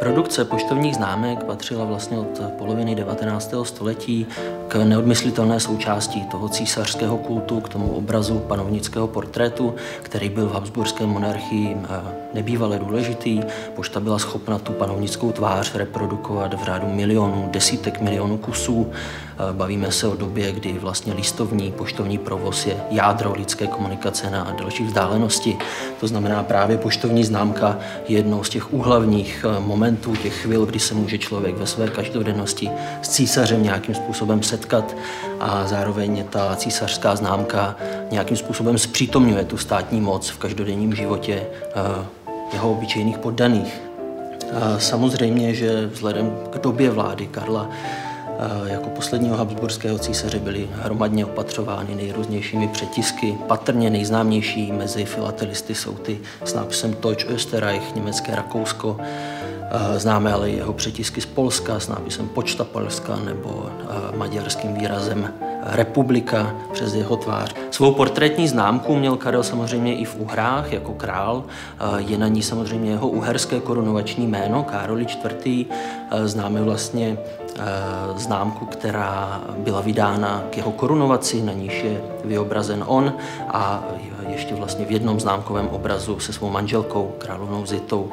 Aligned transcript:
Produkce 0.00 0.44
poštovních 0.44 0.94
známek 0.94 1.44
patřila 1.44 1.84
vlastně 1.84 2.18
od 2.18 2.40
poloviny 2.58 2.94
19. 2.94 3.54
století 3.62 4.26
neodmyslitelné 4.78 5.60
součástí 5.60 6.24
toho 6.24 6.48
císařského 6.48 7.16
kultu, 7.16 7.60
k 7.60 7.68
tomu 7.68 7.92
obrazu 7.92 8.38
panovnického 8.38 9.06
portrétu, 9.06 9.74
který 10.02 10.28
byl 10.28 10.48
v 10.48 10.52
Habsburské 10.52 11.06
monarchii 11.06 11.76
eh, 11.76 12.00
nebývale 12.34 12.78
důležitý. 12.78 13.40
Pošta 13.74 14.00
byla 14.00 14.18
schopna 14.18 14.58
tu 14.58 14.72
panovnickou 14.72 15.32
tvář 15.32 15.74
reprodukovat 15.74 16.54
v 16.54 16.64
řádu 16.64 16.88
milionů, 16.88 17.48
desítek 17.52 18.00
milionů 18.00 18.38
kusů. 18.38 18.90
Eh, 18.90 19.52
bavíme 19.52 19.92
se 19.92 20.08
o 20.08 20.16
době, 20.16 20.52
kdy 20.52 20.72
vlastně 20.72 21.12
listovní 21.14 21.72
poštovní 21.72 22.18
provoz 22.18 22.66
je 22.66 22.76
jádro 22.90 23.32
lidské 23.32 23.66
komunikace 23.66 24.30
na 24.30 24.56
další 24.58 24.84
vzdálenosti. 24.84 25.56
To 26.00 26.06
znamená 26.06 26.42
právě 26.42 26.78
poštovní 26.78 27.24
známka 27.24 27.78
je 28.08 28.16
jednou 28.16 28.44
z 28.44 28.48
těch 28.48 28.72
úhlavních 28.72 29.44
eh, 29.48 29.60
momentů, 29.60 30.16
těch 30.16 30.34
chvil, 30.42 30.66
kdy 30.66 30.80
se 30.80 30.94
může 30.94 31.18
člověk 31.18 31.58
ve 31.58 31.66
své 31.66 31.88
každodennosti 31.88 32.70
s 33.02 33.08
císařem 33.08 33.62
nějakým 33.62 33.94
způsobem 33.94 34.42
setkat 34.42 34.63
a 35.40 35.66
zároveň 35.66 36.24
ta 36.30 36.56
císařská 36.56 37.16
známka 37.16 37.76
nějakým 38.10 38.36
způsobem 38.36 38.78
zpřítomňuje 38.78 39.44
tu 39.44 39.56
státní 39.56 40.00
moc 40.00 40.28
v 40.28 40.38
každodenním 40.38 40.94
životě 40.94 41.42
eh, 41.42 42.04
jeho 42.52 42.72
obyčejných 42.72 43.18
poddaných. 43.18 43.80
Samozřejmě, 44.78 45.54
že 45.54 45.86
vzhledem 45.86 46.36
k 46.50 46.58
době 46.58 46.90
vlády 46.90 47.26
Karla 47.26 47.68
jako 48.66 48.90
posledního 48.90 49.36
habsburského 49.36 49.98
císaře 49.98 50.38
byly 50.38 50.68
hromadně 50.72 51.26
opatřovány 51.26 51.94
nejrůznějšími 51.94 52.68
přetisky. 52.68 53.38
Patrně 53.46 53.90
nejznámější 53.90 54.72
mezi 54.72 55.04
filatelisty 55.04 55.74
jsou 55.74 55.94
ty 55.94 56.18
s 56.44 56.54
nápisem 56.54 56.96
Deutsch 57.00 57.30
Österreich, 57.30 57.94
německé 57.94 58.36
Rakousko. 58.36 58.96
Známe 59.96 60.32
ale 60.32 60.50
jeho 60.50 60.72
přetisky 60.72 61.20
z 61.20 61.26
Polska 61.26 61.80
s 61.80 61.88
nápisem 61.88 62.28
Počta 62.28 62.64
Polska 62.64 63.16
nebo 63.16 63.66
maďarským 64.16 64.74
výrazem 64.74 65.32
republika 65.64 66.54
přes 66.72 66.94
jeho 66.94 67.16
tvář. 67.16 67.54
Svou 67.70 67.92
portrétní 67.92 68.48
známku 68.48 68.96
měl 68.96 69.16
Karel 69.16 69.42
samozřejmě 69.42 69.96
i 69.96 70.04
v 70.04 70.16
Uhrách 70.20 70.72
jako 70.72 70.92
král. 70.92 71.44
Je 71.96 72.18
na 72.18 72.28
ní 72.28 72.42
samozřejmě 72.42 72.90
jeho 72.90 73.08
uherské 73.08 73.60
korunovační 73.60 74.26
jméno, 74.26 74.62
Károli 74.62 75.06
IV. 75.24 75.66
Známe 76.24 76.62
vlastně 76.62 77.18
známku, 78.16 78.66
která 78.66 79.42
byla 79.58 79.80
vydána 79.80 80.42
k 80.50 80.56
jeho 80.56 80.72
korunovaci, 80.72 81.42
na 81.42 81.52
níž 81.52 81.82
je 81.82 82.00
vyobrazen 82.24 82.84
on 82.86 83.12
a 83.48 83.84
ještě 84.28 84.54
vlastně 84.54 84.84
v 84.84 84.90
jednom 84.90 85.20
známkovém 85.20 85.68
obrazu 85.68 86.20
se 86.20 86.32
svou 86.32 86.50
manželkou, 86.50 87.14
královnou 87.18 87.66
Zitou, 87.66 88.10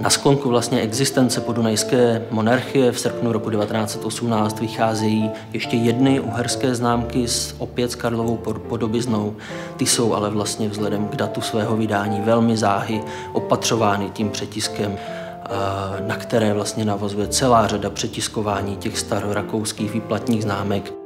na 0.00 0.10
sklonku 0.10 0.48
vlastně 0.48 0.80
existence 0.80 1.40
podunajské 1.40 2.22
monarchie 2.30 2.92
v 2.92 3.00
srpnu 3.00 3.32
roku 3.32 3.50
1918 3.50 4.60
vycházejí 4.60 5.30
ještě 5.52 5.76
jedny 5.76 6.20
uherské 6.20 6.74
známky 6.74 7.28
s 7.28 7.54
opět 7.58 7.92
s 7.92 7.94
Karlovou 7.94 8.36
podobiznou. 8.68 9.36
Ty 9.76 9.86
jsou 9.86 10.14
ale 10.14 10.30
vlastně 10.30 10.68
vzhledem 10.68 11.08
k 11.08 11.16
datu 11.16 11.40
svého 11.40 11.76
vydání 11.76 12.20
velmi 12.20 12.56
záhy 12.56 13.02
opatřovány 13.32 14.10
tím 14.10 14.30
přetiskem 14.30 14.98
na 16.06 16.16
které 16.16 16.52
vlastně 16.52 16.84
navazuje 16.84 17.28
celá 17.28 17.66
řada 17.66 17.90
přetiskování 17.90 18.76
těch 18.76 18.98
starorakouských 18.98 19.92
výplatních 19.92 20.42
známek. 20.42 21.03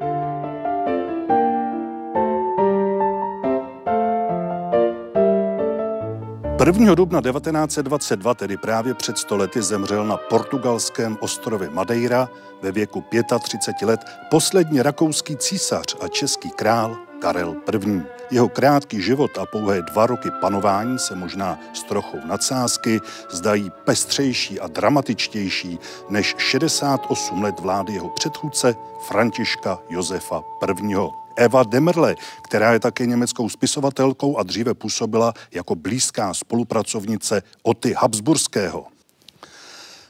1. 6.64 6.94
dubna 6.94 7.20
1922, 7.20 8.34
tedy 8.34 8.56
právě 8.56 8.94
před 8.94 9.18
stolety, 9.18 9.62
zemřel 9.62 10.06
na 10.06 10.16
portugalském 10.16 11.16
ostrově 11.20 11.70
Madeira 11.70 12.28
ve 12.62 12.72
věku 12.72 13.04
35 13.40 13.86
let 13.86 14.00
poslední 14.30 14.82
rakouský 14.82 15.36
císař 15.36 15.96
a 16.00 16.08
český 16.08 16.50
král 16.50 16.96
Karel 17.20 17.54
I. 17.86 18.02
Jeho 18.30 18.48
krátký 18.48 19.02
život 19.02 19.38
a 19.38 19.46
pouhé 19.46 19.82
dva 19.82 20.06
roky 20.06 20.30
panování 20.40 20.98
se 20.98 21.14
možná 21.14 21.58
s 21.72 21.82
trochou 21.82 22.18
nadsázky 22.26 23.00
zdají 23.30 23.70
pestřejší 23.84 24.60
a 24.60 24.66
dramatičtější 24.66 25.78
než 26.08 26.34
68 26.38 27.42
let 27.42 27.60
vlády 27.60 27.92
jeho 27.92 28.08
předchůdce 28.08 28.76
Františka 29.06 29.78
Josefa 29.88 30.42
I. 30.66 31.27
Eva 31.38 31.62
Demerle, 31.62 32.14
která 32.44 32.72
je 32.72 32.80
také 32.80 33.06
německou 33.06 33.48
spisovatelkou 33.48 34.36
a 34.38 34.42
dříve 34.42 34.74
působila 34.74 35.34
jako 35.50 35.74
blízká 35.74 36.34
spolupracovnice 36.34 37.42
Oty 37.62 37.92
Habsburského. 37.92 38.86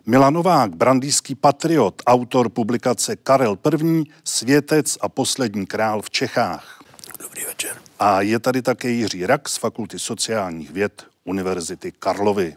Milan 0.06 0.34
Novák, 0.34 0.76
brandýský 0.76 1.34
patriot, 1.34 2.02
autor 2.06 2.48
publikace 2.48 3.16
Karel 3.16 3.58
I., 3.82 4.04
světec 4.24 4.98
a 5.00 5.08
poslední 5.08 5.66
král 5.66 6.02
v 6.02 6.10
Čechách. 6.10 6.80
Dobrý 7.18 7.44
večer. 7.44 7.76
A 7.98 8.20
je 8.20 8.38
tady 8.38 8.62
také 8.62 8.88
Jiří 8.88 9.26
Rak 9.26 9.48
z 9.48 9.56
Fakulty 9.56 9.98
sociálních 9.98 10.70
věd 10.70 11.06
Univerzity 11.24 11.92
Karlovy. 11.92 12.56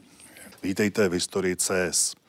Vítejte 0.64 1.09
v 1.09 1.14
historii 1.14 1.56
CS. 1.56 2.21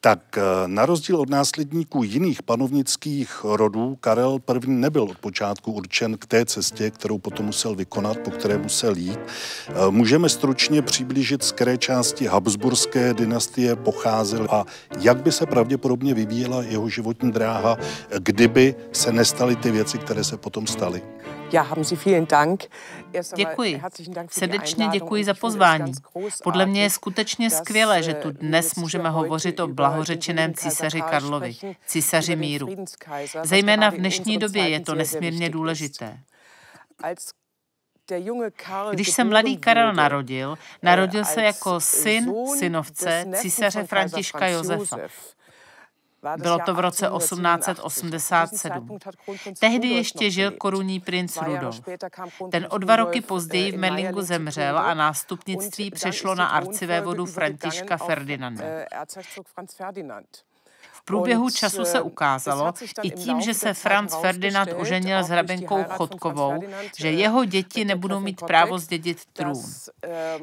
Tak 0.00 0.38
eh, 0.38 0.42
na 0.66 0.86
rozdíl 0.86 1.16
od 1.16 1.30
následníků 1.30 2.02
jiných 2.02 2.42
panovnických 2.42 3.40
rodů, 3.44 3.96
Karel 4.00 4.38
I. 4.64 4.70
nebyl 4.70 5.02
od 5.02 5.18
počátku 5.18 5.72
určen 5.72 6.18
k 6.18 6.26
té 6.26 6.44
cestě, 6.44 6.90
kterou 6.90 7.18
potom 7.18 7.46
musel 7.46 7.74
vykonat, 7.74 8.18
po 8.18 8.30
které 8.30 8.58
musel 8.58 8.96
jít. 8.96 9.18
Eh, 9.18 9.72
můžeme 9.90 10.28
stručně 10.28 10.82
přiblížit, 10.82 11.42
z 11.42 11.52
které 11.52 11.78
části 11.78 12.26
Habsburské 12.26 13.14
dynastie 13.14 13.76
pocházel 13.76 14.46
a 14.50 14.64
jak 15.00 15.22
by 15.22 15.32
se 15.32 15.46
pravděpodobně 15.46 16.14
vyvíjela 16.14 16.62
jeho 16.62 16.88
životní 16.88 17.32
dráha, 17.32 17.76
kdyby 18.18 18.74
se 18.92 19.12
nestaly 19.12 19.56
ty 19.56 19.70
věci, 19.70 19.98
které 19.98 20.24
se 20.24 20.36
potom 20.36 20.66
staly. 20.66 21.02
Děkuji. 23.36 23.82
Srdečně 24.30 24.88
děkuji 24.88 25.24
za 25.24 25.34
pozvání. 25.34 25.92
Podle 26.42 26.66
mě 26.66 26.82
je 26.82 26.90
skutečně 26.90 27.50
skvělé, 27.50 28.02
že 28.02 28.14
tu 28.14 28.30
dnes 28.30 28.74
můžeme 28.74 29.10
hovořit 29.10 29.60
o 29.60 29.68
blahořečeném 29.68 30.54
císaři 30.54 31.00
Karlovi, 31.00 31.56
císaři 31.86 32.36
míru. 32.36 32.68
Zejména 33.42 33.90
v 33.90 33.94
dnešní 33.94 34.38
době 34.38 34.68
je 34.68 34.80
to 34.80 34.94
nesmírně 34.94 35.50
důležité. 35.50 36.18
Když 38.90 39.10
se 39.10 39.24
mladý 39.24 39.56
Karel 39.56 39.92
narodil, 39.92 40.58
narodil 40.82 41.24
se 41.24 41.42
jako 41.42 41.80
syn 41.80 42.34
synovce 42.58 43.24
císaře 43.34 43.84
Františka 43.84 44.46
Josefa. 44.46 44.96
Bylo 46.36 46.58
to 46.66 46.74
v 46.74 46.78
roce 46.78 47.10
1887. 47.18 48.98
Tehdy 49.60 49.88
ještě 49.88 50.30
žil 50.30 50.50
korunní 50.50 51.00
princ 51.00 51.38
Rudolf. 51.42 51.80
Ten 52.50 52.66
o 52.70 52.78
dva 52.78 52.96
roky 52.96 53.20
později 53.20 53.72
v 53.72 53.78
Merlingu 53.78 54.22
zemřel 54.22 54.78
a 54.78 54.94
nástupnictví 54.94 55.90
přešlo 55.90 56.34
na 56.34 56.46
arcivévodu 56.46 57.26
Františka 57.26 57.96
Ferdinanda 57.96 58.64
průběhu 61.08 61.50
času 61.50 61.84
se 61.84 62.00
ukázalo, 62.00 62.72
i 63.02 63.10
tím, 63.10 63.40
že 63.40 63.54
se 63.54 63.74
Franz 63.74 64.14
Ferdinand 64.20 64.70
oženil 64.76 65.22
s 65.22 65.28
hrabenkou 65.28 65.84
Chodkovou, 65.84 66.60
že 66.98 67.10
jeho 67.10 67.44
děti 67.44 67.84
nebudou 67.84 68.20
mít 68.20 68.40
právo 68.40 68.78
zdědit 68.78 69.18
trůn. 69.32 69.62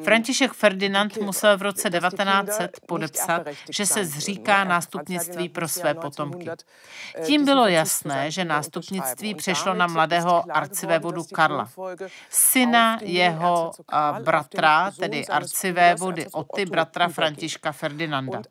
František 0.04 0.54
Ferdinand 0.54 1.18
musel 1.18 1.58
v 1.58 1.62
roce 1.62 1.90
1900 1.90 2.80
podepsat, 2.88 3.42
že 3.70 3.86
se 3.86 4.06
zříká 4.06 4.64
nástupnictví 4.64 5.50
pro 5.50 5.68
své 5.68 5.94
potomky. 5.94 6.50
Tím 7.26 7.46
bylo 7.46 7.68
jasné, 7.68 8.32
že 8.32 8.46
nástupnictví 8.46 9.36
přešlo 9.36 9.74
na 9.74 9.88
mladého 9.88 10.44
arcivévodu 10.52 11.24
Karla. 11.24 11.70
Syna 12.30 13.00
jeho 13.02 13.72
bratra, 14.24 14.92
tedy 15.00 15.28
arcivévody 15.28 16.26
Oty, 16.32 16.66
bratra 16.66 17.08
Františka 17.08 17.72
Ferdinanda. 17.72 18.42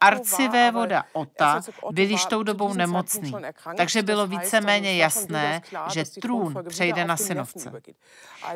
Arcivévoda 0.00 1.04
Ota 1.12 1.60
byl 1.90 2.10
již 2.10 2.24
tou 2.24 2.42
dobou 2.42 2.74
nemocný, 2.74 3.32
takže 3.76 4.02
bylo 4.02 4.26
víceméně 4.26 4.96
jasné, 4.96 5.62
že 5.92 6.04
trůn 6.22 6.54
přejde 6.68 7.04
na 7.04 7.16
synovce. 7.16 7.72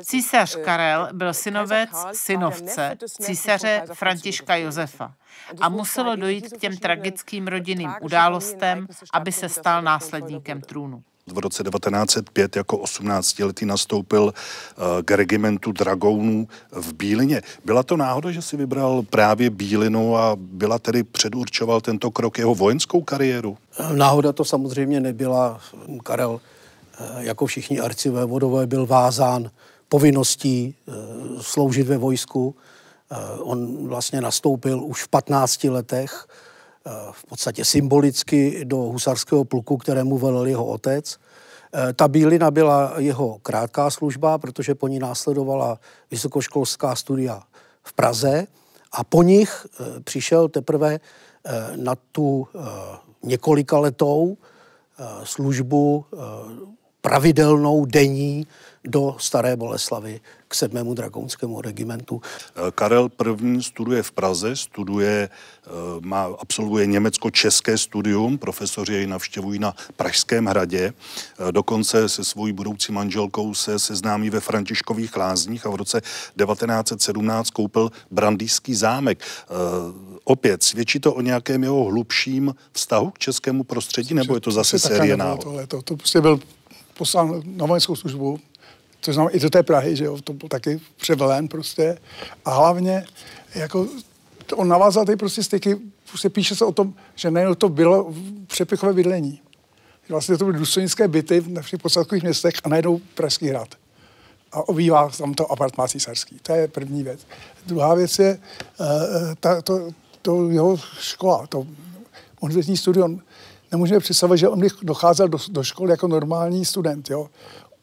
Císař 0.02 0.56
Karel 0.64 1.08
byl 1.12 1.34
synovec 1.34 1.90
synovce 2.12 2.96
císaře 3.08 3.82
Františka 3.94 4.56
Josefa. 4.56 5.14
A 5.60 5.68
muselo 5.68 6.16
dojít 6.16 6.48
k 6.52 6.60
těm 6.60 6.76
tragickým 6.76 7.46
rodinným 7.46 7.94
událostem, 8.00 8.86
aby 9.12 9.32
se 9.32 9.48
stal 9.48 9.82
následníkem 9.82 10.60
trůnu. 10.60 11.02
V 11.32 11.38
roce 11.38 11.62
1905 11.62 12.56
jako 12.56 12.76
18-letý 12.76 13.66
nastoupil 13.66 14.34
eh, 14.34 15.02
k 15.02 15.10
regimentu 15.10 15.72
dragounů 15.72 16.48
v 16.72 16.92
Bílině. 16.92 17.42
Byla 17.64 17.82
to 17.82 17.96
náhoda, 17.96 18.30
že 18.30 18.42
si 18.42 18.56
vybral 18.56 19.02
právě 19.10 19.50
Bílinu 19.50 20.16
a 20.16 20.36
byla 20.36 20.78
tedy 20.78 21.02
předurčoval 21.02 21.80
tento 21.80 22.10
krok 22.10 22.38
jeho 22.38 22.54
vojenskou 22.54 23.02
kariéru? 23.02 23.58
Náhoda 23.92 24.32
to 24.32 24.44
samozřejmě 24.44 25.00
nebyla. 25.00 25.60
Karel, 26.02 26.40
eh, 26.98 27.04
jako 27.18 27.46
všichni 27.46 27.80
arcivé 27.80 28.24
vodové, 28.24 28.66
byl 28.66 28.86
vázán 28.86 29.50
povinností 29.88 30.74
eh, 30.88 30.92
sloužit 31.40 31.86
ve 31.86 31.98
vojsku. 31.98 32.54
On 33.40 33.88
vlastně 33.88 34.20
nastoupil 34.20 34.84
už 34.84 35.02
v 35.02 35.08
15 35.08 35.64
letech 35.64 36.26
v 37.10 37.24
podstatě 37.24 37.64
symbolicky 37.64 38.64
do 38.64 38.76
husarského 38.76 39.44
pluku, 39.44 39.76
kterému 39.76 40.18
velel 40.18 40.46
jeho 40.46 40.66
otec. 40.66 41.18
Eh, 41.74 41.92
ta 41.92 42.08
bílina 42.08 42.50
byla 42.50 42.94
jeho 42.98 43.38
krátká 43.42 43.90
služba, 43.90 44.38
protože 44.38 44.74
po 44.74 44.88
ní 44.88 44.98
následovala 44.98 45.78
vysokoškolská 46.10 46.96
studia 46.96 47.42
v 47.82 47.92
Praze 47.92 48.46
a 48.92 49.04
po 49.04 49.22
nich 49.22 49.66
eh, 49.66 50.00
přišel 50.00 50.48
teprve 50.48 50.94
eh, 50.94 51.76
na 51.76 51.94
tu 52.12 52.46
několika 53.22 53.78
letou 53.78 54.36
službu 55.24 56.04
pravidelnou 57.00 57.84
denní 57.84 58.46
do 58.84 59.16
Staré 59.18 59.56
Boleslavy 59.56 60.20
k 60.48 60.54
sedmému 60.54 60.94
dragonskému 60.94 61.60
regimentu. 61.60 62.22
Karel 62.74 63.08
I. 63.44 63.62
studuje 63.62 64.02
v 64.02 64.12
Praze, 64.12 64.56
studuje, 64.56 65.28
eh, 65.28 65.70
má, 66.00 66.28
absolvuje 66.38 66.86
německo-české 66.86 67.78
studium, 67.78 68.38
profesoři 68.38 68.92
jej 68.92 69.06
navštěvují 69.06 69.58
na 69.58 69.74
Pražském 69.96 70.46
hradě, 70.46 70.92
eh, 70.92 71.52
dokonce 71.52 72.08
se 72.08 72.24
svojí 72.24 72.52
budoucí 72.52 72.92
manželkou 72.92 73.54
se 73.54 73.78
seznámí 73.78 74.30
ve 74.30 74.40
Františkových 74.40 75.16
lázních 75.16 75.66
a 75.66 75.70
v 75.70 75.74
roce 75.74 76.02
1917 76.36 77.50
koupil 77.50 77.90
Brandýský 78.10 78.74
zámek. 78.74 79.18
Eh, 79.20 79.54
opět, 80.24 80.62
svědčí 80.62 81.00
to 81.00 81.14
o 81.14 81.20
nějakém 81.20 81.62
jeho 81.62 81.84
hlubším 81.84 82.54
vztahu 82.72 83.10
k 83.10 83.18
českému 83.18 83.64
prostředí, 83.64 84.14
nebo 84.14 84.34
je 84.34 84.40
to 84.40 84.50
zase 84.50 84.78
série 84.78 85.16
náhod? 85.16 85.44
To, 85.68 85.82
to 85.82 85.96
prostě 85.96 86.20
byl 86.20 86.40
poslán 86.94 87.42
na 87.44 87.66
vojenskou 87.66 87.96
službu, 87.96 88.40
to 89.04 89.12
znamená 89.12 89.36
i 89.36 89.40
do 89.40 89.50
té 89.50 89.62
Prahy, 89.62 89.96
že 89.96 90.04
jo, 90.04 90.18
to 90.24 90.32
byl 90.32 90.48
taky 90.48 90.80
převelen 90.96 91.48
prostě. 91.48 91.98
A 92.44 92.54
hlavně, 92.54 93.04
jako 93.54 93.88
on 94.54 94.68
navázal 94.68 95.04
ty 95.04 95.16
prostě 95.16 95.42
styky, 95.42 95.76
prostě 96.08 96.30
píše 96.30 96.56
se 96.56 96.64
o 96.64 96.72
tom, 96.72 96.94
že 97.14 97.30
nejen 97.30 97.54
to 97.54 97.68
bylo 97.68 98.14
přepichové 98.46 98.92
bydlení. 98.92 99.40
Vlastně 100.08 100.38
to 100.38 100.44
byly 100.44 100.58
důstojnické 100.58 101.08
byty 101.08 101.40
v 101.40 101.48
našich 101.48 101.80
podstatkových 101.80 102.22
městech 102.22 102.54
a 102.64 102.68
najednou 102.68 103.00
Pražský 103.14 103.48
hrad. 103.48 103.68
A 104.52 104.68
obývá 104.68 105.10
tam 105.18 105.34
to 105.34 105.52
apartmán 105.52 105.88
císařský. 105.88 106.38
To 106.42 106.52
je 106.52 106.68
první 106.68 107.02
věc. 107.02 107.26
Druhá 107.66 107.94
věc 107.94 108.18
je 108.18 108.38
uh, 108.80 108.86
ta, 109.40 109.62
to, 109.62 109.90
to 110.22 110.50
jeho 110.50 110.76
škola, 111.00 111.46
to 111.46 111.66
univerzitní 112.40 112.76
studium 112.76 113.22
nemůžeme 113.74 114.00
představit, 114.00 114.38
že 114.38 114.48
on 114.48 114.62
docházel 114.82 115.28
do, 115.28 115.38
do 115.48 115.62
školy 115.62 115.90
jako 115.90 116.08
normální 116.08 116.64
student. 116.64 117.10
Jo? 117.10 117.28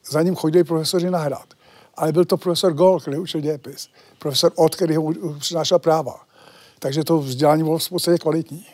Za 0.10 0.22
ním 0.22 0.36
chodili 0.36 0.64
profesoři 0.64 1.10
na 1.10 1.20
hrad. 1.20 1.54
Ale 1.96 2.12
byl 2.12 2.26
to 2.26 2.38
profesor 2.38 2.74
Gol, 2.74 3.00
který 3.00 3.18
učil 3.18 3.42
dějepis. 3.42 3.90
Profesor 4.20 4.52
Ott, 4.56 4.76
který 4.76 4.96
ho 4.96 5.14
přinášel 5.40 5.80
práva. 5.80 6.26
Takže 6.80 7.04
to 7.04 7.18
vzdělání 7.18 7.64
bylo 7.64 7.78
v 7.78 7.90
podstatě 7.90 8.18
kvalitní. 8.18 8.66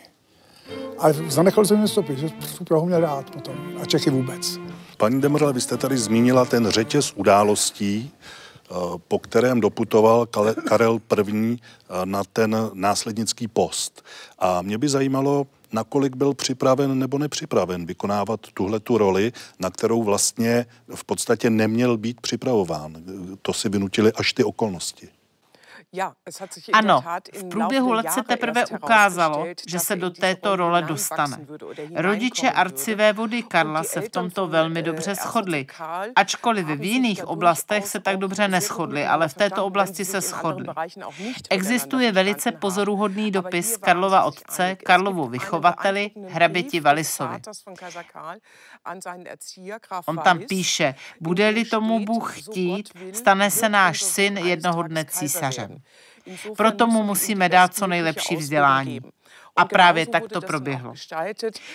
Ale 0.97 1.13
zanechal 1.29 1.65
jsem 1.65 1.81
mi 1.81 1.87
stopy, 1.87 2.15
že 2.15 2.29
tu 2.57 2.63
Prahu 2.63 2.85
měl 2.85 2.99
rád 2.99 3.29
potom. 3.29 3.55
A 3.81 3.85
Čechy 3.85 4.09
vůbec. 4.09 4.59
Paní 4.97 5.21
Demrle, 5.21 5.53
vy 5.53 5.61
jste 5.61 5.77
tady 5.77 5.97
zmínila 5.97 6.45
ten 6.45 6.69
řetěz 6.69 7.13
událostí, 7.15 8.11
eh, 8.11 8.73
po 9.07 9.19
kterém 9.19 9.61
doputoval 9.61 10.25
Karel 10.69 10.99
I. 11.27 11.57
Eh, 11.57 12.05
na 12.05 12.23
ten 12.23 12.69
následnický 12.73 13.47
post. 13.47 14.03
A 14.39 14.61
mě 14.61 14.77
by 14.77 14.89
zajímalo, 14.89 15.47
nakolik 15.71 16.15
byl 16.15 16.33
připraven 16.33 16.99
nebo 16.99 17.17
nepřipraven 17.17 17.85
vykonávat 17.85 18.39
tuhle 18.53 18.79
tu 18.79 18.97
roli, 18.97 19.31
na 19.59 19.69
kterou 19.69 20.03
vlastně 20.03 20.65
v 20.95 21.05
podstatě 21.05 21.49
neměl 21.49 21.97
být 21.97 22.21
připravován. 22.21 23.03
To 23.41 23.53
si 23.53 23.69
vynutili 23.69 24.13
až 24.13 24.33
ty 24.33 24.43
okolnosti. 24.43 25.09
Ano, 26.73 27.03
v 27.33 27.49
průběhu 27.49 27.91
let 27.91 28.11
se 28.11 28.23
teprve 28.23 28.65
ukázalo, 28.65 29.45
že 29.67 29.79
se 29.79 29.95
do 29.95 30.09
této 30.09 30.55
role 30.55 30.81
dostane. 30.81 31.37
Rodiče 31.95 32.51
arcivé 32.51 33.13
vody 33.13 33.43
Karla 33.43 33.83
se 33.83 34.01
v 34.01 34.09
tomto 34.09 34.47
velmi 34.47 34.83
dobře 34.83 35.15
shodli. 35.15 35.67
Ačkoliv 36.15 36.67
v 36.67 36.83
jiných 36.83 37.27
oblastech 37.27 37.87
se 37.87 37.99
tak 37.99 38.17
dobře 38.17 38.47
neschodli, 38.47 39.05
ale 39.05 39.27
v 39.27 39.33
této 39.33 39.65
oblasti 39.65 40.05
se 40.05 40.21
shodli. 40.21 40.67
Existuje 41.49 42.11
velice 42.11 42.51
pozoruhodný 42.51 43.31
dopis 43.31 43.77
Karlova 43.77 44.23
otce, 44.23 44.75
Karlovu 44.75 45.27
vychovateli, 45.27 46.11
hraběti 46.27 46.79
Valisovi. 46.79 47.35
On 50.05 50.17
tam 50.17 50.39
píše, 50.39 50.95
bude-li 51.21 51.65
tomu 51.65 52.05
Bůh 52.05 52.39
chtít, 52.39 52.89
stane 53.13 53.51
se 53.51 53.69
náš 53.69 54.01
syn 54.01 54.37
jednoho 54.37 54.83
dne 54.83 55.05
císařem. 55.05 55.76
Proto 56.57 56.87
mu 56.87 57.03
musíme 57.03 57.49
dát 57.49 57.73
co 57.73 57.87
nejlepší 57.87 58.35
vzdělání. 58.35 58.99
A 59.55 59.65
právě 59.65 60.07
tak 60.07 60.23
to 60.27 60.41
proběhlo. 60.41 60.93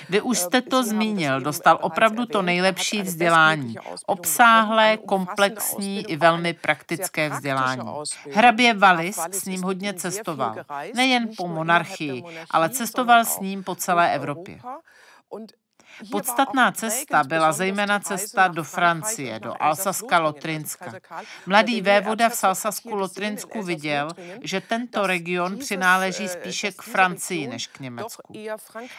Vy 0.09 0.21
už 0.21 0.39
jste 0.39 0.63
to 0.63 0.83
zmínil, 0.83 1.41
dostal 1.41 1.79
opravdu 1.81 2.27
to 2.27 2.43
nejlepší 2.43 3.03
vzdělání. 3.03 3.75
Obsáhlé, 4.07 4.97
komplexní 4.97 6.11
i 6.11 6.17
velmi 6.17 6.53
praktické 6.53 7.29
vzdělání. 7.29 7.83
Hrabě 8.33 8.75
Valis 8.75 9.19
s 9.31 9.45
ním 9.45 9.63
hodně 9.63 9.95
cestoval. 9.95 10.55
Nejen 10.95 11.29
po 11.37 11.49
monarchii, 11.49 12.23
ale 12.51 12.69
cestoval 12.69 13.25
s 13.25 13.41
ním 13.41 13.65
po 13.65 13.75
celé 13.75 14.15
Evropě. 14.15 14.59
Podstatná 16.11 16.73
cesta 16.73 17.25
byla 17.25 17.53
zejména 17.53 18.01
cesta 18.01 18.49
do 18.49 18.65
Francie, 18.65 19.41
do 19.41 19.53
Alsaska-Lotrinska. 19.53 21.01
Mladý 21.47 21.81
vévoda 21.81 22.29
v 22.29 22.45
Alsasku-Lotrinsku 22.45 23.63
viděl, 23.63 24.09
že 24.43 24.61
tento 24.61 25.07
region 25.07 25.59
přináleží 25.59 26.29
spíše 26.29 26.73
k 26.73 26.83
Francii 26.83 27.47
než 27.47 27.67
k 27.67 27.81
Německu. 27.81 28.35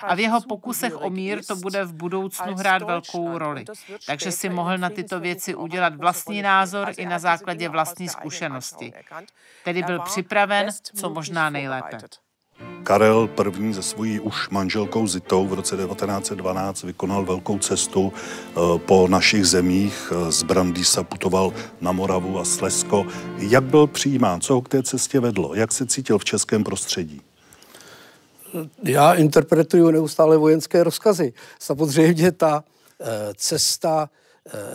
A 0.01 0.15
v 0.15 0.19
jeho 0.19 0.41
pokusech 0.41 1.01
o 1.01 1.09
mír 1.09 1.45
to 1.45 1.55
bude 1.55 1.83
v 1.83 1.93
budoucnu 1.93 2.55
hrát 2.55 2.81
velkou 2.81 3.37
roli. 3.37 3.65
Takže 4.07 4.31
si 4.31 4.49
mohl 4.49 4.77
na 4.77 4.89
tyto 4.89 5.19
věci 5.19 5.55
udělat 5.55 5.95
vlastní 5.95 6.41
názor 6.41 6.93
i 6.97 7.05
na 7.05 7.19
základě 7.19 7.69
vlastní 7.69 8.09
zkušenosti. 8.09 8.93
Tedy 9.63 9.83
byl 9.83 9.99
připraven 9.99 10.67
co 10.95 11.09
možná 11.09 11.49
nejlépe. 11.49 11.97
Karel 12.83 13.30
I. 13.59 13.74
se 13.74 13.81
svojí 13.81 14.19
už 14.19 14.50
manželkou 14.50 15.07
Zitou 15.07 15.48
v 15.48 15.53
roce 15.53 15.75
1912 15.75 16.84
vykonal 16.84 17.25
velkou 17.25 17.60
cestu 17.60 18.13
eh, 18.13 18.53
po 18.77 19.07
našich 19.07 19.46
zemích. 19.46 20.12
Eh, 20.12 20.31
z 20.31 20.43
Brandýsa 20.43 21.03
putoval 21.03 21.53
na 21.81 21.91
Moravu 21.91 22.39
a 22.39 22.46
Slesko. 22.46 23.05
Jak 23.38 23.63
byl 23.63 23.88
přijímán? 23.88 24.41
Co 24.41 24.53
ho 24.53 24.62
k 24.62 24.69
té 24.69 24.84
cestě 24.84 25.19
vedlo? 25.19 25.55
Jak 25.55 25.72
se 25.72 25.86
cítil 25.86 26.17
v 26.17 26.25
českém 26.25 26.63
prostředí? 26.63 27.22
Já 28.84 29.13
interpretuju 29.13 29.91
neustále 29.91 30.38
vojenské 30.38 30.84
rozkazy. 30.84 31.34
Samozřejmě 31.60 32.31
ta 32.31 32.63
eh, 33.01 33.05
cesta 33.36 34.10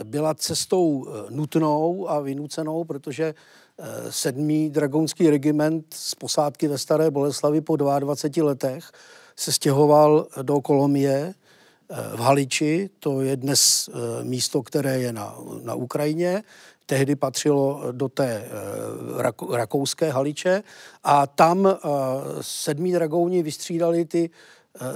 byla 0.05 0.35
cestou 0.35 1.07
nutnou 1.31 2.11
a 2.11 2.21
vynucenou, 2.21 2.85
protože 2.85 3.35
sedmý 4.11 4.71
dragonský 4.71 5.31
regiment 5.31 5.95
z 5.95 6.15
posádky 6.15 6.69
ve 6.69 6.79
Staré 6.79 7.11
Boleslavi 7.11 7.61
po 7.61 7.77
22 7.77 8.47
letech 8.47 8.91
se 9.39 9.53
stěhoval 9.53 10.27
do 10.43 10.61
Kolomie 10.61 11.35
eh, 11.35 12.17
v 12.17 12.21
Haliči. 12.21 12.91
To 13.01 13.21
je 13.21 13.37
dnes 13.37 13.89
eh, 13.89 14.25
místo, 14.25 14.63
které 14.63 15.01
je 15.01 15.13
na, 15.13 15.37
na 15.63 15.75
Ukrajině. 15.75 16.43
Tehdy 16.87 17.17
patřilo 17.17 17.83
do 17.93 18.09
té 18.09 18.45
eh, 18.45 19.57
rakouské 19.57 20.11
Haliče 20.11 20.63
a 21.05 21.27
tam 21.27 21.69
sedmí 22.41 22.93
dragouni 22.93 23.43
vystřídali 23.43 24.05
ty 24.05 24.31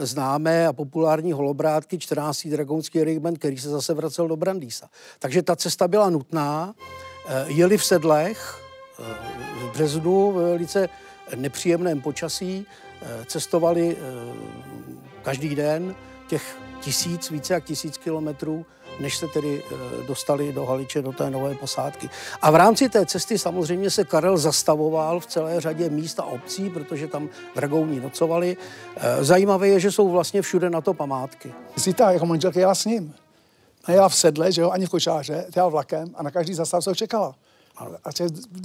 známé 0.00 0.66
a 0.66 0.72
populární 0.72 1.32
holobrátky 1.32 1.98
14. 1.98 2.46
dragonský 2.46 3.04
regiment, 3.04 3.38
který 3.38 3.58
se 3.58 3.68
zase 3.68 3.94
vracel 3.94 4.28
do 4.28 4.36
Brandýsa. 4.36 4.88
Takže 5.18 5.42
ta 5.42 5.56
cesta 5.56 5.88
byla 5.88 6.10
nutná. 6.10 6.74
Jeli 7.46 7.78
v 7.78 7.84
sedlech, 7.84 8.61
v 9.58 9.72
březnu 9.72 10.32
ve 10.32 10.42
velice 10.42 10.88
nepříjemném 11.36 12.00
počasí 12.00 12.66
eh, 13.02 13.24
cestovali 13.26 13.96
eh, 13.96 14.02
každý 15.22 15.54
den 15.54 15.94
těch 16.28 16.56
tisíc, 16.80 17.30
více 17.30 17.54
jak 17.54 17.64
tisíc 17.64 17.98
kilometrů, 17.98 18.66
než 19.00 19.16
se 19.16 19.28
tedy 19.28 19.62
eh, 19.62 20.06
dostali 20.06 20.52
do 20.52 20.66
Haliče, 20.66 21.02
do 21.02 21.12
té 21.12 21.30
nové 21.30 21.54
posádky. 21.54 22.10
A 22.42 22.50
v 22.50 22.54
rámci 22.54 22.88
té 22.88 23.06
cesty 23.06 23.38
samozřejmě 23.38 23.90
se 23.90 24.04
Karel 24.04 24.38
zastavoval 24.38 25.20
v 25.20 25.26
celé 25.26 25.60
řadě 25.60 25.90
míst 25.90 26.20
a 26.20 26.24
obcí, 26.24 26.70
protože 26.70 27.06
tam 27.06 27.28
dragouní 27.54 28.00
nocovali. 28.00 28.56
Zajímavé 29.20 29.68
je, 29.68 29.80
že 29.80 29.92
jsou 29.92 30.10
vlastně 30.10 30.42
všude 30.42 30.70
na 30.70 30.80
to 30.80 30.94
památky. 30.94 31.52
Zita 31.76 32.10
jako 32.10 32.26
manželka 32.26 32.60
jela 32.60 32.74
s 32.74 32.84
ním. 32.84 33.14
Nejela 33.88 34.08
v 34.08 34.14
sedle, 34.14 34.52
že 34.52 34.60
jo, 34.60 34.70
ani 34.70 34.86
v 34.86 34.90
kočáře, 34.90 35.46
jela 35.56 35.68
vlakem 35.68 36.10
a 36.14 36.22
na 36.22 36.30
každý 36.30 36.54
zastávce 36.54 36.90
ho 36.90 36.94
čekala. 36.94 37.34
A 37.76 38.10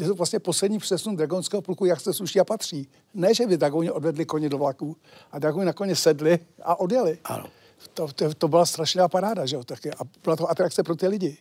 je 0.01 0.07
to 0.07 0.15
vlastně 0.15 0.39
poslední 0.39 0.79
přesun 0.79 1.15
dragonského 1.15 1.61
pluku, 1.61 1.85
jak 1.85 1.99
se 1.99 2.13
sluší 2.13 2.39
a 2.39 2.43
patří. 2.43 2.87
Ne, 3.13 3.33
že 3.33 3.47
by 3.47 3.57
dragoni 3.57 3.91
odvedli 3.91 4.25
koně 4.25 4.49
do 4.49 4.57
vlaku, 4.57 4.97
a 5.31 5.39
dragoni 5.39 5.65
na 5.65 5.73
koně 5.73 5.95
sedli 5.95 6.39
a 6.63 6.79
odjeli. 6.79 7.17
Ano. 7.23 7.45
To, 7.93 8.07
to, 8.07 8.33
to 8.33 8.47
byla 8.47 8.65
strašná 8.65 9.07
paráda, 9.07 9.45
že 9.45 9.55
jo, 9.55 9.63
taky. 9.63 9.91
A 9.91 9.97
byla 10.23 10.35
to 10.35 10.49
atrakce 10.51 10.83
pro 10.83 10.95
ty 10.95 11.07
lidi. 11.07 11.37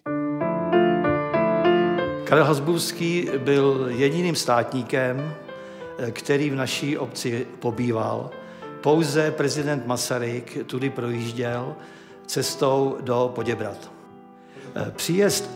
Karel 2.24 2.44
Hasbůvský 2.44 3.28
byl 3.38 3.86
jediným 3.88 4.36
státníkem, 4.36 5.34
který 6.10 6.50
v 6.50 6.54
naší 6.54 6.98
obci 6.98 7.46
pobýval. 7.58 8.30
Pouze 8.80 9.30
prezident 9.30 9.86
Masaryk 9.86 10.58
tudy 10.66 10.90
projížděl 10.90 11.76
cestou 12.26 12.96
do 13.00 13.32
Poděbrat. 13.34 13.90
Příjezd 14.96 15.50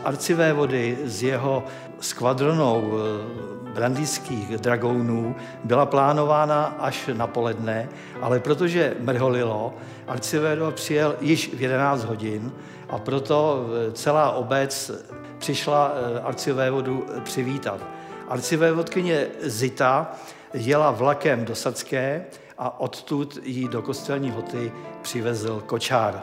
vody 0.53 0.97
s 1.03 1.23
jeho 1.23 1.63
skvadronou 2.01 2.93
eh, 2.93 3.73
brandýských 3.73 4.57
dragounů 4.57 5.35
byla 5.63 5.85
plánována 5.85 6.75
až 6.79 7.09
na 7.13 7.27
poledne, 7.27 7.89
ale 8.21 8.39
protože 8.39 8.95
mrholilo, 8.99 9.73
arcivévoda 10.07 10.71
přijel 10.71 11.15
již 11.21 11.53
v 11.53 11.61
11 11.61 12.03
hodin 12.03 12.51
a 12.89 12.97
proto 12.97 13.65
eh, 13.65 13.91
celá 13.91 14.31
obec 14.31 14.91
přišla 15.37 15.93
eh, 15.93 16.19
arcivévodu 16.19 17.05
přivítat. 17.23 17.79
Arcivévodkyně 18.27 19.27
Zita 19.41 20.11
jela 20.53 20.91
vlakem 20.91 21.45
do 21.45 21.55
Sacké 21.55 22.25
a 22.57 22.79
odtud 22.79 23.39
jí 23.43 23.67
do 23.67 23.81
kostelní 23.81 24.31
hoty 24.31 24.71
přivezl 25.01 25.63
kočár. 25.65 26.21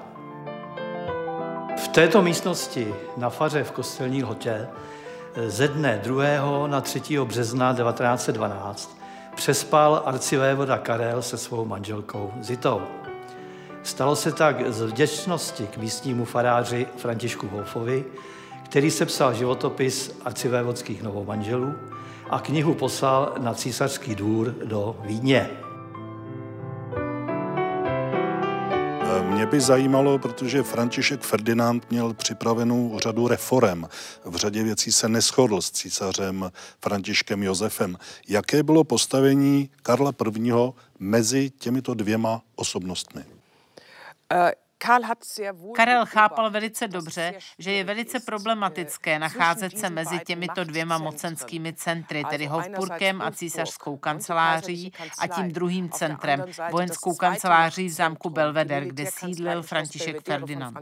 V 1.76 1.88
této 1.88 2.22
místnosti 2.22 2.94
na 3.16 3.30
faře 3.30 3.64
v 3.64 3.70
kostelní 3.70 4.22
hotě 4.22 4.68
ze 5.46 5.68
dne 5.68 6.00
2. 6.04 6.66
na 6.66 6.80
3. 6.80 7.00
března 7.24 7.74
1912 7.74 8.98
přespal 9.36 10.02
arcivévoda 10.06 10.78
Karel 10.78 11.22
se 11.22 11.38
svou 11.38 11.64
manželkou 11.64 12.32
Zitou. 12.40 12.82
Stalo 13.82 14.16
se 14.16 14.32
tak 14.32 14.72
z 14.72 14.82
vděčnosti 14.82 15.66
k 15.66 15.76
místnímu 15.76 16.24
faráři 16.24 16.86
Františku 16.96 17.48
Wolfovi, 17.48 18.04
který 18.64 18.90
sepsal 18.90 19.34
životopis 19.34 20.18
arcivévodských 20.24 21.02
novomanželů 21.02 21.74
a 22.30 22.40
knihu 22.40 22.74
poslal 22.74 23.34
na 23.38 23.54
císařský 23.54 24.14
dvůr 24.14 24.54
do 24.64 24.96
Vídně. 25.04 25.50
Mě 29.38 29.46
by 29.46 29.60
zajímalo, 29.60 30.18
protože 30.18 30.62
František 30.62 31.20
Ferdinand 31.20 31.90
měl 31.90 32.14
připravenou 32.14 32.98
řadu 32.98 33.28
reform. 33.28 33.84
V 34.24 34.36
řadě 34.36 34.62
věcí 34.62 34.92
se 34.92 35.08
neschodl 35.08 35.60
s 35.60 35.70
císařem 35.70 36.50
Františkem 36.80 37.42
Josefem. 37.42 37.96
Jaké 38.28 38.62
bylo 38.62 38.84
postavení 38.84 39.70
Karla 39.82 40.12
I. 40.36 40.52
mezi 40.98 41.50
těmito 41.50 41.94
dvěma 41.94 42.42
osobnostmi? 42.56 43.24
Karel 45.74 46.06
chápal 46.06 46.50
velice 46.50 46.88
dobře, 46.88 47.34
že 47.58 47.72
je 47.72 47.84
velice 47.84 48.20
problematické 48.20 49.18
nacházet 49.18 49.78
se 49.78 49.90
mezi 49.90 50.18
těmito 50.18 50.64
dvěma 50.64 50.98
mocenskými 50.98 51.72
centry, 51.72 52.24
tedy 52.30 52.46
Hofburkem 52.46 53.22
a 53.22 53.30
císařskou 53.30 53.96
kanceláří 53.96 54.92
a 55.18 55.26
tím 55.26 55.52
druhým 55.52 55.90
centrem, 55.90 56.44
vojenskou 56.70 57.14
kanceláří 57.14 57.86
v 57.86 57.92
zámku 57.92 58.30
Belvedere, 58.30 58.86
kde 58.86 59.06
sídlil 59.06 59.62
František 59.62 60.24
Ferdinand. 60.24 60.78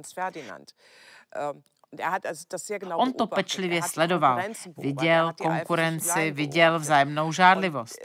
On 2.97 3.13
to 3.13 3.27
pečlivě 3.27 3.83
sledoval. 3.83 4.43
Viděl 4.77 5.33
konkurenci, 5.43 6.31
viděl 6.31 6.79
vzájemnou 6.79 7.33
žádlivost. 7.33 7.99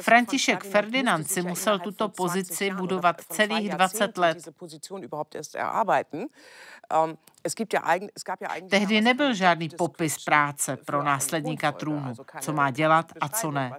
František 0.00 0.64
Ferdinand 0.64 1.30
si 1.30 1.42
musel 1.42 1.78
tuto 1.78 2.08
pozici 2.08 2.70
budovat 2.70 3.20
celých 3.20 3.70
20 3.70 4.18
let. 4.18 4.38
Tehdy 8.70 9.00
nebyl 9.00 9.34
žádný 9.34 9.68
popis 9.68 10.24
práce 10.24 10.76
pro 10.76 11.02
následníka 11.02 11.72
trůnu, 11.72 12.12
co 12.40 12.52
má 12.52 12.70
dělat 12.70 13.12
a 13.20 13.28
co 13.28 13.50
ne. 13.50 13.72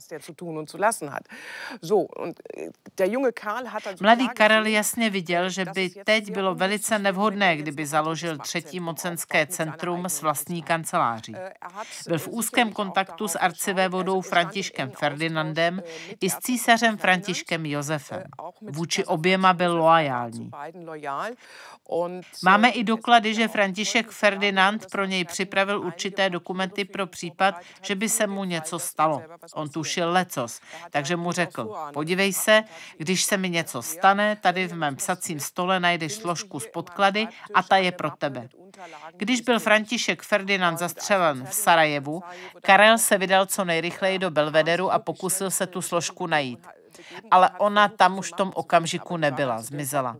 Mladý 4.01 4.29
Karel 4.29 4.65
jasně 4.65 5.09
viděl, 5.09 5.49
že 5.49 5.65
by 5.65 5.89
teď 5.89 6.31
bylo 6.31 6.55
velice 6.55 6.99
nevhodné, 6.99 7.57
kdyby 7.57 7.85
založil 7.85 8.37
třetí 8.37 8.79
mocenské 8.79 9.47
centrum 9.47 10.05
s 10.05 10.21
vlastní 10.21 10.63
kanceláří. 10.63 11.35
Byl 12.07 12.19
v 12.19 12.27
úzkém 12.27 12.71
kontaktu 12.71 13.27
s 13.27 13.37
arcivévodou 13.37 14.21
Františkem 14.21 14.91
Ferdinandem 14.91 15.81
i 16.21 16.29
s 16.29 16.37
císařem 16.37 16.97
Františkem 16.97 17.65
Josefem. 17.65 18.23
Vůči 18.61 19.05
oběma 19.05 19.53
byl 19.53 19.77
loajální. 19.77 20.51
Máme 22.43 22.69
i 22.69 22.83
doklady, 22.95 23.33
že 23.33 23.47
František 23.47 24.11
Ferdinand 24.11 24.85
pro 24.91 25.05
něj 25.05 25.25
připravil 25.25 25.81
určité 25.81 26.29
dokumenty 26.29 26.85
pro 26.85 27.07
případ, 27.07 27.55
že 27.81 27.95
by 27.95 28.09
se 28.09 28.27
mu 28.27 28.43
něco 28.43 28.79
stalo. 28.79 29.21
On 29.53 29.69
tušil 29.69 30.11
lecos, 30.11 30.61
takže 30.91 31.15
mu 31.15 31.31
řekl, 31.31 31.75
podívej 31.93 32.33
se, 32.33 32.63
když 32.97 33.23
se 33.23 33.37
mi 33.37 33.49
něco 33.49 33.81
stane, 33.81 34.35
tady 34.35 34.67
v 34.67 34.73
mém 34.73 34.95
psacím 34.95 35.39
stole 35.39 35.79
najdeš 35.79 36.13
složku 36.13 36.59
z 36.59 36.67
podklady 36.67 37.27
a 37.53 37.63
ta 37.63 37.77
je 37.77 37.91
pro 37.91 38.11
tebe. 38.11 38.49
Když 39.17 39.41
byl 39.41 39.59
František 39.59 40.21
Ferdinand 40.21 40.79
zastřelen 40.79 41.45
v 41.45 41.53
Sarajevu, 41.53 42.23
Karel 42.61 42.97
se 42.97 43.17
vydal 43.17 43.45
co 43.45 43.65
nejrychleji 43.65 44.19
do 44.19 44.31
Belvederu 44.31 44.91
a 44.91 44.99
pokusil 44.99 45.51
se 45.51 45.67
tu 45.67 45.81
složku 45.81 46.27
najít. 46.27 46.59
Ale 47.31 47.49
ona 47.59 47.87
tam 47.87 48.17
už 48.17 48.33
v 48.33 48.35
tom 48.35 48.51
okamžiku 48.55 49.17
nebyla, 49.17 49.61
zmizela. 49.61 50.17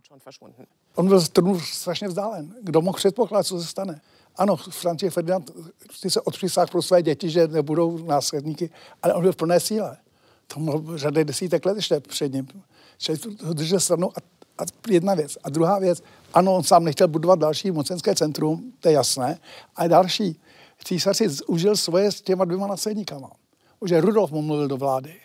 On 0.96 1.08
byl 1.08 1.22
trůnu 1.28 1.60
strašně 1.60 2.08
vzdálen. 2.08 2.56
Kdo 2.62 2.82
mohl 2.82 2.98
předpokládat, 2.98 3.44
co 3.44 3.60
se 3.60 3.68
stane? 3.68 4.02
Ano, 4.38 4.56
František 4.56 5.14
Ferdinand 5.14 5.52
ty 6.02 6.10
se 6.10 6.22
odpřísáhl 6.22 6.68
pro 6.68 6.82
své 6.82 7.02
děti, 7.02 7.30
že 7.30 7.48
nebudou 7.48 7.98
následníky, 7.98 8.70
ale 9.04 9.14
on 9.14 9.22
byl 9.22 9.32
v 9.32 9.36
plné 9.36 9.60
síle. 9.60 9.98
To 10.48 10.60
mohl 10.60 10.98
řady 10.98 11.26
desítek 11.26 11.66
let 11.66 11.76
ještě 11.76 12.00
před 12.00 12.34
ním. 12.34 12.48
Že 12.98 13.18
to 13.18 13.54
držel 13.54 13.80
stranou 13.80 14.12
a, 14.18 14.20
a 14.64 14.66
jedna 14.90 15.14
věc. 15.14 15.38
A 15.44 15.50
druhá 15.50 15.80
věc, 15.80 16.04
ano, 16.34 16.56
on 16.56 16.64
sám 16.64 16.84
nechtěl 16.84 17.08
budovat 17.08 17.40
další 17.40 17.72
mocenské 17.72 18.16
centrum, 18.16 18.74
to 18.80 18.90
je 18.90 18.94
jasné, 18.94 19.40
ale 19.76 19.90
další. 19.90 20.42
Císař 20.84 21.18
si 21.18 21.28
užil 21.48 21.76
svoje 21.78 22.12
s 22.12 22.22
těma 22.22 22.46
dvěma 22.46 22.68
následníkama. 22.68 23.30
Už 23.80 23.92
Rudolf 23.92 24.32
mu 24.32 24.42
mluvil 24.42 24.68
do 24.68 24.78
vlády 24.78 25.16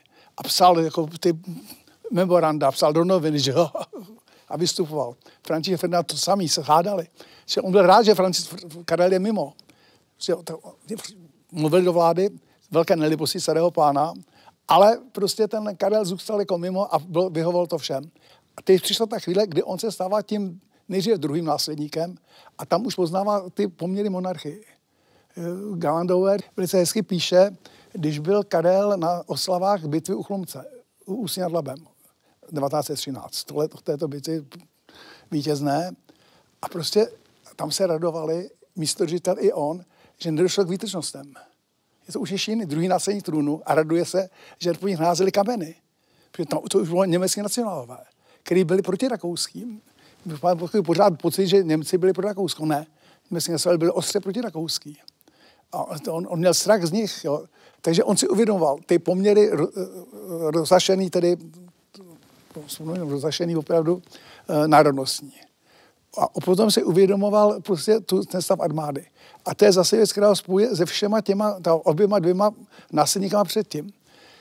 a 0.41 0.43
psal 0.43 0.81
jako 0.81 1.07
ty 1.21 1.39
memoranda, 2.13 2.71
psal 2.71 2.93
do 2.93 3.05
novin, 3.05 3.39
že 3.39 3.51
jo, 3.51 3.71
a 4.49 4.57
vystupoval. 4.57 5.15
František 5.47 5.81
Ferdinand 5.81 6.07
to 6.07 6.17
samý 6.17 6.49
se 6.49 6.63
hádali. 6.63 7.07
Že 7.47 7.61
on 7.61 7.73
byl 7.73 7.87
rád, 7.87 8.03
že 8.03 8.15
Francis 8.15 8.55
Karel 8.85 9.13
je 9.13 9.19
mimo. 9.19 9.53
Že 10.19 10.35
mluvil 11.53 11.83
do 11.83 11.93
vlády, 11.93 12.31
velké 12.71 12.97
nelibosti 12.97 13.41
starého 13.41 13.71
pána, 13.71 14.15
ale 14.69 14.99
prostě 15.13 15.49
ten 15.49 15.77
Karel 15.77 16.05
zůstal 16.05 16.41
jako 16.41 16.59
mimo 16.59 16.95
a 16.95 16.99
byl, 16.99 17.31
vyhovoval 17.31 17.67
to 17.67 17.79
všem. 17.79 18.11
A 18.57 18.63
teď 18.63 18.83
přišla 18.83 19.07
ta 19.07 19.19
chvíle, 19.19 19.47
kdy 19.47 19.63
on 19.63 19.79
se 19.79 19.93
stává 19.93 20.23
tím 20.23 20.61
nejdříve 20.89 21.19
druhým 21.19 21.45
následníkem 21.45 22.17
a 22.59 22.67
tam 22.67 22.87
už 22.87 22.95
poznává 22.95 23.51
ty 23.51 23.69
poměry 23.69 24.11
monarchii. 24.11 24.65
Galandauer 25.75 26.41
velice 26.57 26.79
hezky 26.79 27.03
píše, 27.03 27.57
když 27.93 28.19
byl 28.19 28.45
Karel 28.45 28.97
na 28.97 29.23
oslavách 29.27 29.85
bitvy 29.85 30.15
u 30.15 30.23
Chlumce, 30.23 30.65
u 31.07 31.27
nad 31.39 31.53
Labem, 31.53 31.77
1913, 31.77 33.45
to 33.45 33.57
let 33.57 33.75
této 33.83 34.09
bitvy 34.09 34.45
vítězné. 35.31 35.91
A 36.63 36.69
prostě 36.69 37.09
tam 37.57 37.71
se 37.71 37.87
radovali 37.87 38.51
místodržitel 38.77 39.37
i 39.39 39.53
on, 39.53 39.85
že 40.19 40.33
nedošlo 40.33 40.65
k 40.65 40.69
výtečnostem. 40.69 41.33
Je 42.07 42.13
to 42.13 42.21
už 42.21 42.49
jiný, 42.49 42.67
druhý 42.67 42.89
následník 42.89 43.25
trůnu 43.25 43.63
a 43.67 43.75
raduje 43.75 44.05
se, 44.05 44.29
že 44.59 44.73
po 44.73 44.89
nich 44.89 44.99
názeli 44.99 45.33
kameny. 45.33 45.75
Protože 46.31 46.47
to, 46.47 46.63
to 46.71 46.79
už 46.79 46.89
bylo 46.89 47.05
německé 47.05 47.43
nacionálové, 47.43 47.99
který 48.43 48.65
byli 48.65 48.83
proti 48.83 49.09
rakouským. 49.09 49.81
Pořád 50.85 51.21
pocit, 51.23 51.47
že 51.47 51.63
Němci 51.63 51.99
byli 51.99 52.13
pro 52.13 52.29
Rakousko. 52.29 52.67
Ne. 52.67 52.87
Německé 53.31 53.53
nacionálové 53.53 53.79
byli 53.79 53.91
ostře 53.91 54.21
proti 54.21 54.41
rakouský. 54.41 54.99
A 55.73 55.87
on, 56.09 56.27
on 56.31 56.39
měl 56.39 56.55
strach 56.55 56.85
z 56.85 56.93
nich. 56.93 57.25
Jo. 57.25 57.45
Takže 57.81 58.05
on 58.05 58.17
si 58.17 58.29
uvědomoval 58.29 58.79
ty 58.87 58.99
poměry 58.99 59.51
rozašený 60.51 61.11
tedy 61.11 61.37
rozašený 63.09 63.57
opravdu 63.57 64.03
e, 64.49 64.69
národnostní. 64.69 65.33
A 66.19 66.41
potom 66.41 66.71
si 66.71 66.85
uvědomoval 66.85 67.61
prostě 67.61 68.01
tu, 68.01 68.23
ten 68.23 68.43
stav 68.43 68.61
armády. 68.61 69.07
A 69.45 69.55
to 69.55 69.65
je 69.65 69.73
zase 69.73 69.97
věc, 69.97 70.13
která 70.13 70.35
spojuje 70.35 70.77
se 70.77 70.87
všema 70.87 71.21
těma, 71.21 71.61
ta, 71.61 71.75
oběma 71.75 72.19
dvěma 72.19 72.51
následníkama 72.93 73.45
předtím. 73.45 73.93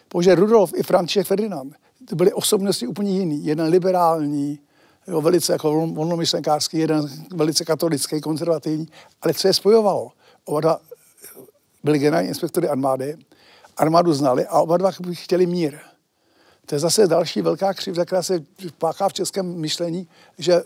Protože 0.08 0.36
Rudolf 0.36 0.74
i 0.76 0.84
František 0.84 1.28
Ferdinand 1.28 1.76
to 2.10 2.16
byly 2.16 2.34
osobnosti 2.34 2.88
úplně 2.88 3.12
jiný. 3.12 3.46
Jeden 3.46 3.68
liberální, 3.68 4.60
jo, 5.08 5.22
velice 5.22 5.54
jako 5.54 5.88
volnomyšlenkářský, 5.88 6.78
jeden 6.78 7.10
velice 7.34 7.66
katolický, 7.66 8.22
konzervativní, 8.22 8.88
ale 9.22 9.34
co 9.34 9.48
je 9.48 9.54
spojovalo? 9.54 10.12
Oba 10.46 10.80
byli 11.84 12.00
generální 12.00 12.30
inspektory 12.30 12.68
armády, 12.68 13.18
armádu 13.78 14.14
znali 14.14 14.46
a 14.46 14.60
oba 14.62 14.78
dva 14.78 14.92
chtěli 15.14 15.46
mír. 15.46 15.78
To 16.66 16.76
je 16.76 16.80
zase 16.80 17.08
další 17.08 17.42
velká 17.42 17.74
křivda, 17.74 18.06
která 18.06 18.24
se 18.24 18.40
páchá 18.78 19.10
v 19.10 19.14
českém 19.14 19.56
myšlení, 19.60 20.08
že 20.38 20.62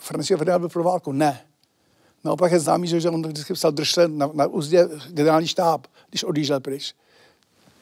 František 0.00 0.38
Ferdinand 0.38 0.60
byl 0.60 0.68
pro 0.68 0.84
válku. 0.84 1.12
Ne. 1.12 1.40
Naopak 2.24 2.52
je 2.52 2.60
známý, 2.60 2.88
že 2.88 3.10
on 3.10 3.22
vždycky 3.26 3.54
psal 3.54 3.72
držte 3.72 4.08
na, 4.08 4.30
na 4.34 4.46
úzdě 4.46 4.88
generální 5.08 5.48
štáb, 5.48 5.86
když 6.10 6.24
odjížděl 6.24 6.60
pryč. 6.60 6.94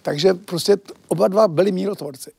Takže 0.02 0.34
prostě 0.34 0.76
oba 1.08 1.28
dva 1.28 1.48
byli 1.48 1.72
mírotvorci. 1.72 2.30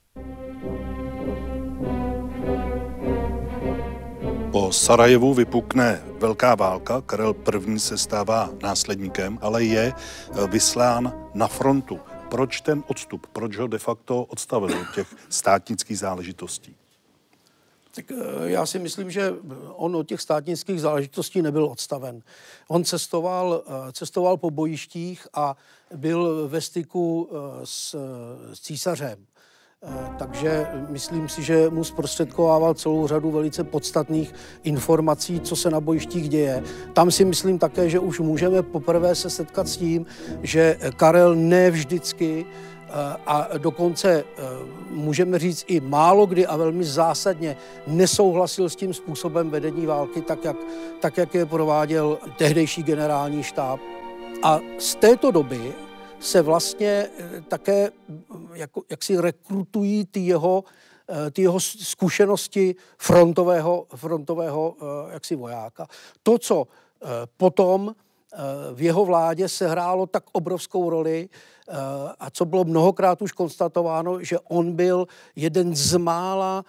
Sarajevu 4.72 5.34
vypukne 5.34 6.04
velká 6.20 6.56
válka, 6.56 7.02
Karel 7.02 7.36
I. 7.68 7.80
se 7.80 7.98
stává 7.98 8.50
následníkem, 8.62 9.40
ale 9.42 9.64
je 9.64 9.94
eh, 9.94 10.48
vyslán 10.48 11.30
na 11.34 11.48
frontu. 11.48 12.00
Proč 12.30 12.62
ten 12.62 12.84
odstup? 12.88 13.28
Proč 13.28 13.58
ho 13.58 13.68
de 13.68 13.80
facto 13.80 14.24
odstavil 14.24 14.80
od 14.82 14.96
těch 14.96 15.16
státnických 15.30 16.00
záležitostí? 16.00 16.76
Tak 17.96 18.12
eh, 18.12 18.16
já 18.44 18.66
si 18.66 18.80
myslím, 18.80 19.12
že 19.12 19.34
on 19.76 19.96
od 19.96 20.08
těch 20.08 20.22
státnických 20.22 20.82
záležitostí 20.82 21.42
nebyl 21.42 21.66
odstaven. 21.66 22.22
On 22.68 22.84
cestoval, 22.84 23.64
eh, 23.68 23.92
cestoval 23.92 24.38
po 24.38 24.52
bojištích 24.52 25.28
a 25.34 25.58
byl 25.96 26.48
ve 26.48 26.62
styku 26.62 27.30
s, 27.64 27.96
s 28.54 28.60
císařem. 28.60 29.26
Eh, 29.86 30.09
takže 30.17 30.67
myslím 30.89 31.29
si, 31.29 31.43
že 31.43 31.69
mu 31.69 31.83
zprostředkovával 31.83 32.74
celou 32.74 33.07
řadu 33.07 33.31
velice 33.31 33.63
podstatných 33.63 34.33
informací, 34.63 35.39
co 35.39 35.55
se 35.55 35.69
na 35.69 35.79
bojištích 35.79 36.29
děje. 36.29 36.63
Tam 36.93 37.12
si 37.12 37.25
myslím 37.25 37.59
také, 37.59 37.89
že 37.89 38.00
už 38.00 38.19
můžeme 38.19 38.63
poprvé 38.63 39.15
se 39.15 39.29
setkat 39.29 39.67
s 39.67 39.77
tím, 39.77 40.05
že 40.43 40.77
Karel 40.95 41.36
ne 41.36 41.71
vždycky 41.71 42.45
eh, 42.45 42.91
a 43.25 43.57
dokonce 43.57 44.24
eh, 44.24 44.43
můžeme 44.91 45.39
říct 45.39 45.65
i 45.67 45.79
málo 45.79 46.25
kdy 46.25 46.48
a 46.48 46.57
velmi 46.57 46.83
zásadně 46.83 47.57
nesouhlasil 47.88 48.69
s 48.69 48.75
tím 48.75 48.93
způsobem 48.93 49.50
vedení 49.50 49.86
války, 49.86 50.21
tak 50.21 50.45
jak, 50.45 50.57
tak 51.00 51.17
jak 51.17 51.33
je 51.33 51.45
prováděl 51.45 52.17
tehdejší 52.38 52.83
generální 52.83 53.43
štáb. 53.43 53.79
A 54.43 54.59
z 54.77 54.95
této 54.95 55.31
doby 55.31 55.74
se 56.20 56.42
vlastně 56.42 57.10
eh, 57.20 57.42
také 57.48 57.92
jako, 58.54 58.84
jak 58.90 59.04
si 59.04 59.22
rekrutují 59.22 60.06
ty 60.06 60.20
jeho, 60.20 60.64
eh, 61.10 61.32
ty 61.32 61.42
jeho 61.42 61.60
zkušenosti 61.60 62.76
frontového, 62.98 63.88
frontového 63.96 64.76
eh, 64.82 65.14
jaksi 65.14 65.36
vojáka. 65.36 65.88
To, 66.24 66.38
co 66.38 66.68
potom 67.38 67.96
v 68.74 68.82
jeho 68.82 69.06
vládě 69.06 69.50
se 69.50 69.68
hrálo 69.68 70.06
tak 70.06 70.24
obrovskou 70.32 70.90
roli 70.90 71.30
a 72.20 72.30
co 72.30 72.46
bylo 72.46 72.64
mnohokrát 72.64 73.22
už 73.22 73.32
konstatováno, 73.32 74.24
že 74.24 74.40
on 74.40 74.76
byl 74.76 75.08
jeden 75.36 75.76
z 75.76 75.98
mála 75.98 76.66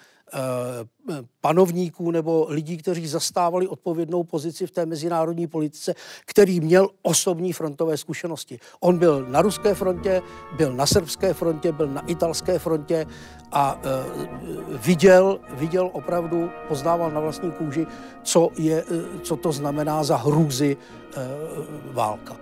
panovníků 1.40 2.10
nebo 2.10 2.46
lidí, 2.49 2.76
kteří 2.76 3.06
zastávali 3.06 3.68
odpovědnou 3.68 4.25
pozici 4.25 4.66
v 4.66 4.70
té 4.70 4.87
mezinárodní 4.87 5.46
politice, 5.46 5.94
který 6.26 6.60
měl 6.60 6.88
osobní 7.02 7.52
frontové 7.52 7.96
zkušenosti. 7.96 8.58
On 8.80 8.99
byl 8.99 9.26
na 9.28 9.42
ruské 9.42 9.75
frontě, 9.75 10.22
byl 10.56 10.72
na 10.72 10.87
srbské 10.87 11.34
frontě, 11.34 11.72
byl 11.72 11.87
na 11.87 12.06
italské 12.06 12.58
frontě 12.58 13.06
a 13.52 13.80
e, 13.84 13.88
viděl, 14.78 15.40
viděl 15.50 15.90
opravdu, 15.92 16.50
poznával 16.68 17.10
na 17.10 17.20
vlastní 17.20 17.50
kůži, 17.50 17.87
co, 18.22 18.49
je, 18.58 18.84
co 19.22 19.37
to 19.37 19.52
znamená 19.52 20.04
za 20.04 20.16
hrůzy 20.16 20.76
válka. 21.92 22.37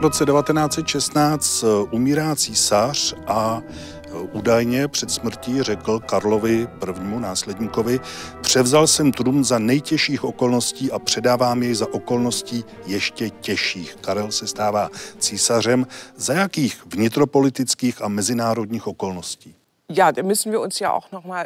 V 0.00 0.02
roce 0.02 0.24
1916 0.24 1.62
eh, 1.62 1.66
umírá 1.90 2.36
císař 2.36 3.14
a 3.26 3.62
eh, 3.62 4.08
údajně 4.32 4.88
před 4.88 5.10
smrtí 5.10 5.62
řekl 5.62 6.00
Karlovi 6.00 6.68
prvnímu 6.78 7.18
následníkovi, 7.18 8.00
převzal 8.40 8.86
jsem 8.86 9.12
trůn 9.12 9.44
za 9.44 9.58
nejtěžších 9.58 10.24
okolností 10.24 10.92
a 10.92 10.98
předávám 10.98 11.62
jej 11.62 11.74
za 11.74 11.86
okolností 11.94 12.64
ještě 12.86 13.30
těžších. 13.30 13.96
Karel 14.00 14.32
se 14.32 14.46
stává 14.46 14.88
císařem. 15.18 15.86
Za 16.16 16.32
jakých 16.32 16.86
vnitropolitických 16.86 18.02
a 18.02 18.08
mezinárodních 18.08 18.86
okolností? 18.86 19.54
Ja, 19.92 20.10
da 20.10 20.22
müssen 20.22 20.52
wir 20.52 20.60
uns 20.60 20.80
ja 20.80 20.92
auch 20.92 21.12
noch 21.12 21.24
mal 21.24 21.44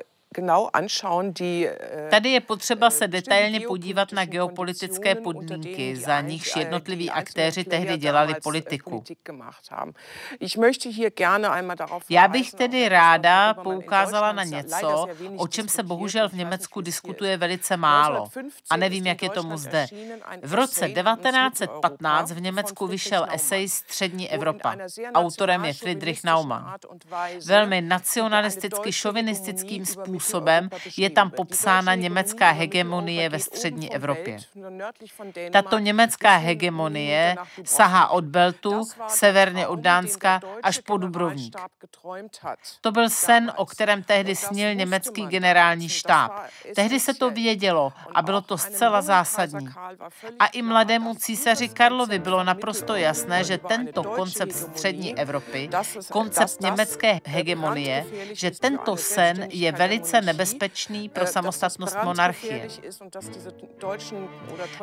Tady 2.11 2.29
je 2.29 2.41
potřeba 2.41 2.91
se 2.91 3.09
detailně 3.09 3.61
podívat 3.61 4.13
na 4.13 4.25
geopolitické 4.25 5.15
podmínky, 5.15 5.97
za 5.97 6.21
nichž 6.21 6.57
jednotliví 6.57 7.11
aktéři 7.11 7.65
tehdy 7.65 7.97
dělali 7.97 8.35
politiku. 8.43 9.05
Já 12.11 12.29
bych 12.29 12.53
tedy 12.53 12.89
ráda 12.89 13.55
poukázala 13.55 14.33
na 14.33 14.45
něco, 14.45 15.07
o 15.37 15.49
čem 15.49 15.69
se 15.69 15.83
bohužel 15.83 16.29
v 16.29 16.33
Německu 16.33 16.81
diskutuje 16.81 17.37
velice 17.37 17.77
málo. 17.77 18.29
A 18.71 18.77
nevím, 18.77 19.07
jak 19.07 19.23
je 19.23 19.31
tomu 19.31 19.57
zde. 19.57 19.87
V 20.43 20.55
roce 20.55 20.89
1915 20.89 22.31
v 22.31 22.41
Německu 22.41 22.87
vyšel 22.87 23.27
esej 23.33 23.69
Střední 23.69 24.31
Evropa. 24.31 24.77
Autorem 25.15 25.65
je 25.65 25.73
Friedrich 25.73 26.25
Naumann. 26.25 26.75
Velmi 27.47 27.81
nacionalisticky 27.81 28.93
šovinistickým 28.93 29.87
způsobem 29.87 30.24
způsobem 30.25 30.69
je 30.97 31.11
tam 31.11 31.31
popsána 31.31 31.95
německá 31.95 32.51
hegemonie 32.51 33.29
ve 33.29 33.39
střední 33.39 33.95
Evropě. 33.95 34.39
Tato 35.53 35.79
německá 35.79 36.37
hegemonie 36.37 37.37
sahá 37.65 38.09
od 38.09 38.25
Beltu, 38.25 38.83
severně 39.09 39.67
od 39.67 39.81
Dánska 39.81 40.41
až 40.63 40.79
po 40.79 40.97
Dubrovník. 40.97 41.57
To 42.81 42.93
byl 42.93 43.11
sen, 43.11 43.53
o 43.57 43.67
kterém 43.67 44.03
tehdy 44.03 44.37
snil 44.37 44.75
německý 44.75 45.27
generální 45.27 45.89
štáb. 45.89 46.33
Tehdy 46.75 47.01
se 47.01 47.15
to 47.15 47.31
vědělo 47.31 47.93
a 48.15 48.23
bylo 48.23 48.41
to 48.41 48.59
zcela 48.59 49.03
zásadní. 49.03 49.69
A 50.39 50.47
i 50.47 50.63
mladému 50.63 51.15
císaři 51.15 51.69
Karlovi 51.69 52.19
bylo 52.19 52.45
naprosto 52.45 52.95
jasné, 52.95 53.45
že 53.45 53.59
tento 53.59 54.03
koncept 54.03 54.53
střední 54.53 55.19
Evropy, 55.19 55.71
koncept 56.13 56.61
německé 56.61 57.21
hegemonie, 57.25 58.07
že 58.33 58.51
tento 58.51 58.97
sen 58.97 59.49
je 59.51 59.73
velice 59.73 60.14
velice 60.15 60.27
nebezpečný 60.27 61.09
pro 61.09 61.27
samostatnost 61.27 61.97
monarchie. 62.05 62.69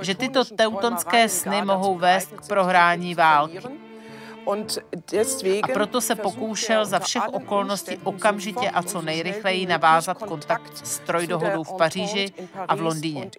Že 0.01 0.15
tyto 0.15 0.45
teutonské 0.45 1.29
sny 1.29 1.61
mohou 1.61 1.97
vést 1.97 2.31
k 2.31 2.47
prohrání 2.47 3.15
války. 3.15 3.90
A 5.63 5.67
proto 5.73 6.01
se 6.01 6.15
pokoušel 6.15 6.85
za 6.85 6.99
všech 6.99 7.27
okolností 7.27 7.97
okamžitě 7.97 8.69
a 8.69 8.83
co 8.83 9.01
nejrychleji 9.01 9.65
navázat 9.65 10.17
kontakt 10.17 10.87
s 10.87 10.99
trojdohodou 10.99 11.63
v 11.63 11.77
Paříži 11.77 12.33
a 12.67 12.75
v 12.75 12.81
Londýně. 12.81 13.31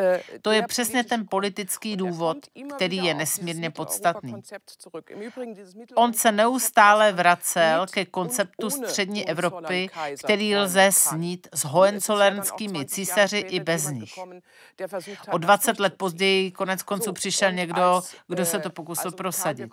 Äh, 0.00 0.20
to 0.42 0.50
je 0.50 0.62
přesně 0.66 1.04
ten 1.04 1.26
politický 1.30 1.96
důvod, 1.96 2.36
který 2.76 2.96
je 2.96 3.14
nesmírně 3.14 3.70
podstatný. 3.70 4.34
On 5.94 6.12
se 6.12 6.32
neustále 6.32 7.12
vracel 7.12 7.86
ke 7.90 8.04
konceptu 8.04 8.70
střední 8.70 9.28
Evropy, 9.28 9.90
který 10.24 10.56
lze 10.56 10.88
snít 10.92 11.48
s 11.52 11.64
hohenzollernskými 11.64 12.86
císaři 12.86 13.38
i 13.38 13.60
bez 13.60 13.90
nich. 13.90 14.18
O 15.30 15.38
20 15.38 15.80
let 15.80 15.94
později 15.96 16.50
konec 16.50 16.82
konců 16.82 17.12
přišel 17.12 17.52
někdo, 17.52 18.02
kdo 18.28 18.44
se 18.44 18.58
to 18.58 18.70
pokusil 18.70 19.12
prosadit. 19.12 19.70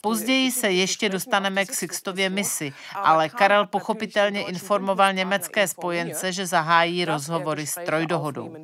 Později 0.00 0.50
se 0.50 0.70
ještě 0.70 1.08
dostaneme 1.08 1.64
k 1.64 1.74
Sixtově 1.74 2.30
misi, 2.30 2.72
ale 2.94 3.28
Karel 3.28 3.66
pochopitelně 3.66 4.42
informoval 4.42 5.12
německé 5.12 5.68
spojence, 5.68 6.32
že 6.32 6.46
zahájí 6.46 7.04
rozhovory 7.04 7.66
s 7.66 7.84
trojdohodou. 7.84 8.56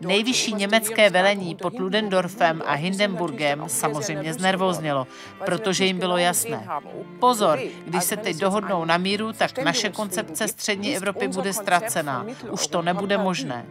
Nejvyšší 0.00 0.54
německé 0.54 1.10
velení 1.10 1.54
pod 1.54 1.78
Ludendorfem 1.78 2.62
a 2.66 2.72
Hindenburgem 2.72 3.64
samozřejmě 3.66 4.34
znervoznělo, 4.34 5.06
protože 5.44 5.84
jim 5.84 5.98
bylo 5.98 6.16
jasné. 6.16 6.68
Pozor, 7.20 7.58
když 7.86 8.04
se 8.04 8.16
teď 8.16 8.36
dohodnou 8.36 8.84
na 8.84 8.96
míru, 8.96 9.32
tak 9.32 9.58
naše 9.58 9.90
koncepce 9.90 10.48
střední 10.48 10.96
Evropy 10.96 11.28
bude 11.28 11.52
ztracená. 11.52 12.26
Už 12.50 12.66
to 12.66 12.82
nebude 12.82 13.18
možné. 13.18 13.66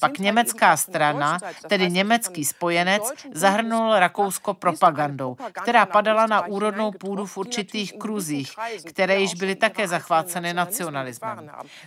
Pak 0.00 0.18
německá 0.18 0.76
strana, 0.76 1.38
tedy 1.68 1.90
německý 1.90 2.44
spojenec, 2.44 3.02
zahrnul 3.34 3.94
Rakousko 3.94 4.54
propagandou, 4.54 5.36
která 5.62 5.86
padala 5.86 6.26
na 6.26 6.46
úrodnou 6.46 6.92
půdu 6.92 7.26
v 7.26 7.36
určitých 7.36 7.92
kruzích, 7.98 8.52
které 8.84 9.20
již 9.20 9.34
byly 9.34 9.54
také 9.54 9.88
zachváceny 9.88 10.54
nacionalismem. 10.54 11.31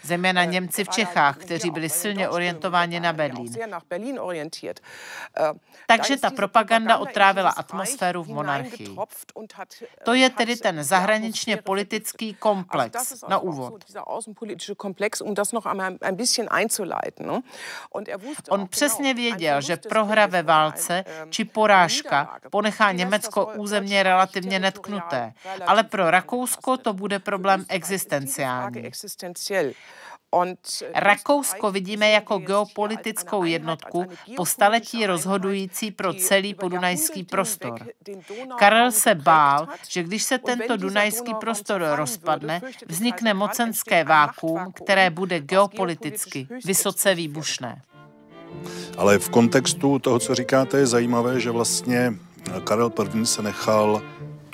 Zejména 0.03 0.43
Němci 0.43 0.83
v 0.83 0.89
Čechách, 0.89 1.37
kteří 1.37 1.71
byli 1.71 1.89
silně 1.89 2.29
orientováni 2.29 2.99
na 2.99 3.13
Berlín. 3.13 3.53
Takže 5.87 6.17
ta 6.17 6.29
propaganda 6.29 6.97
otrávila 6.97 7.49
atmosféru 7.49 8.23
v 8.23 8.27
monarchii. 8.27 8.95
To 10.03 10.13
je 10.13 10.29
tedy 10.29 10.55
ten 10.55 10.83
zahraničně 10.83 11.57
politický 11.57 12.33
komplex 12.33 13.23
na 13.27 13.37
úvod. 13.37 13.83
On 18.49 18.67
přesně 18.67 19.13
věděl, 19.13 19.61
že 19.61 19.77
prohra 19.77 20.25
ve 20.25 20.43
válce 20.43 21.03
či 21.29 21.45
porážka 21.45 22.39
ponechá 22.49 22.91
Německo 22.91 23.45
územně 23.55 24.03
relativně 24.03 24.59
netknuté, 24.59 25.33
ale 25.67 25.83
pro 25.83 26.11
Rakousko 26.11 26.77
to 26.77 26.93
bude 26.93 27.19
problém 27.19 27.65
existenciální. 27.69 28.91
Rakousko 30.93 31.71
vidíme 31.71 32.09
jako 32.09 32.37
geopolitickou 32.37 33.43
jednotku 33.43 34.05
po 34.35 34.45
staletí 34.45 35.05
rozhodující 35.05 35.91
pro 35.91 36.13
celý 36.13 36.53
podunajský 36.53 37.23
prostor. 37.23 37.87
Karel 38.59 38.91
se 38.91 39.15
bál, 39.15 39.67
že 39.89 40.03
když 40.03 40.23
se 40.23 40.37
tento 40.37 40.77
dunajský 40.77 41.33
prostor 41.33 41.85
rozpadne, 41.95 42.61
vznikne 42.87 43.33
mocenské 43.33 44.03
vákuum, 44.03 44.71
které 44.71 45.09
bude 45.09 45.39
geopoliticky 45.39 46.47
vysoce 46.65 47.15
výbušné. 47.15 47.81
Ale 48.97 49.19
v 49.19 49.29
kontextu 49.29 49.99
toho, 49.99 50.19
co 50.19 50.35
říkáte, 50.35 50.77
je 50.77 50.87
zajímavé, 50.87 51.39
že 51.39 51.51
vlastně 51.51 52.13
Karel 52.63 52.91
I. 53.15 53.25
se 53.25 53.41
nechal 53.41 54.01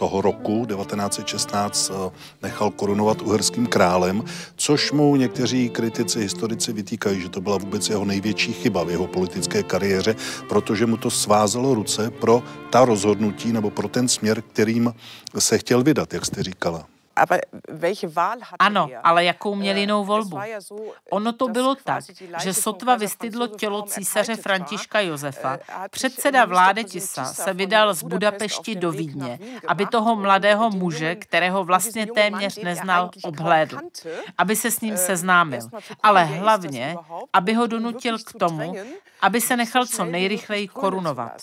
toho 0.01 0.21
roku 0.21 0.65
1916 0.65 1.91
eh, 1.93 2.11
nechal 2.41 2.69
korunovat 2.73 3.21
uherským 3.21 3.67
králem, 3.67 4.23
což 4.55 4.91
mu 4.91 5.15
někteří 5.15 5.69
kritici, 5.69 6.19
historici 6.19 6.73
vytýkají, 6.73 7.21
že 7.21 7.29
to 7.29 7.41
byla 7.41 7.57
vůbec 7.57 7.89
jeho 7.89 8.05
největší 8.05 8.53
chyba 8.53 8.83
v 8.83 8.89
jeho 8.89 9.07
politické 9.07 9.63
kariéře, 9.63 10.15
protože 10.49 10.85
mu 10.85 10.97
to 10.97 11.09
svázalo 11.09 11.73
ruce 11.73 12.09
pro 12.09 12.43
ta 12.69 12.85
rozhodnutí 12.85 13.53
nebo 13.53 13.69
pro 13.69 13.87
ten 13.87 14.07
směr, 14.07 14.41
kterým 14.41 14.93
se 15.39 15.57
chtěl 15.57 15.83
vydat, 15.83 16.13
jak 16.13 16.25
jste 16.25 16.43
říkala. 16.43 16.90
Ano, 18.59 18.89
ale 19.03 19.25
jakou 19.25 19.55
měl 19.55 19.75
äh, 19.75 19.79
jinou 19.79 20.05
volbu? 20.05 20.39
Ono 21.11 21.33
to 21.33 21.47
bylo 21.47 21.75
tak, 21.75 22.03
že 22.43 22.53
sotva 22.53 22.95
vystydlo 22.95 23.47
tělo 23.47 23.81
císaře 23.81 24.35
Františka 24.35 24.99
Josefa, 24.99 25.57
äh, 25.57 25.89
předseda 25.89 26.45
vlády 26.45 26.83
Tisa 26.83 27.25
se 27.25 27.53
vydal 27.53 27.93
z 27.93 28.03
Budapešti 28.03 28.75
do 28.75 28.91
Vídně, 28.91 29.39
aby 29.67 29.85
toho 29.85 30.15
mladého 30.15 30.69
muže, 30.69 31.15
kterého 31.15 31.63
vlastně 31.63 32.07
téměř 32.07 32.57
neznal, 32.57 33.09
obhlédl, 33.23 33.77
aby 34.37 34.55
se 34.55 34.71
s 34.71 34.81
ním 34.81 34.93
äh, 34.93 34.97
seznámil, 34.97 35.69
ale 36.03 36.23
hlavně, 36.23 36.95
aby 37.33 37.53
ho 37.53 37.67
donutil 37.67 38.17
k 38.19 38.33
tomu, 38.33 38.75
aby 39.21 39.41
se 39.41 39.57
nechal 39.57 39.85
co 39.85 40.05
nejrychleji 40.05 40.67
korunovat. 40.67 41.41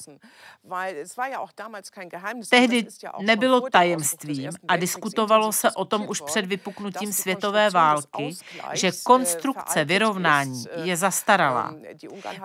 Tehdy 2.50 2.87
nebylo 3.20 3.61
tajemstvím 3.61 4.50
a 4.68 4.76
diskutovalo 4.76 5.52
se 5.58 5.70
o 5.70 5.84
tom 5.84 6.08
už 6.08 6.20
před 6.20 6.46
vypuknutím 6.46 7.12
světové 7.12 7.70
války, 7.70 8.36
že 8.72 8.90
konstrukce 9.04 9.84
vyrovnání 9.84 10.64
je 10.82 10.96
zastaralá. 10.96 11.74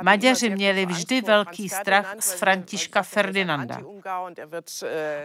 Maďaři 0.02 0.50
měli 0.50 0.86
vždy 0.86 1.22
velký 1.22 1.70
strach 1.70 2.16
z 2.20 2.34
Františka 2.34 3.04
Ferdinanda. 3.04 3.80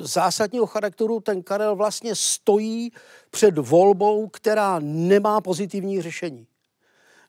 zásadního 0.00 0.66
charakteru 0.66 1.20
ten 1.20 1.42
Karel 1.42 1.76
vlastně 1.76 2.14
stojí 2.14 2.92
před 3.30 3.58
volbou, 3.58 4.28
která 4.28 4.78
nemá 4.82 5.40
pozitivní 5.40 6.02
řešení 6.02 6.46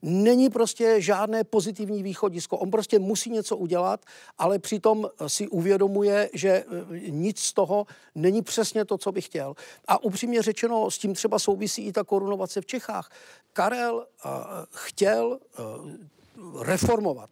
není 0.04 0.50
prostě 0.50 1.02
žádné 1.02 1.44
pozitivní 1.44 2.04
východisko. 2.04 2.58
On 2.58 2.72
prostě 2.72 3.00
musí 3.00 3.30
něco 3.30 3.58
udělat, 3.58 4.06
ale 4.38 4.60
přitom 4.60 5.10
si 5.28 5.48
uvědomuje, 5.48 6.30
že 6.34 6.50
e, 6.50 6.66
nic 7.10 7.40
z 7.40 7.54
toho 7.54 7.86
není 8.16 8.42
přesně 8.42 8.86
to, 8.86 8.98
co 8.98 9.12
by 9.12 9.22
chtěl. 9.22 9.56
A 9.88 10.04
upřímně 10.04 10.42
řečeno, 10.42 10.92
s 10.92 10.98
tím 10.98 11.14
třeba 11.14 11.40
souvisí 11.40 11.86
i 11.86 11.92
ta 11.92 12.04
korunovace 12.04 12.62
v 12.62 12.66
Čechách. 12.66 13.10
Karel 13.54 13.96
uh, 13.96 14.32
chtěl 14.72 15.40
uh, 15.60 16.64
reformovat 16.64 17.30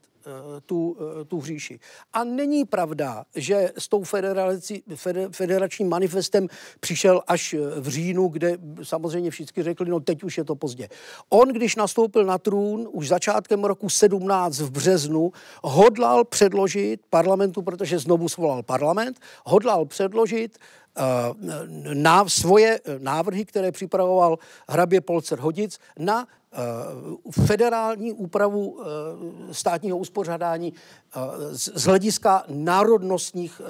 tu, 0.66 0.98
eh, 1.00 1.26
tu 1.26 1.42
říši. 1.42 1.80
A 2.14 2.24
není 2.24 2.66
pravda, 2.66 3.26
že 3.36 3.72
s 3.78 3.88
tou 3.88 4.04
federačním 5.32 5.90
manifestem 5.90 6.48
přišel 6.80 7.22
až 7.28 7.54
eh, 7.54 7.80
v 7.80 7.88
říjnu, 7.88 8.28
kde 8.28 8.58
samozřejmě 8.84 9.32
všichni 9.32 9.64
řekli, 9.64 9.90
no 9.90 10.00
teď 10.00 10.24
už 10.24 10.38
je 10.38 10.44
to 10.44 10.56
pozdě. 10.56 10.90
On, 11.30 11.48
když 11.48 11.76
nastoupil 11.76 12.26
na 12.26 12.38
trůn 12.38 12.90
už 12.92 13.08
začátkem 13.08 13.64
roku 13.64 13.90
17 13.90 14.60
v 14.60 14.72
březnu, 14.72 15.32
hodlal 15.64 16.24
předložit 16.24 17.02
parlamentu, 17.10 17.62
protože 17.62 18.00
znovu 18.00 18.30
svolal 18.30 18.64
parlament, 18.64 19.20
hodlal 19.46 19.86
předložit 19.86 20.58
na 21.94 22.30
svoje 22.30 22.80
návrhy, 22.98 23.46
které 23.46 23.72
připravoval 23.72 24.38
hrabě 24.70 25.02
Polcer 25.02 25.40
Hodic 25.40 25.80
na 26.00 26.28
Eh, 26.28 26.41
federální 27.32 28.14
úpravu 28.14 28.80
eh, 28.82 29.54
státního 29.54 29.98
uspořádání 29.98 30.74
eh, 30.74 31.20
z 31.58 31.86
hlediska 31.86 32.44
národnostních, 32.48 33.62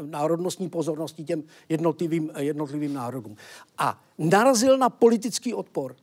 národnostní 0.00 0.68
pozornosti 0.68 1.24
těm 1.24 1.42
jednotlivým, 1.68 2.30
jednotlivým 2.38 2.94
národům. 2.94 3.36
A 3.78 4.00
narazil 4.18 4.78
na 4.78 4.88
politický 4.88 5.54
odpor. 5.54 5.96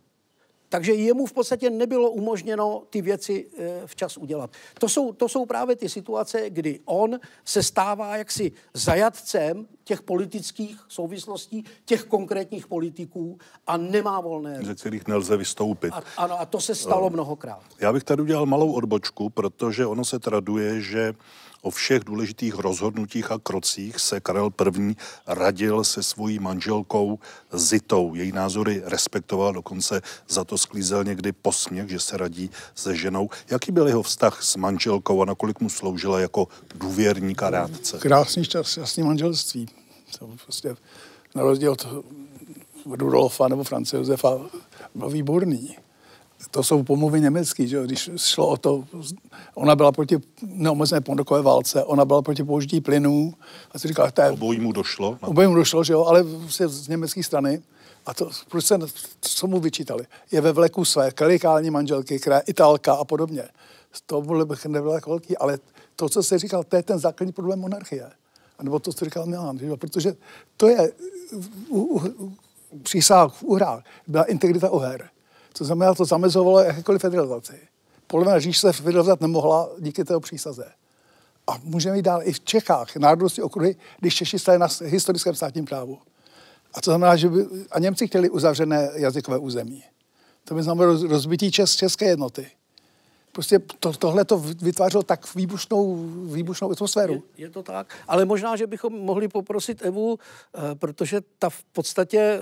Takže 0.69 0.93
jemu 0.93 1.25
v 1.25 1.33
podstatě 1.33 1.69
nebylo 1.69 2.11
umožněno 2.11 2.83
ty 2.89 3.01
věci 3.01 3.47
eh, 3.57 3.81
včas 3.85 4.17
udělat. 4.17 4.51
To 4.79 4.89
jsou, 4.89 5.13
to 5.13 5.29
jsou 5.29 5.45
právě 5.45 5.75
ty 5.75 5.89
situace, 5.89 6.49
kdy 6.49 6.79
on 6.85 7.19
se 7.45 7.63
stává 7.63 8.17
jaksi 8.17 8.51
zajatcem 8.73 9.67
těch 9.83 10.01
politických 10.01 10.79
souvislostí, 10.87 11.63
těch 11.85 12.03
konkrétních 12.03 12.67
politiků 12.67 13.37
a 13.67 13.77
nemá 13.77 14.21
volné 14.21 14.59
Ze 14.63 14.75
kterých 14.75 15.07
nelze 15.07 15.37
vystoupit. 15.37 15.93
A, 15.93 16.03
ano, 16.17 16.39
a 16.39 16.45
to 16.45 16.61
se 16.61 16.75
stalo 16.75 17.09
mnohokrát. 17.09 17.61
Já 17.79 17.93
bych 17.93 18.03
tady 18.03 18.21
udělal 18.21 18.45
malou 18.45 18.71
odbočku, 18.71 19.29
protože 19.29 19.85
ono 19.85 20.05
se 20.05 20.19
traduje, 20.19 20.81
že 20.81 21.13
o 21.65 21.69
všech 21.71 22.03
důležitých 22.03 22.55
rozhodnutích 22.55 23.31
a 23.31 23.39
krocích 23.39 23.99
se 23.99 24.19
Karel 24.19 24.49
I. 24.79 24.95
radil 25.27 25.83
se 25.83 26.03
svojí 26.03 26.39
manželkou 26.39 27.19
Zitou. 27.53 28.15
Její 28.15 28.31
názory 28.31 28.81
respektoval, 28.85 29.53
dokonce 29.53 30.01
za 30.27 30.43
to 30.43 30.57
sklízel 30.57 31.03
někdy 31.03 31.31
posměch, 31.31 31.89
že 31.89 31.99
se 31.99 32.17
radí 32.17 32.51
se 32.75 32.95
ženou. 32.95 33.29
Jaký 33.49 33.71
byl 33.71 33.87
jeho 33.87 34.03
vztah 34.03 34.43
s 34.43 34.55
manželkou 34.55 35.21
a 35.21 35.25
nakolik 35.25 35.59
mu 35.59 35.69
sloužila 35.69 36.19
jako 36.19 36.47
důvěrník 36.75 37.43
a 37.43 37.49
rádce? 37.49 37.97
Krásný, 37.97 38.43
šťastný 38.43 39.03
manželství. 39.03 39.69
To 40.19 40.29
prostě 40.43 40.75
na 41.35 41.43
rozdíl 41.43 41.71
od 41.71 41.87
Rudolfa 42.85 43.47
nebo 43.47 43.63
France 43.63 43.97
Josefa 43.97 44.39
byl 44.95 45.09
výborný. 45.09 45.77
To 46.51 46.63
jsou 46.63 46.83
pomluvy 46.83 47.21
německý, 47.21 47.67
že 47.67 47.83
když 47.83 48.09
šlo 48.15 48.47
o 48.47 48.57
to, 48.57 48.83
ona 49.53 49.75
byla 49.75 49.91
proti 49.91 50.17
neomezené 50.41 51.01
pondokové 51.01 51.41
válce, 51.41 51.83
ona 51.83 52.05
byla 52.05 52.21
proti 52.21 52.43
použití 52.43 52.81
plynů. 52.81 53.33
A 53.71 53.79
si 53.79 53.87
říkal, 53.87 54.11
je, 54.23 54.31
obojí 54.31 54.59
mu 54.59 54.71
došlo? 54.71 55.17
Obojí 55.21 55.47
mu 55.47 55.55
došlo, 55.55 55.83
že 55.83 55.93
jo, 55.93 56.05
ale 56.05 56.23
z 56.65 56.87
německé 56.87 57.23
strany. 57.23 57.61
A 58.05 58.13
to, 58.13 58.29
proč 58.49 58.65
se, 58.65 58.79
co 59.21 59.47
mu 59.47 59.59
vyčítali? 59.59 60.05
Je 60.31 60.41
ve 60.41 60.51
vleku 60.51 60.85
své 60.85 61.11
klerikální 61.11 61.69
manželky, 61.69 62.19
která 62.19 62.35
je 62.35 62.43
italka 62.47 62.93
a 62.93 63.05
podobně. 63.05 63.43
To 64.05 64.21
bylo, 64.21 64.45
nebylo 64.67 64.93
jako 64.93 65.09
velký, 65.09 65.37
ale 65.37 65.59
to, 65.95 66.09
co 66.09 66.23
jsi 66.23 66.37
říkal, 66.37 66.63
to 66.63 66.75
je 66.75 66.83
ten 66.83 66.99
základní 66.99 67.33
problém 67.33 67.59
monarchie. 67.59 68.11
A 68.59 68.63
nebo 68.63 68.79
to, 68.79 68.93
co 68.93 69.05
říkal 69.05 69.25
Milan, 69.25 69.57
že? 69.59 69.75
protože 69.75 70.15
to 70.57 70.67
je 70.67 70.91
u, 71.69 71.79
u, 71.79 71.99
u, 72.25 72.33
přísah 72.83 73.33
v 73.33 73.43
uhrách, 73.43 73.83
byla 74.07 74.23
integrita 74.23 74.69
uher. 74.69 75.09
To 75.57 75.65
znamená, 75.65 75.93
to 75.93 76.05
zamezovalo 76.05 76.59
jakékoliv 76.59 77.01
federalizaci. 77.01 77.59
Polovina 78.07 78.39
říš 78.39 78.57
se 78.57 78.73
federalizovat 78.73 79.21
nemohla 79.21 79.69
díky 79.79 80.03
této 80.03 80.19
přísaze. 80.19 80.65
A 81.47 81.59
můžeme 81.63 81.95
jít 81.95 82.01
dál 82.01 82.21
i 82.23 82.33
v 82.33 82.39
Čechách, 82.39 82.95
národnosti 82.95 83.41
okruhy, 83.41 83.75
když 83.99 84.15
Češi 84.15 84.39
stali 84.39 84.59
na 84.59 84.67
historickém 84.83 85.35
státním 85.35 85.65
právu. 85.65 85.99
A 86.73 86.81
to 86.81 86.91
znamená, 86.91 87.15
že 87.15 87.29
by, 87.29 87.45
a 87.71 87.79
Němci 87.79 88.07
chtěli 88.07 88.29
uzavřené 88.29 88.89
jazykové 88.95 89.37
území. 89.37 89.83
To 90.43 90.55
by 90.55 90.63
znamenalo 90.63 91.07
rozbití 91.07 91.51
čes, 91.51 91.75
české 91.75 92.05
jednoty 92.05 92.47
prostě 93.35 93.59
to, 93.59 93.93
tohle 93.93 94.25
to 94.25 94.37
vytvářelo 94.37 95.03
tak 95.03 95.35
výbušnou, 95.35 95.95
výbušnou 96.23 96.71
atmosféru. 96.71 97.13
Je, 97.13 97.21
je 97.37 97.49
to 97.49 97.63
tak, 97.63 97.95
ale 98.07 98.25
možná, 98.25 98.55
že 98.55 98.67
bychom 98.67 98.93
mohli 98.93 99.27
poprosit 99.27 99.85
Evu, 99.85 100.19
eh, 100.19 100.75
protože 100.75 101.21
ta 101.39 101.49
v 101.49 101.63
podstatě, 101.63 102.19
eh, 102.19 102.41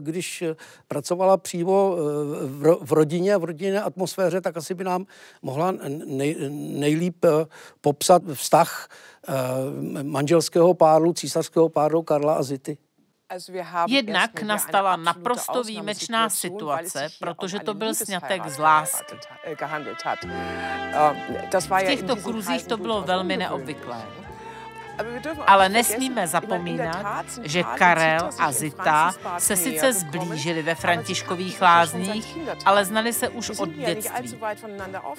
když 0.00 0.44
pracovala 0.88 1.36
přímo 1.36 1.96
eh, 1.96 2.76
v, 2.80 2.92
rodině, 2.92 3.36
v 3.36 3.44
rodinné 3.44 3.82
atmosféře, 3.82 4.40
tak 4.40 4.56
asi 4.56 4.74
by 4.74 4.84
nám 4.84 5.06
mohla 5.42 5.72
nej, 6.06 6.36
nejlíp 6.50 7.24
popsat 7.80 8.22
vztah 8.34 8.88
manželského 10.02 10.74
páru, 10.74 11.12
císařského 11.12 11.68
páru 11.68 12.02
Karla 12.02 12.34
a 12.34 12.42
Zity. 12.42 12.78
Jednak 13.88 14.42
nastala 14.42 14.96
naprosto 14.96 15.62
výjimečná 15.62 16.28
situace, 16.30 17.08
protože 17.18 17.58
to 17.60 17.74
byl 17.74 17.94
snětek 17.94 18.48
z 18.48 18.58
lásky. 18.58 19.14
V 21.60 21.84
těchto 21.86 22.16
kruzích 22.16 22.66
to 22.66 22.76
bylo 22.76 23.02
velmi 23.02 23.36
neobvyklé. 23.36 24.02
Ale 25.46 25.68
nesmíme 25.68 26.26
zapomínat, 26.26 27.26
že 27.42 27.62
Karel 27.62 28.30
a 28.38 28.52
Zita 28.52 29.14
se 29.38 29.56
sice 29.56 29.92
zblížili 29.92 30.62
ve 30.62 30.74
Františkových 30.74 31.62
lázních, 31.62 32.38
ale 32.64 32.84
znali 32.84 33.12
se 33.12 33.28
už 33.28 33.50
od 33.50 33.68
dětství. 33.68 34.38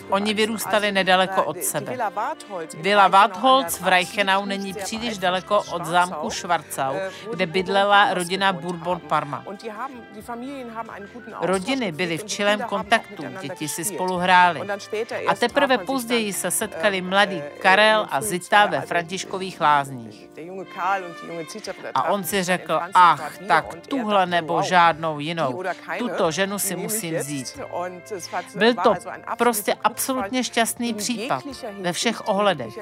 Oni 0.10 0.34
vyrůstali 0.34 0.92
nedaleko 0.92 1.44
od 1.44 1.64
sebe. 1.64 1.98
Vila 2.78 3.08
Wartholz 3.08 3.82
v 3.82 3.88
Reichenau 3.88 4.46
není 4.46 4.74
příliš 4.74 5.18
daleko 5.18 5.64
od 5.72 5.86
zámku 5.86 6.30
Schwarzau, 6.30 6.96
kde 7.32 7.46
bydlela 7.46 8.14
rodina 8.14 8.54
Bourbon 8.54 9.00
Parma. 9.00 9.44
Rodiny 11.42 11.92
byly 11.92 12.18
v 12.18 12.24
čilém 12.26 12.60
kontaktu, 12.60 13.24
děti 13.42 13.68
si 13.68 13.86
spolu 13.86 14.18
hrály. 14.18 14.62
A 15.28 15.36
teprve 15.36 15.78
později 15.78 16.34
se 16.34 16.52
setkali 16.52 17.02
mladí 17.02 17.42
Karel 17.62 18.08
a 18.12 18.22
Zita 18.22 18.66
ve 18.66 18.82
Františkových 18.82 19.62
lázních. 19.62 19.65
A 21.96 22.04
on 22.04 22.24
si 22.24 22.44
řekl, 22.44 22.80
ach, 22.94 23.38
tak 23.48 23.76
tuhle 23.88 24.26
nebo 24.26 24.62
žádnou 24.62 25.20
jinou. 25.20 25.64
Tuto 25.98 26.32
ženu 26.32 26.60
si 26.60 26.76
musím 26.76 27.16
vzít. 27.16 27.60
Byl 28.56 28.74
to 28.74 28.94
prostě 29.38 29.74
absolutně 29.74 30.44
šťastný 30.44 30.94
případ 30.94 31.44
ve 31.82 31.94
všech 31.94 32.28
ohledech. 32.28 32.74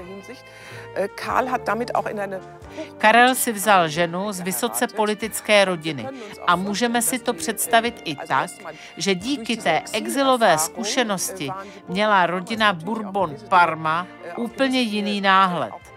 Karel 2.98 3.36
si 3.36 3.52
vzal 3.52 3.88
ženu 3.88 4.32
z 4.32 4.40
vysoce 4.40 4.88
politické 4.88 5.66
rodiny 5.66 6.08
a 6.48 6.56
můžeme 6.56 7.02
si 7.02 7.20
to 7.20 7.34
představit 7.34 8.02
i 8.06 8.16
tak, 8.16 8.50
že 8.98 9.16
díky 9.16 9.58
té 9.58 9.82
exilové 9.94 10.58
zkušenosti 10.58 11.52
měla 11.88 12.26
rodina 12.26 12.74
Bourbon 12.74 13.36
Parma 13.50 14.08
úplně 14.38 14.82
jiný 14.82 15.22
náhled. 15.22 15.93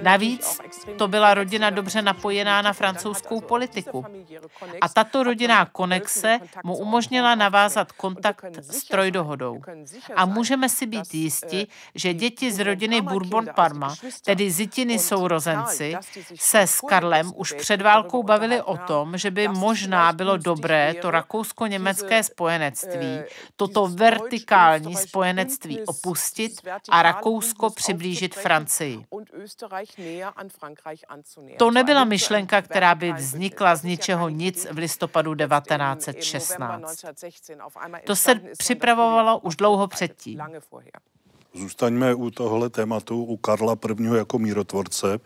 Navíc 0.00 0.60
to 0.98 1.08
byla 1.08 1.34
rodina 1.34 1.70
dobře 1.70 2.02
napojená 2.02 2.62
na 2.62 2.72
francouzskou 2.72 3.40
politiku. 3.40 4.04
A 4.80 4.88
tato 4.88 5.22
rodinná 5.22 5.64
konexe 5.64 6.38
mu 6.64 6.76
umožnila 6.76 7.34
navázat 7.34 7.92
kontakt 7.92 8.44
s 8.60 8.84
trojdohodou. 8.84 9.60
A 10.16 10.26
můžeme 10.26 10.68
si 10.68 10.86
být 10.86 11.14
jisti, 11.14 11.66
že 11.94 12.14
děti 12.14 12.52
z 12.52 12.58
rodiny 12.58 13.00
Bourbon 13.00 13.46
Parma, 13.54 13.94
tedy 14.24 14.50
zitiny 14.50 14.98
sourozenci, 14.98 15.96
se 16.34 16.60
s 16.60 16.80
Karlem 16.80 17.32
už 17.36 17.52
před 17.52 17.82
válkou 17.82 18.22
bavili 18.22 18.62
o 18.62 18.76
tom, 18.76 19.18
že 19.18 19.30
by 19.30 19.48
možná 19.48 20.12
bylo 20.12 20.36
dobré 20.36 20.94
to 20.94 21.10
rakousko-německé 21.10 22.22
spojenectví, 22.22 23.20
toto 23.56 23.86
vertikální 23.88 24.96
spojenectví 24.96 25.80
opustit 25.86 26.52
a 26.90 27.02
Rakousko 27.06 27.70
přiblížit 27.70 28.34
Francii. 28.34 29.06
To 31.58 31.70
nebyla 31.70 32.04
myšlenka, 32.04 32.62
která 32.62 32.94
by 32.94 33.12
vznikla 33.12 33.76
z 33.76 33.82
ničeho 33.82 34.28
nic 34.28 34.66
v 34.70 34.78
listopadu 34.78 35.34
1916. 35.34 37.04
To 38.04 38.16
se 38.16 38.34
připravovalo 38.58 39.38
už 39.38 39.56
dlouho 39.56 39.88
předtím. 39.88 40.42
Zůstaňme 41.56 42.14
u 42.14 42.30
tohle 42.30 42.70
tématu, 42.70 43.24
u 43.24 43.36
Karla 43.36 43.76
I. 44.00 44.16
jako 44.16 44.38
mírotvorce. 44.38 45.14
E, 45.14 45.18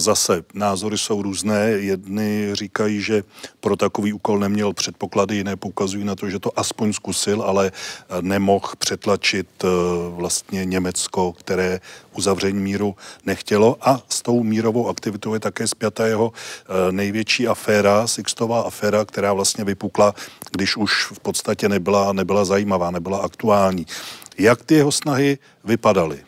zase 0.00 0.44
názory 0.54 0.98
jsou 0.98 1.22
různé. 1.22 1.68
Jedny 1.68 2.50
říkají, 2.52 3.02
že 3.02 3.22
pro 3.60 3.76
takový 3.76 4.12
úkol 4.12 4.38
neměl 4.38 4.72
předpoklady, 4.72 5.36
jiné 5.36 5.56
poukazují 5.56 6.04
na 6.04 6.14
to, 6.14 6.30
že 6.30 6.38
to 6.38 6.58
aspoň 6.58 6.92
zkusil, 6.92 7.42
ale 7.42 7.72
nemohl 8.20 8.68
přetlačit 8.78 9.48
e, 9.64 9.66
vlastně 10.10 10.64
Německo, 10.64 11.32
které 11.32 11.80
uzavření 12.16 12.58
míru 12.58 12.96
nechtělo. 13.26 13.76
A 13.80 14.02
s 14.08 14.22
tou 14.22 14.42
mírovou 14.42 14.88
aktivitou 14.88 15.34
je 15.34 15.40
také 15.40 15.66
zpěta 15.66 16.06
jeho 16.06 16.32
e, 16.32 16.92
největší 16.92 17.48
aféra, 17.48 18.06
Sixtová 18.06 18.60
aféra, 18.60 19.04
která 19.04 19.32
vlastně 19.32 19.64
vypukla, 19.64 20.14
když 20.50 20.76
už 20.76 21.06
v 21.12 21.20
podstatě 21.20 21.68
nebyla, 21.68 22.12
nebyla 22.12 22.44
zajímavá, 22.44 22.90
nebyla 22.90 23.18
aktuální. 23.18 23.86
Jak 24.38 24.64
ty 24.64 24.74
jeho 24.74 24.92
snahy 24.92 25.38
vypadaly? 25.64 26.18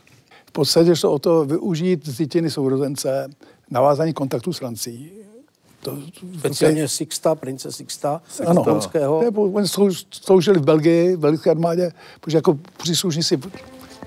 V 0.46 0.52
podstatě 0.52 0.96
šlo 0.96 1.12
o 1.12 1.18
to 1.18 1.44
využít 1.44 2.08
zjitiny 2.08 2.50
sourozence, 2.50 3.30
navázání 3.70 4.12
kontaktu 4.12 4.52
s 4.52 4.58
Francií. 4.58 5.12
To, 5.80 5.98
Speciálně 6.38 6.88
Sixta, 6.88 7.34
prince 7.34 7.72
Sixta, 7.72 8.22
ano, 8.46 8.82
Oni 9.52 9.68
sloužili 10.10 10.58
v 10.58 10.62
Belgii, 10.62 11.16
v 11.16 11.18
belgické 11.18 11.50
armádě, 11.50 11.92
protože 12.20 12.38
jako 12.38 12.58
příslušníci 12.76 13.40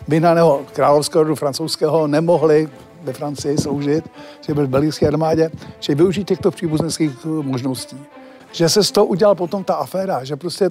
vyhnaného 0.07 0.65
královského 0.73 1.23
rodu 1.23 1.35
francouzského 1.35 2.07
nemohli 2.07 2.69
ve 3.03 3.13
Francii 3.13 3.57
sloužit, 3.57 4.09
že 4.47 4.53
byl 4.53 4.67
v 4.67 4.69
belgické 4.69 5.07
armádě, 5.07 5.51
že 5.79 5.95
využít 5.95 6.27
těchto 6.27 6.51
příbuzenských 6.51 7.25
možností. 7.25 7.97
Že 8.51 8.69
se 8.69 8.83
z 8.83 8.91
toho 8.91 9.05
udělal 9.05 9.35
potom 9.35 9.63
ta 9.63 9.73
aféra, 9.73 10.23
že 10.23 10.35
prostě 10.35 10.69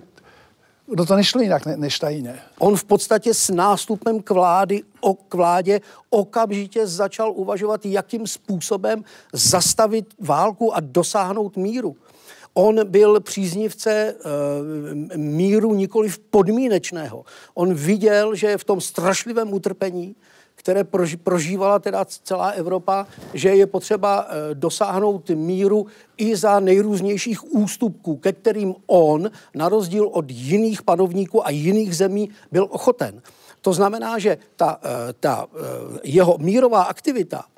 No 0.88 1.06
to 1.06 1.16
nešlo 1.16 1.40
jinak 1.40 1.66
ne, 1.66 1.76
než 1.76 1.98
tajně. 1.98 2.38
On 2.58 2.76
v 2.76 2.84
podstatě 2.84 3.34
s 3.34 3.50
nástupem 3.50 4.22
k, 4.22 4.30
vlády, 4.30 4.82
o, 5.00 5.14
k 5.14 5.34
vládě 5.34 5.80
okamžitě 6.10 6.86
začal 6.86 7.32
uvažovat, 7.36 7.86
jakým 7.86 8.26
způsobem 8.26 9.04
zastavit 9.32 10.06
válku 10.18 10.76
a 10.76 10.80
dosáhnout 10.80 11.56
míru. 11.56 11.96
On 12.54 12.90
byl 12.90 13.20
příznivce 13.20 13.92
e, 13.92 14.14
míru 15.16 15.74
nikoli 15.74 16.12
podmínečného. 16.30 17.24
On 17.54 17.74
viděl, 17.74 18.34
že 18.34 18.58
v 18.58 18.64
tom 18.64 18.80
strašlivém 18.80 19.52
utrpení 19.52 20.16
které 20.62 20.84
prožívala 21.22 21.78
teda 21.78 22.04
celá 22.04 22.48
Evropa, 22.48 23.06
že 23.34 23.48
je 23.48 23.66
potřeba 23.66 24.26
eh, 24.28 24.54
dosáhnout 24.54 25.30
míru 25.30 25.86
i 26.16 26.36
za 26.36 26.60
nejrůznějších 26.60 27.54
ústupků, 27.54 28.16
ke 28.16 28.32
kterým 28.32 28.74
on, 28.86 29.30
na 29.54 29.68
rozdíl 29.68 30.08
od 30.12 30.30
jiných 30.30 30.82
panovníků 30.82 31.46
a 31.46 31.50
jiných 31.50 31.96
zemí, 31.96 32.30
byl 32.52 32.66
ochoten. 32.70 33.22
To 33.60 33.72
znamená, 33.72 34.18
že 34.18 34.38
ta, 34.56 34.80
ta 35.20 35.46
jeho 36.02 36.38
mírová 36.38 36.82
aktivita 36.82 37.44
Eh, 37.44 37.51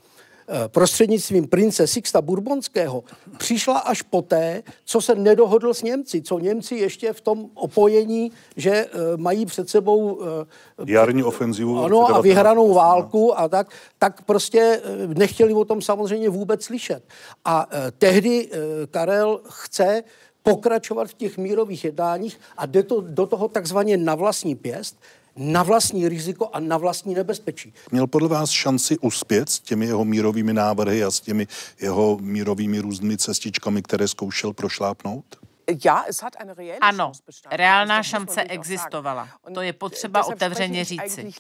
prostřednictvím 0.69 1.47
prince 1.49 1.87
Sixta 1.87 2.23
Bourbonského 2.23 3.05
přišla 3.39 3.79
až 3.79 4.03
poté, 4.03 4.63
co 4.85 5.01
se 5.01 5.15
nedohodl 5.15 5.75
s 5.75 5.83
Němci, 5.83 6.23
co 6.23 6.39
Němci 6.39 6.75
ještě 6.75 7.13
v 7.13 7.21
tom 7.21 7.47
opojení, 7.55 8.33
že 8.57 8.71
eh, 8.71 8.89
mají 9.17 9.47
před 9.47 9.69
sebou 9.69 10.21
eh, 10.23 10.93
jarní 10.93 11.23
ofenzivu 11.23 11.85
ano, 11.85 12.15
a 12.15 12.21
vyhranou 12.21 12.75
válku 12.75 13.39
a 13.39 13.49
tak, 13.49 13.69
tak 13.99 14.23
prostě 14.23 14.81
nechtěli 15.07 15.55
o 15.55 15.65
tom 15.65 15.83
samozřejmě 15.83 16.29
vůbec 16.29 16.65
slyšet. 16.65 17.05
A 17.45 17.67
tehdy 17.99 18.51
Karel 18.91 19.41
chce 19.49 20.03
pokračovat 20.43 21.09
v 21.09 21.15
těch 21.15 21.39
mírových 21.39 21.85
jednáních 21.85 22.41
a 22.57 22.67
jde 22.67 22.83
to 22.83 23.01
do 23.01 23.27
toho 23.27 23.49
takzvaně 23.49 23.97
na 23.97 24.15
vlastní 24.15 24.55
pěst, 24.55 24.97
na 25.37 25.63
vlastní 25.63 26.09
riziko 26.09 26.49
a 26.53 26.61
na 26.61 26.77
vlastní 26.77 27.15
nebezpečí. 27.15 27.73
Měl 27.93 28.07
podle 28.07 28.29
vás 28.29 28.51
šanci 28.51 28.99
uspět 28.99 29.51
s 29.51 29.61
těmi 29.61 29.87
jeho 29.87 30.05
mírovými 30.05 30.53
návrhy 30.53 31.05
a 31.05 31.11
s 31.11 31.21
těmi 31.21 31.47
jeho 31.81 32.19
mírovými 32.21 32.79
různými 32.79 33.19
cestičkami, 33.19 33.83
které 33.83 34.09
zkoušel 34.09 34.53
prošlápnout? 34.53 35.25
Ano, 36.81 37.13
reálná 37.51 38.03
šance 38.03 38.43
existovala. 38.43 39.29
To 39.55 39.61
je 39.61 39.73
potřeba 39.73 40.25
otevřeně 40.25 40.85
říci. 40.85 41.31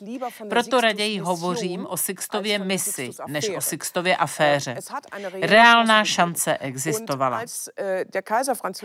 Proto 0.48 0.80
raději 0.80 1.18
hovořím 1.18 1.86
o 1.86 1.96
Sixtově 1.96 2.58
misi, 2.58 3.10
než 3.26 3.50
o 3.56 3.60
Sixtově 3.60 4.16
aféře. 4.16 4.76
Reálná 5.42 6.04
šance 6.04 6.58
existovala. 6.58 7.42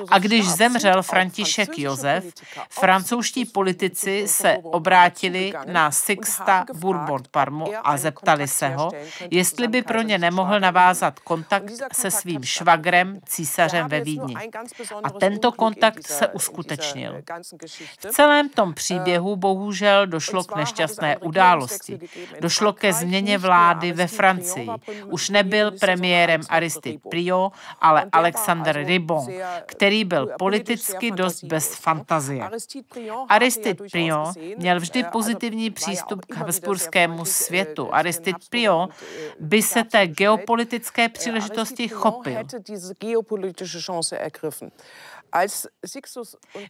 A 0.09 0.19
když 0.19 0.49
zemřel 0.49 1.03
František 1.03 1.79
Josef, 1.79 2.25
francouzští 2.69 3.45
politici 3.45 4.27
se 4.27 4.57
obrátili 4.63 5.53
na 5.65 5.91
Sixta 5.91 6.65
Bourbon 6.73 7.21
Parmu 7.31 7.65
a 7.83 7.97
zeptali 7.97 8.47
se 8.47 8.69
ho, 8.69 8.91
jestli 9.31 9.67
by 9.67 9.81
pro 9.81 10.01
ně 10.01 10.17
nemohl 10.17 10.59
navázat 10.59 11.19
kontakt 11.19 11.71
se 11.93 12.11
svým 12.11 12.43
švagrem, 12.43 13.19
císařem 13.25 13.87
ve 13.87 14.01
Vídni. 14.01 14.35
A 15.03 15.09
ten 15.09 15.28
tento 15.29 15.51
kontakt 15.51 16.07
se 16.07 16.27
uskutečnil. 16.27 17.21
V 17.99 18.05
celém 18.05 18.49
tom 18.49 18.73
příběhu 18.73 19.35
bohužel 19.35 20.07
došlo 20.07 20.43
k 20.43 20.55
nešťastné 20.55 21.17
události. 21.17 21.99
Došlo 22.39 22.73
ke 22.73 22.93
změně 22.93 23.37
vlády 23.37 23.91
ve 23.91 24.07
Francii. 24.07 24.69
Už 25.05 25.29
nebyl 25.29 25.71
premiérem 25.71 26.41
Aristide 26.49 26.99
Prio, 27.09 27.51
ale 27.81 28.05
Alexander 28.11 28.85
Ribon, 28.85 29.27
který 29.65 30.05
byl 30.05 30.29
politicky 30.39 31.11
dost 31.11 31.43
bez 31.43 31.75
fantazie. 31.75 32.49
Aristide 33.29 33.87
Prio 33.91 34.33
měl 34.57 34.79
vždy 34.79 35.03
pozitivní 35.11 35.69
přístup 35.69 36.25
k 36.25 36.35
habsburskému 36.35 37.25
světu. 37.25 37.93
Aristide 37.93 38.39
Prio 38.49 38.87
by 39.39 39.61
se 39.61 39.83
té 39.83 40.07
geopolitické 40.07 41.09
příležitosti 41.09 41.87
chopil. 41.87 42.37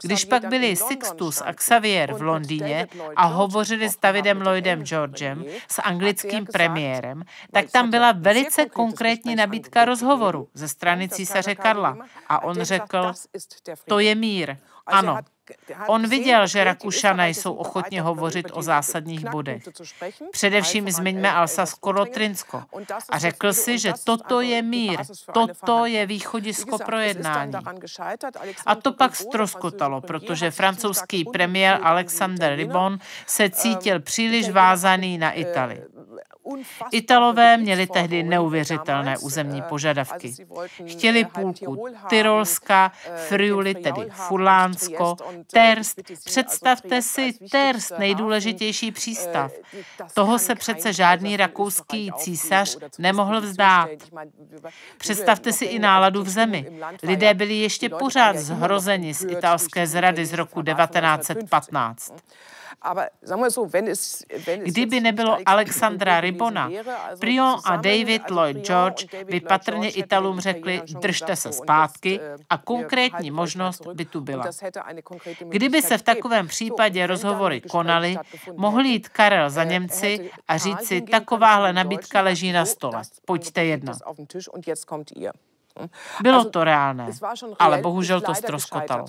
Když 0.03 0.25
pak 0.25 0.45
byli 0.45 0.75
Sixtus 0.75 1.41
a 1.41 1.53
Xavier 1.53 2.13
v 2.13 2.21
Londýně 2.21 2.87
a 3.15 3.25
hovořili 3.25 3.89
s 3.89 3.99
Davidem 3.99 4.41
Lloydem 4.41 4.83
Georgem, 4.83 5.45
s 5.67 5.81
anglickým 5.81 6.45
premiérem, 6.45 7.23
tak 7.53 7.71
tam 7.71 7.89
byla 7.89 8.11
velice 8.11 8.65
konkrétní 8.65 9.35
nabídka 9.35 9.85
rozhovoru 9.85 10.47
ze 10.53 10.67
strany 10.67 11.09
císaře 11.09 11.55
Karla. 11.55 11.97
A 12.27 12.43
on 12.43 12.61
řekl, 12.61 13.11
to 13.87 13.99
je 13.99 14.15
mír. 14.15 14.57
Ano, 14.85 15.17
On 15.87 16.09
viděl, 16.09 16.47
že 16.47 16.63
Rakušané 16.63 17.29
jsou 17.29 17.53
ochotně 17.53 18.01
hovořit 18.01 18.45
o 18.53 18.61
zásadních 18.61 19.29
bodech. 19.29 19.63
Především 20.31 20.91
zmiňme 20.91 21.31
Alsasko-Lotrinsko. 21.31 22.63
A 23.09 23.19
řekl 23.19 23.53
si, 23.53 23.79
že 23.79 23.93
toto 24.03 24.41
je 24.41 24.61
mír, 24.61 24.99
toto 25.33 25.85
je 25.85 26.05
východisko 26.05 26.77
pro 26.77 26.99
jednání. 26.99 27.53
A 28.65 28.75
to 28.75 28.93
pak 28.93 29.15
stroskotalo, 29.15 30.01
protože 30.01 30.51
francouzský 30.51 31.25
premiér 31.25 31.79
Alexander 31.83 32.55
Ribon 32.55 32.99
se 33.27 33.49
cítil 33.49 33.99
příliš 33.99 34.49
vázaný 34.49 35.17
na 35.17 35.31
Itálii. 35.31 35.81
Italové 36.91 37.57
měli 37.57 37.87
tehdy 37.87 38.23
neuvěřitelné 38.23 39.17
územní 39.17 39.61
požadavky. 39.61 40.33
Chtěli 40.85 41.25
půlku 41.25 41.85
Tyrolska, 42.09 42.91
Friuli, 43.27 43.75
tedy 43.75 44.09
Furlánsko, 44.11 45.15
Terst. 45.53 45.99
Představte 46.25 47.01
si 47.01 47.33
Terst, 47.51 47.91
nejdůležitější 47.99 48.91
přístav. 48.91 49.51
Toho 50.13 50.39
se 50.39 50.55
přece 50.55 50.93
žádný 50.93 51.37
rakouský 51.37 52.11
císař 52.17 52.77
nemohl 52.97 53.41
vzdát. 53.41 53.89
Představte 54.97 55.53
si 55.53 55.65
i 55.65 55.79
náladu 55.79 56.23
v 56.23 56.29
zemi. 56.29 56.79
Lidé 57.03 57.33
byli 57.33 57.55
ještě 57.55 57.89
pořád 57.89 58.37
zhrozeni 58.37 59.13
z 59.13 59.21
italské 59.21 59.87
zrady 59.87 60.25
z 60.25 60.33
roku 60.33 60.61
1915. 60.61 62.13
Kdyby 64.63 64.99
nebylo 64.99 65.37
Alexandra 65.45 66.21
Ribona, 66.21 66.69
Prion 67.19 67.59
a 67.65 67.75
David 67.75 68.29
Lloyd 68.29 68.57
George 68.57 69.05
by 69.25 69.39
patrně 69.39 69.89
Italům 69.89 70.39
řekli, 70.39 70.81
držte 70.99 71.35
se 71.35 71.51
zpátky 71.51 72.19
äh, 72.19 72.37
a 72.49 72.57
konkrétní 72.57 73.31
možnost 73.31 73.87
by 73.93 74.05
tu 74.05 74.21
byla. 74.21 74.45
Kdyby 75.49 75.81
se 75.81 75.97
v 75.97 76.01
takovém 76.01 76.47
případě 76.47 77.07
rozhovory 77.07 77.61
konaly, 77.61 78.17
mohl 78.55 78.81
jít 78.81 79.09
Karel 79.09 79.49
za 79.49 79.61
äh, 79.63 79.69
Němci 79.69 80.31
a 80.47 80.57
říci, 80.57 81.01
takováhle 81.01 81.73
nabídka 81.73 82.21
leží 82.21 82.51
na 82.51 82.65
stole, 82.65 83.01
pojďte 83.25 83.65
jednat. 83.65 83.97
Bylo 86.21 86.45
to 86.45 86.63
reálné, 86.63 87.09
ale 87.59 87.81
bohužel 87.81 88.21
to 88.21 88.35
ztroskotalo 88.35 89.05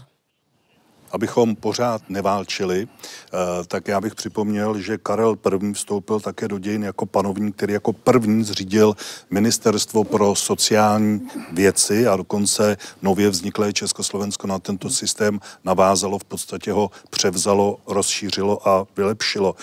abychom 1.13 1.57
pořád 1.57 2.03
neválčili, 2.09 2.89
eh, 2.89 3.37
tak 3.67 3.89
já 3.89 4.01
bych 4.01 4.15
připomněl, 4.15 4.79
že 4.79 4.99
Karel 4.99 5.37
I. 5.63 5.73
vstoupil 5.73 6.21
také 6.21 6.49
do 6.49 6.59
dějin 6.59 6.83
jako 6.83 7.07
panovník, 7.07 7.57
který 7.57 7.73
jako 7.73 7.93
první 7.93 8.45
zřídil 8.45 8.97
Ministerstvo 9.31 10.05
pro 10.05 10.35
sociální 10.35 11.29
věci 11.53 12.07
a 12.07 12.17
dokonce 12.17 12.77
nově 13.03 13.31
vzniklé 13.31 13.73
Československo 13.73 14.47
na 14.47 14.59
tento 14.59 14.91
systém 14.91 15.41
navázalo, 15.65 16.19
v 16.19 16.25
podstatě 16.25 16.73
ho 16.73 16.91
převzalo, 17.11 17.79
rozšířilo 17.87 18.69
a 18.69 18.87
vylepšilo. 18.97 19.55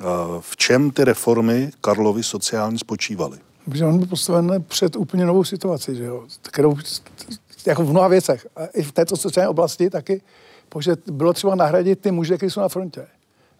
Eh, 0.00 0.04
v 0.40 0.56
čem 0.56 0.90
ty 0.90 1.04
reformy 1.04 1.70
Karlovy 1.80 2.22
sociální 2.22 2.78
spočívaly? 2.78 3.38
Protože 3.64 3.84
on 3.84 3.98
byl 3.98 4.06
postaven 4.06 4.64
před 4.68 4.96
úplně 4.96 5.26
novou 5.26 5.44
situaci, 5.44 5.96
že 5.96 6.04
jo? 6.04 6.24
kterou 6.42 6.76
jako 7.66 7.84
v 7.84 7.90
mnoha 7.90 8.08
věcech. 8.08 8.46
A 8.56 8.66
i 8.66 8.82
v 8.82 8.92
této 8.92 9.16
sociální 9.16 9.48
oblasti 9.48 9.90
taky 9.90 10.22
protože 10.70 10.96
bylo 11.06 11.32
třeba 11.32 11.54
nahradit 11.54 12.00
ty 12.00 12.10
muže, 12.10 12.36
kteří 12.36 12.50
jsou 12.50 12.60
na 12.60 12.68
frontě. 12.68 13.06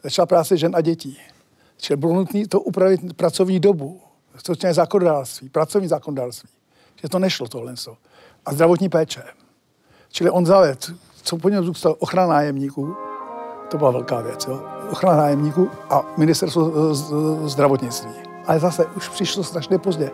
Začala 0.02 0.26
práce 0.26 0.56
žen 0.56 0.76
a 0.76 0.80
dětí. 0.80 1.18
Čili 1.76 1.96
bylo 1.96 2.14
nutné 2.14 2.46
to 2.48 2.60
upravit 2.60 3.16
pracovní 3.16 3.60
dobu, 3.60 4.00
sociální 4.44 4.74
zákonodárství, 4.74 5.48
pracovní 5.48 5.88
zákonodárství. 5.88 6.48
Že 7.02 7.08
to 7.08 7.18
nešlo 7.18 7.48
tohle. 7.48 7.74
A 8.46 8.54
zdravotní 8.54 8.88
péče. 8.88 9.22
Čili 10.08 10.30
on 10.30 10.46
zaved, 10.46 10.90
co 11.22 11.36
po 11.36 11.48
něm 11.48 11.64
zůstal, 11.64 11.96
ochrana 11.98 12.28
nájemníků, 12.28 12.96
to 13.70 13.78
byla 13.78 13.90
velká 13.90 14.20
věc, 14.20 14.46
jo? 14.46 14.62
ochrana 14.90 15.16
nájemníků 15.16 15.70
a 15.90 16.04
ministerstvo 16.16 16.94
zdravotnictví. 17.48 18.10
Ale 18.46 18.60
zase 18.60 18.86
už 18.86 19.08
přišlo 19.08 19.44
strašně 19.44 19.78
pozdě. 19.78 20.10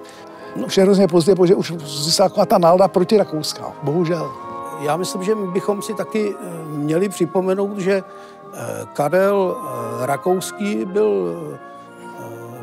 Už 0.66 0.76
je 0.76 0.84
hrozně 0.84 1.08
pozdě, 1.08 1.34
protože 1.34 1.54
už 1.54 1.72
získala 1.84 2.46
ta 2.46 2.58
nálada 2.58 2.88
proti 2.88 3.16
Rakouska. 3.16 3.72
Bohužel 3.82 4.45
já 4.80 4.96
myslím, 4.96 5.22
že 5.22 5.34
bychom 5.34 5.82
si 5.82 5.94
taky 5.94 6.34
eh, 6.34 6.64
měli 6.64 7.08
připomenout, 7.08 7.78
že 7.78 8.02
eh, 8.02 8.58
Karel 8.92 9.56
eh, 9.56 10.06
Rakouský 10.06 10.84
byl 10.84 11.36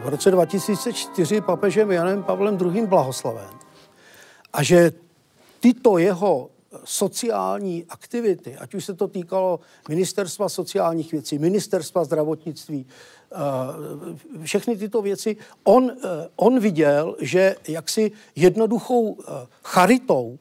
v 0.04 0.08
roce 0.10 0.32
2004 0.32 1.42
papežem 1.42 1.92
Janem 1.92 2.24
Pavlem 2.24 2.58
II. 2.62 2.88
blahoslaven. 2.88 3.50
A 4.54 4.64
že 4.64 4.92
tyto 5.60 5.98
jeho 5.98 6.50
sociální 6.84 7.86
aktivity, 7.90 8.58
ať 8.58 8.74
už 8.74 8.86
se 8.86 8.94
to 8.94 9.08
týkalo 9.08 9.60
ministerstva 9.90 10.50
sociálních 10.50 11.12
věcí, 11.12 11.40
ministerstva 11.40 12.04
zdravotnictví, 12.04 12.86
všechny 14.44 14.78
tyto 14.78 15.02
věci, 15.02 15.38
on, 15.64 15.92
on 16.36 16.60
viděl, 16.60 17.16
že 17.20 17.56
jaksi 17.68 18.12
jednoduchou 18.36 19.18
charitou 19.64 20.40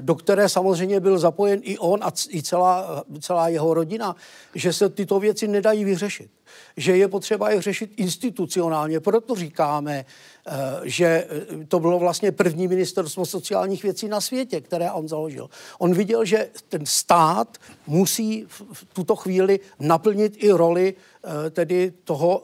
do 0.00 0.14
které 0.14 0.48
samozřejmě 0.48 1.00
byl 1.00 1.18
zapojen 1.18 1.60
i 1.62 1.78
on 1.78 2.04
a 2.04 2.12
i 2.30 2.42
celá, 2.42 3.04
celá 3.20 3.48
jeho 3.48 3.74
rodina, 3.74 4.16
že 4.54 4.72
se 4.72 4.88
tyto 4.88 5.20
věci 5.20 5.48
nedají 5.48 5.84
vyřešit. 5.84 6.30
Že 6.76 6.96
je 6.96 7.08
potřeba 7.08 7.50
je 7.50 7.62
řešit 7.62 7.90
institucionálně. 7.96 9.00
Proto 9.00 9.34
říkáme, 9.34 10.04
eh, 10.46 10.52
že 10.82 11.06
eh, 11.06 11.66
to 11.66 11.80
bylo 11.80 11.98
vlastně 11.98 12.32
první 12.32 12.68
ministerstvo 12.68 13.26
sociálních 13.26 13.82
věcí 13.82 14.08
na 14.08 14.20
světě, 14.20 14.60
které 14.60 14.92
on 14.92 15.08
založil. 15.08 15.50
On 15.78 15.94
viděl, 15.94 16.24
že 16.24 16.50
ten 16.68 16.86
stát 16.86 17.58
musí 17.86 18.46
v 18.48 18.86
tuto 18.92 19.16
chvíli 19.16 19.60
naplnit 19.80 20.32
i 20.36 20.50
roli 20.50 20.94
eh, 20.94 21.50
tedy 21.50 21.92
toho, 22.04 22.42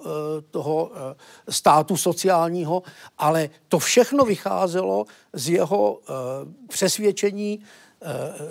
toho 0.50 0.90
státu 1.48 1.96
sociálního, 1.96 2.82
ale 3.18 3.50
to 3.68 3.78
všechno 3.78 4.24
vycházelo 4.24 5.06
z 5.32 5.48
jeho 5.48 6.00
přesvědčení 6.68 7.62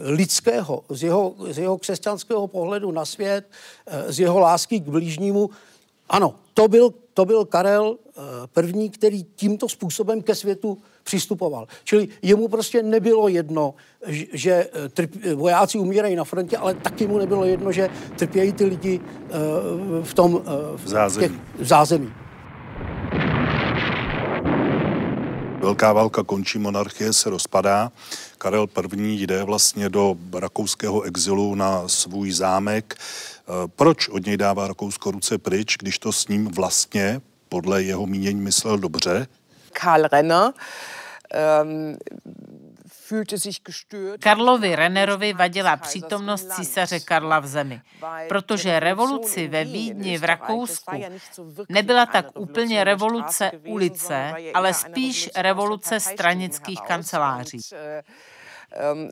lidského, 0.01 0.83
z 0.89 1.03
jeho, 1.03 1.35
z 1.49 1.57
jeho 1.57 1.77
křesťanského 1.77 2.47
pohledu 2.47 2.91
na 2.91 3.05
svět, 3.05 3.45
z 4.07 4.19
jeho 4.19 4.39
lásky 4.39 4.79
k 4.79 4.83
blížnímu 4.83 5.49
ano, 6.09 6.35
to 6.53 6.67
byl, 6.67 6.93
to 7.13 7.25
byl 7.25 7.45
Karel 7.45 7.97
eh, 7.97 8.21
první, 8.53 8.89
který 8.89 9.23
tímto 9.23 9.69
způsobem 9.69 10.21
ke 10.21 10.35
světu 10.35 10.77
přistupoval. 11.03 11.67
Čili 11.83 12.07
jemu 12.21 12.47
prostě 12.47 12.83
nebylo 12.83 13.27
jedno, 13.27 13.73
že 14.33 14.51
eh, 14.51 14.89
trp, 14.89 15.11
vojáci 15.35 15.77
umírají 15.77 16.15
na 16.15 16.23
frontě, 16.23 16.57
ale 16.57 16.73
taky 16.73 17.07
mu 17.07 17.17
nebylo 17.17 17.45
jedno, 17.45 17.71
že 17.71 17.89
trpějí 18.17 18.53
ty 18.53 18.65
lidi 18.65 18.99
eh, 18.99 19.29
v 20.03 20.13
tom 20.13 20.43
v 20.75 20.87
zázemí. 20.87 21.27
Těch, 21.27 21.37
v 21.59 21.65
zázemí. 21.65 22.11
Velká 25.59 25.93
válka 25.93 26.23
končí, 26.23 26.59
monarchie 26.59 27.13
se 27.13 27.29
rozpadá. 27.29 27.91
Karel 28.37 28.67
I. 28.97 29.13
jde 29.13 29.43
vlastně 29.43 29.89
do 29.89 30.15
rakouského 30.33 31.01
exilu 31.01 31.55
na 31.55 31.87
svůj 31.87 32.31
zámek. 32.31 32.95
Eh, 32.95 33.67
proč 33.75 34.09
od 34.09 34.25
něj 34.25 34.37
dává 34.37 34.67
Rakousko 34.67 35.11
ruce 35.11 35.37
pryč, 35.37 35.77
když 35.77 35.99
to 35.99 36.11
s 36.11 36.27
ním 36.27 36.47
vlastně 36.47 37.21
podle 37.49 37.83
jeho 37.83 38.05
mínění 38.05 38.41
myslel 38.41 38.77
dobře? 38.77 39.27
Karl 39.73 40.03
Renner 40.11 40.51
um, 41.63 41.97
Karlovi 44.19 44.75
Rennerovi 44.75 45.33
vadila 45.33 45.77
přítomnost 45.77 46.47
císaře 46.55 46.99
Karla 46.99 47.39
v 47.39 47.47
zemi, 47.47 47.81
protože 48.29 48.79
revoluci 48.79 49.47
ve 49.47 49.63
Vídni 49.63 50.17
v 50.17 50.23
Rakousku 50.23 51.03
nebyla 51.69 52.05
tak 52.05 52.39
úplně 52.39 52.83
revoluce 52.83 53.51
ulice, 53.67 54.33
ale 54.53 54.73
spíš 54.73 55.29
revoluce 55.35 55.99
stranických 55.99 56.81
kanceláří. 56.81 57.61
Ähm, 58.71 59.09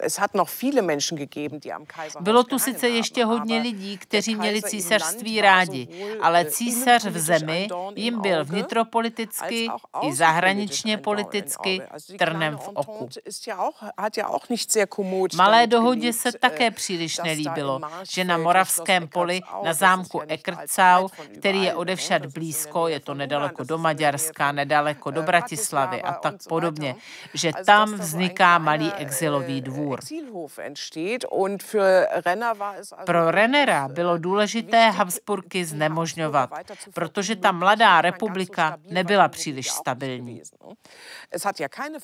Bylo 2.19 2.43
tu 2.43 2.59
sice 2.59 2.89
ještě 2.89 3.25
hodně 3.25 3.59
lidí, 3.59 3.97
kteří 3.97 4.35
měli 4.35 4.61
císařství 4.61 5.41
rádi, 5.41 5.87
ale 6.21 6.45
císař 6.45 7.05
v 7.05 7.17
zemi 7.17 7.67
jim 7.95 8.21
byl 8.21 8.45
vnitropoliticky 8.45 9.67
i 10.01 10.13
zahraničně 10.13 10.97
politicky 10.97 11.81
trnem 12.17 12.57
v 12.57 12.69
oku. 12.73 13.09
Malé 15.35 15.67
dohodě 15.67 16.13
se 16.13 16.31
také 16.31 16.71
příliš 16.71 17.19
nelíbilo, 17.19 17.81
že 18.09 18.23
na 18.23 18.37
Moravském 18.37 19.07
poli 19.07 19.41
na 19.63 19.73
zámku 19.73 20.21
Ekrcau, 20.27 21.07
který 21.39 21.63
je 21.63 21.75
odevšad 21.75 22.25
blízko, 22.25 22.87
je 22.87 22.99
to 22.99 23.13
nedaleko 23.13 23.63
do 23.63 23.77
Maďarska, 23.77 24.51
nedaleko 24.51 25.11
do 25.11 25.21
Bratislavy 25.23 26.01
a 26.01 26.13
tak 26.13 26.35
podobně, 26.49 26.95
že 27.33 27.51
tam 27.65 27.93
vzniká 27.93 28.57
malý 28.57 28.93
exilový 28.93 29.46
Králový 29.47 29.61
dvůr. 29.61 29.99
Pro 33.05 33.31
Rennera 33.31 33.87
bylo 33.87 34.17
důležité 34.17 34.89
Habsburky 34.89 35.65
znemožňovat, 35.65 36.49
protože 36.93 37.35
ta 37.35 37.51
mladá 37.51 38.01
republika 38.01 38.77
nebyla 38.89 39.27
příliš 39.27 39.69
stabilní. 39.71 40.41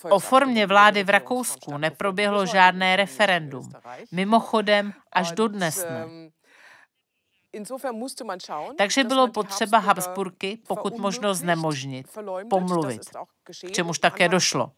O 0.10 0.20
formě 0.20 0.68
vlády 0.68 1.04
v 1.04 1.10
Rakousku 1.10 1.78
neproběhlo 1.78 2.46
žádné 2.46 2.96
referendum. 2.96 3.72
Mimochodem 4.12 4.94
až 5.12 5.32
dodnes 5.32 5.86
ne. 5.90 6.06
Takže 8.78 9.04
bylo 9.04 9.28
potřeba 9.28 9.78
Habsburky 9.78 10.58
pokud 10.68 10.98
možno 10.98 11.34
znemožnit, 11.34 12.08
pomluvit, 12.50 13.02
k 13.44 13.72
čemuž 13.72 14.00
také 14.00 14.30
došlo. 14.30 14.72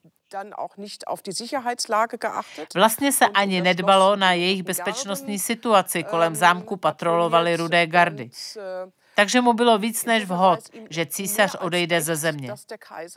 Vlastně 2.75 3.11
se 3.11 3.25
ani 3.25 3.61
nedbalo 3.61 4.15
na 4.15 4.31
jejich 4.33 4.63
bezpečnostní 4.63 5.39
situaci. 5.39 6.03
Kolem 6.03 6.33
ähm, 6.33 6.35
zámku 6.35 6.77
patrolovali 6.77 7.55
rudé 7.55 7.87
gardy. 7.87 8.29
Äh, 8.57 8.91
Takže 9.15 9.41
mu 9.41 9.53
bylo 9.53 9.77
víc 9.77 10.05
než 10.05 10.25
vhod, 10.25 10.59
že 10.89 11.05
císař 11.05 11.55
odejde 11.55 12.01
ze 12.01 12.15
země. 12.15 12.53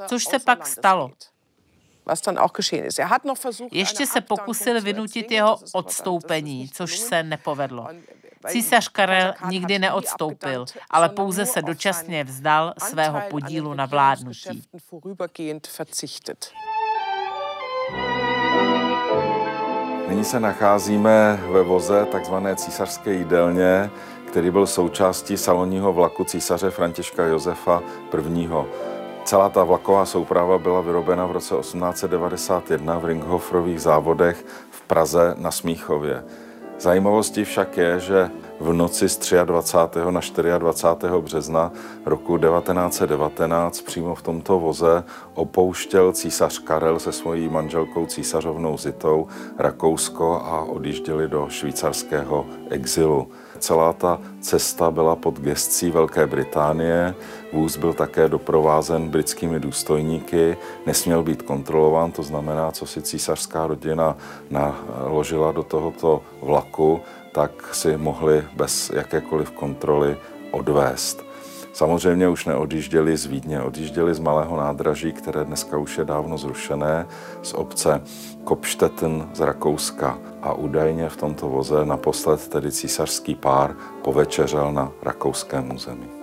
Což 0.06 0.24
se 0.24 0.38
pak 0.38 0.66
stalo. 0.66 1.11
Er 2.09 3.09
Ještě 3.72 4.06
se 4.06 4.20
pokusil 4.20 4.80
vynutit 4.80 5.30
jeho 5.30 5.59
odstoupení, 5.72 6.68
což 6.68 6.98
se 6.98 7.22
nepovedlo. 7.22 7.88
Císař 8.49 8.88
Karel 8.88 9.34
nikdy 9.49 9.78
neodstoupil, 9.78 10.64
ale 10.90 11.09
pouze 11.09 11.46
se 11.46 11.62
dočasně 11.62 12.24
vzdal 12.24 12.74
svého 12.78 13.20
podílu 13.30 13.74
na 13.74 13.86
vládnutí. 13.86 14.62
Nyní 20.09 20.24
se 20.24 20.40
nacházíme 20.40 21.40
ve 21.51 21.62
voze 21.62 22.07
takzvané 22.07 22.57
císařské 22.57 23.12
jídelně, 23.12 23.90
který 24.28 24.51
byl 24.51 24.66
součástí 24.66 25.36
salonního 25.36 25.92
vlaku 25.92 26.24
císaře 26.24 26.70
Františka 26.70 27.24
Josefa 27.24 27.82
I. 28.36 28.49
Celá 29.24 29.49
ta 29.49 29.64
vlaková 29.64 30.07
souprava 30.07 30.59
byla 30.59 30.80
vyrobena 30.80 31.26
v 31.26 31.32
roce 31.32 31.55
1891 31.61 32.99
v 32.99 33.05
Ringhofrových 33.05 33.80
závodech 33.80 34.44
v 34.70 34.80
Praze 34.80 35.34
na 35.38 35.51
Smíchově. 35.51 36.24
Zajímavostí 36.81 37.45
však 37.45 37.76
je, 37.76 38.01
že 38.01 38.31
v 38.61 38.72
noci 38.72 39.09
z 39.09 39.35
23. 39.45 39.99
na 40.49 40.59
24. 40.59 41.09
března 41.20 41.72
roku 42.07 42.39
1919 42.39 43.81
přímo 43.81 44.14
v 44.14 44.22
tomto 44.22 44.59
voze 44.59 45.05
opouštěl 45.35 46.12
císař 46.12 46.59
Karel 46.59 46.99
se 46.99 47.12
svojí 47.12 47.49
manželkou 47.49 48.07
císařovnou 48.07 48.79
Zitou 48.79 49.26
Rakousko 49.59 50.43
a 50.45 50.62
odjížděli 50.62 51.29
do 51.29 51.47
švýcarského 51.51 52.47
exilu. 52.70 53.29
Celá 53.59 53.93
ta 53.93 54.20
cesta 54.41 54.91
byla 54.91 55.16
pod 55.16 55.41
gestcí 55.41 55.91
Velké 55.91 56.26
Británie. 56.26 57.14
Vůz 57.53 57.76
byl 57.76 57.92
také 57.92 58.28
doprovázen 58.28 59.09
britskými 59.09 59.61
důstojníky, 59.61 60.57
nesměl 60.86 61.22
být 61.22 61.42
kontrolován, 61.42 62.12
to 62.12 62.22
znamená, 62.22 62.70
co 62.70 62.86
si 62.86 63.03
císařská 63.03 63.66
rodina 63.66 64.16
naložila 64.51 65.53
do 65.53 65.62
tohoto 65.62 66.22
vlaku, 66.42 67.01
tak 67.32 67.74
si 67.74 67.96
mohli 67.96 68.44
bez 68.57 68.90
jakékoliv 68.90 69.51
kontroly 69.51 70.16
odvést. 70.51 71.28
Samozřejmě 71.72 72.28
už 72.28 72.44
neodjížděli 72.44 73.16
z 73.16 73.26
Vídně, 73.26 73.62
odjížděli 73.62 74.14
z 74.14 74.18
malého 74.18 74.57
nádraží, 74.57 75.12
které 75.12 75.44
dneska 75.44 75.78
už 75.78 75.99
je 75.99 76.05
dávno 76.05 76.38
zrušené, 76.38 77.07
z 77.42 77.55
obce 77.55 78.03
Kopšteten 78.44 79.28
z 79.34 79.40
Rakouska. 79.40 80.18
A 80.42 80.53
údajně 80.53 81.09
v 81.09 81.16
tomto 81.16 81.49
voze 81.49 81.84
naposled 81.84 82.49
tedy 82.49 82.72
císařský 82.72 83.34
pár 83.34 83.76
povečeřel 84.03 84.72
na 84.72 84.92
rakouském 85.03 85.74
území. 85.74 86.18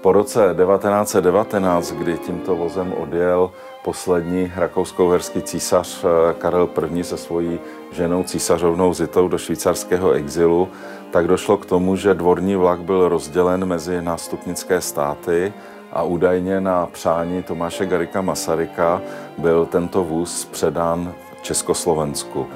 Po 0.00 0.12
roce 0.12 0.54
1919, 0.54 1.92
kdy 1.92 2.18
tímto 2.18 2.56
vozem 2.56 2.92
odjel 2.92 3.50
poslední 3.84 4.52
rakousko-uherský 4.56 5.42
císař 5.42 6.04
eh, 6.04 6.34
Karel 6.38 6.68
I 6.94 7.04
se 7.04 7.16
svojí 7.16 7.60
ženou 7.92 8.22
císařovnou 8.22 8.94
Zitou 8.94 9.28
do 9.28 9.38
švýcarského 9.38 10.10
exilu, 10.10 10.68
tak 11.10 11.26
došlo 11.26 11.56
k 11.56 11.66
tomu, 11.66 11.96
že 11.96 12.14
dvorní 12.14 12.56
vlak 12.56 12.80
byl 12.80 13.08
rozdělen 13.08 13.64
mezi 13.64 14.02
nástupnické 14.02 14.80
státy 14.80 15.52
a 15.92 16.02
údajně 16.02 16.60
na 16.60 16.86
přání 16.86 17.42
Tomáše 17.42 17.86
Garika 17.86 18.20
Masaryka 18.20 19.02
byl 19.38 19.66
tento 19.66 20.04
vůz 20.04 20.44
předán 20.44 21.14
Československu. 21.42 22.46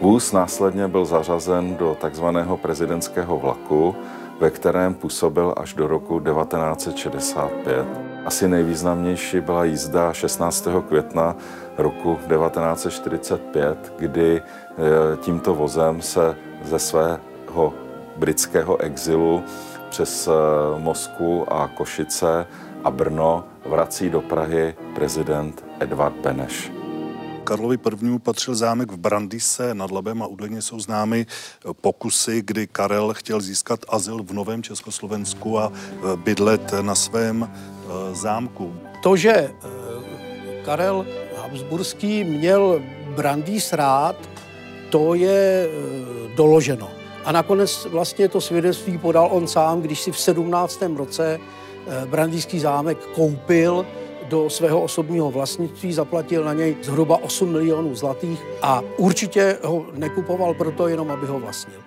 Vůz 0.00 0.32
následně 0.32 0.88
byl 0.88 1.04
zařazen 1.04 1.76
do 1.76 1.96
takzvaného 2.00 2.56
prezidentského 2.56 3.38
vlaku, 3.38 3.96
ve 4.40 4.50
kterém 4.50 4.94
působil 4.94 5.54
až 5.56 5.74
do 5.74 5.86
roku 5.86 6.20
1965. 6.20 7.86
Asi 8.24 8.48
nejvýznamnější 8.48 9.40
byla 9.40 9.64
jízda 9.64 10.12
16. 10.12 10.68
května 10.88 11.36
roku 11.78 12.18
1945, 12.28 13.94
kdy 13.98 14.42
eh, 14.42 15.16
tímto 15.16 15.54
vozem 15.54 16.02
se 16.02 16.36
ze 16.64 16.78
svého 16.78 17.74
britského 18.16 18.80
exilu 18.80 19.44
přes 19.90 20.28
eh, 20.28 20.30
Moskvu 20.78 21.52
a 21.52 21.68
Košice 21.68 22.46
a 22.84 22.90
Brno 22.90 23.44
vrací 23.66 24.10
do 24.10 24.20
Prahy 24.20 24.74
prezident 24.94 25.64
Edvard 25.80 26.16
Beneš. 26.16 26.77
Karlovi 27.48 27.78
I. 28.02 28.18
patřil 28.18 28.54
zámek 28.54 28.92
v 28.92 28.96
Brandise 28.96 29.74
nad 29.74 29.90
Labem 29.90 30.22
a 30.22 30.26
údajně 30.26 30.62
jsou 30.62 30.80
známy 30.80 31.26
pokusy, 31.80 32.42
kdy 32.44 32.66
Karel 32.66 33.14
chtěl 33.14 33.40
získat 33.40 33.80
azyl 33.88 34.22
v 34.22 34.32
Novém 34.32 34.62
Československu 34.62 35.58
a 35.58 35.72
bydlet 36.16 36.72
na 36.80 36.94
svém 36.94 37.50
zámku. 38.12 38.74
To, 39.02 39.16
že 39.16 39.50
Karel 40.64 41.06
Habsburský 41.36 42.24
měl 42.24 42.82
Brandýs 43.16 43.72
rád, 43.72 44.16
to 44.90 45.14
je 45.14 45.68
doloženo. 46.36 46.90
A 47.24 47.32
nakonec 47.32 47.86
vlastně 47.90 48.28
to 48.28 48.40
svědectví 48.40 48.98
podal 48.98 49.28
on 49.32 49.46
sám, 49.46 49.80
když 49.80 50.00
si 50.00 50.12
v 50.12 50.20
17. 50.20 50.82
roce 50.96 51.40
eh, 51.40 52.06
Brandýský 52.06 52.60
zámek 52.60 52.98
koupil 53.14 53.86
do 54.28 54.50
svého 54.50 54.82
osobního 54.82 55.30
vlastnictví, 55.30 55.92
zaplatil 55.92 56.44
na 56.44 56.52
něj 56.52 56.76
zhruba 56.82 57.16
8 57.22 57.52
milionů 57.52 57.94
zlatých 57.94 58.42
a 58.62 58.82
určitě 58.96 59.58
ho 59.62 59.86
nekupoval 59.92 60.54
proto 60.54 60.88
jenom, 60.88 61.10
aby 61.10 61.26
ho 61.26 61.40
vlastnil. 61.40 61.80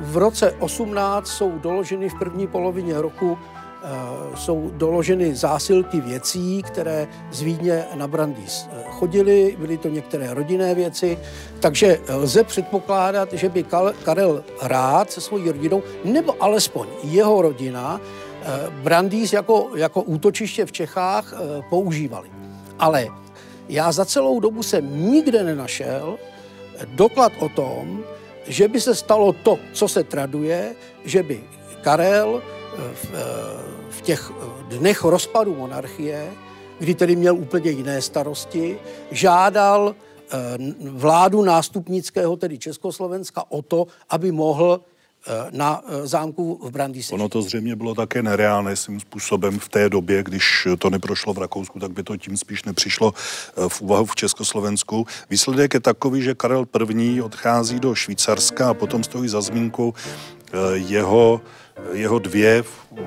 V 0.00 0.16
roce 0.16 0.54
18 0.58 1.26
jsou 1.26 1.58
doloženy 1.58 2.08
v 2.08 2.18
první 2.18 2.46
polovině 2.46 3.02
roku 3.02 3.38
Eh, 3.84 4.36
jsou 4.36 4.70
doloženy 4.74 5.34
zásilky 5.34 6.00
věcí, 6.00 6.62
které 6.62 7.08
z 7.32 7.42
Vídně 7.42 7.84
na 7.94 8.08
Brandýs 8.08 8.66
eh, 8.72 8.84
chodily, 8.90 9.56
byly 9.58 9.78
to 9.78 9.88
některé 9.88 10.34
rodinné 10.34 10.74
věci, 10.74 11.18
takže 11.60 11.98
lze 12.08 12.44
předpokládat, 12.44 13.32
že 13.32 13.48
by 13.48 13.64
Karel 14.04 14.44
rád 14.62 15.10
se 15.10 15.20
svojí 15.20 15.50
rodinou, 15.50 15.82
nebo 16.04 16.42
alespoň 16.42 16.86
jeho 17.02 17.42
rodina, 17.42 18.00
Brandýs 18.82 19.32
jako, 19.32 19.70
jako 19.76 20.02
útočiště 20.02 20.66
v 20.66 20.72
Čechách 20.72 21.34
používali. 21.70 22.30
Ale 22.78 23.06
já 23.68 23.92
za 23.92 24.04
celou 24.04 24.40
dobu 24.40 24.62
jsem 24.62 25.10
nikde 25.10 25.42
nenašel 25.42 26.18
doklad 26.86 27.32
o 27.38 27.48
tom, 27.48 28.04
že 28.46 28.68
by 28.68 28.80
se 28.80 28.94
stalo 28.94 29.32
to, 29.32 29.58
co 29.72 29.88
se 29.88 30.04
traduje, 30.04 30.74
že 31.04 31.22
by 31.22 31.44
Karel 31.80 32.42
v, 32.94 33.10
v 33.90 34.00
těch 34.00 34.32
dnech 34.68 35.04
rozpadu 35.04 35.54
monarchie, 35.54 36.32
kdy 36.78 36.94
tedy 36.94 37.16
měl 37.16 37.36
úplně 37.36 37.70
jiné 37.70 38.02
starosti, 38.02 38.78
žádal 39.10 39.94
eh, 39.94 40.36
vládu 40.88 41.42
nástupnického, 41.42 42.36
tedy 42.36 42.58
Československa, 42.58 43.44
o 43.48 43.62
to, 43.62 43.86
aby 44.08 44.32
mohl 44.32 44.80
eh, 44.80 44.91
na 45.50 45.82
eh, 45.86 46.06
zámku 46.06 46.60
v 46.62 46.70
Brandýse. 46.70 47.14
Ono 47.14 47.28
to 47.28 47.42
zřejmě 47.42 47.76
bylo 47.76 47.94
také 47.94 48.22
nereálné 48.22 48.76
svým 48.76 49.00
způsobem 49.00 49.58
v 49.58 49.68
té 49.68 49.88
době, 49.88 50.22
když 50.22 50.68
to 50.78 50.90
neprošlo 50.90 51.34
v 51.34 51.38
Rakousku, 51.38 51.80
tak 51.80 51.90
by 51.92 52.02
to 52.02 52.16
tím 52.16 52.36
spíš 52.36 52.64
nepřišlo 52.64 53.14
v 53.68 53.80
úvahu 53.80 54.04
v 54.04 54.14
Československu. 54.14 55.06
Výsledek 55.30 55.74
je 55.74 55.80
takový, 55.80 56.22
že 56.22 56.34
Karel 56.34 56.66
I. 56.98 57.22
odchází 57.22 57.80
do 57.80 57.94
Švýcarska 57.94 58.70
a 58.70 58.74
potom 58.74 59.04
stojí 59.04 59.28
za 59.28 59.40
zmínkou 59.40 59.94
jeho 60.72 61.40
jeho 61.92 62.18
dvě 62.18 62.64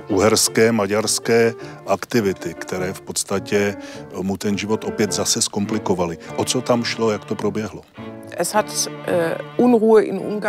uherské, 0.10 0.72
maďarské 0.72 1.54
aktivity, 1.88 2.54
které 2.54 2.94
v 2.94 3.02
podstatě 3.02 3.76
mu 4.22 4.38
ten 4.38 4.58
život 4.58 4.84
opět 4.84 5.12
zase 5.12 5.42
zkomplikovaly. 5.42 6.18
O 6.36 6.46
co 6.46 6.62
tam 6.62 6.84
šlo, 6.84 7.12
jak 7.12 7.26
to 7.26 7.36
proběhlo? 7.36 7.82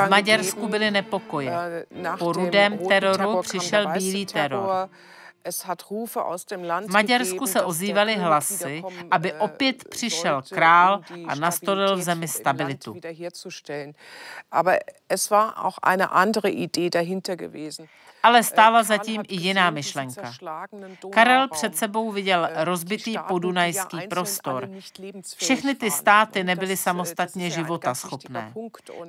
V 0.06 0.10
Maďarsku 0.10 0.68
byly 0.68 0.90
nepokoje. 0.90 1.52
Po 2.18 2.32
rudém 2.32 2.78
teroru 2.78 3.42
přišel 3.42 3.92
bílý 3.92 4.26
teror. 4.26 4.88
V 6.86 6.92
Maďarsku 6.92 7.46
se 7.46 7.62
ozývaly 7.62 8.14
hlasy, 8.14 8.82
aby 9.10 9.32
äh, 9.32 9.38
opět 9.38 9.88
přišel 9.88 10.42
král 10.50 11.00
a 11.26 11.34
nastolil 11.34 11.96
v 11.96 12.02
zemi 12.02 12.28
stabilitu. 12.28 12.94
Ale 18.26 18.42
stála 18.42 18.82
zatím 18.82 19.22
i 19.28 19.36
jiná 19.36 19.70
myšlenka. 19.70 20.32
Karel 21.10 21.48
před 21.48 21.76
sebou 21.76 22.12
viděl 22.12 22.48
rozbitý 22.54 23.16
podunajský 23.28 23.98
prostor. 24.08 24.68
Všechny 25.36 25.74
ty 25.74 25.90
státy 25.90 26.44
nebyly 26.44 26.76
samostatně 26.76 27.50
života 27.50 27.94
schopné. 27.94 28.52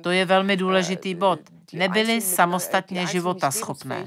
To 0.02 0.10
je 0.10 0.24
velmi 0.24 0.56
důležitý 0.56 1.14
bod. 1.14 1.40
Nebyly 1.72 2.20
samostatně 2.20 3.06
života 3.06 3.50
schopné. 3.50 4.06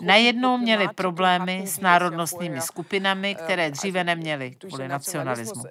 Najednou 0.00 0.58
měli 0.58 0.88
problémy 0.88 1.66
s 1.66 1.80
národnostními 1.80 2.60
skupinami, 2.60 3.34
které 3.34 3.70
dříve 3.70 4.04
neměly 4.04 4.50
kvůli 4.50 4.88
nacionalismu. 4.88 5.62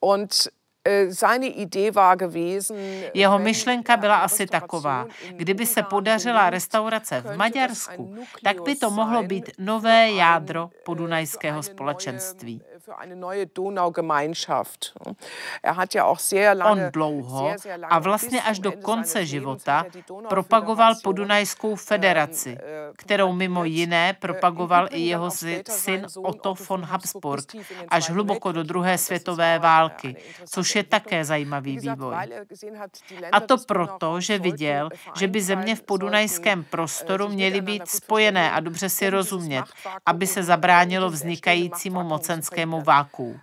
Äh, 0.00 0.48
Jeho 3.14 3.38
myšlenka 3.38 3.96
byla 3.96 4.16
asi 4.16 4.46
taková, 4.46 5.06
kdyby 5.30 5.66
se 5.66 5.82
podařila 5.82 6.50
restaurace 6.50 7.20
v 7.20 7.36
Maďarsku, 7.36 8.16
tak 8.44 8.62
by 8.62 8.76
to 8.76 8.90
mohlo 8.90 9.22
být 9.22 9.50
nové 9.58 10.10
jádro 10.10 10.70
podunajského 10.84 11.62
společenství. 11.62 12.62
On 16.70 16.80
dlouho 16.92 17.54
a 17.88 17.98
vlastně 17.98 18.42
až 18.42 18.58
do 18.58 18.72
konce 18.72 19.26
života 19.26 19.84
propagoval 20.28 20.94
podunajskou 21.02 21.76
federaci, 21.76 22.58
äh, 22.58 22.92
kterou 22.96 23.32
mimo 23.32 23.64
jiné 23.64 24.16
propagoval 24.18 24.88
i 24.90 25.00
jeho 25.00 25.30
syn 25.68 26.06
Otto 26.22 26.54
von 26.68 26.84
Habsburg 26.84 27.44
až 27.88 28.10
hluboko 28.10 28.52
do 28.52 28.62
druhé 28.62 28.98
světové 28.98 29.58
války, 29.58 30.16
což 30.44 30.76
je 30.76 30.84
také 30.84 31.24
zajímavý 31.24 31.78
vývoj. 31.78 32.14
A 33.32 33.40
to 33.40 33.56
proto, 33.58 34.20
že 34.20 34.38
viděl, 34.38 34.88
že 35.16 35.28
by 35.28 35.42
země 35.42 35.76
v 35.76 35.82
podunajském 35.82 36.64
prostoru 36.64 37.28
měly 37.28 37.60
být 37.60 37.88
spojené 37.88 38.52
a 38.52 38.60
dobře 38.60 38.88
si 38.88 39.10
rozumět, 39.10 39.64
aby 40.06 40.26
se 40.26 40.42
zabránilo 40.42 41.10
vznikajícímu 41.10 42.02
mocenskému 42.02 42.77
váku. 42.80 43.40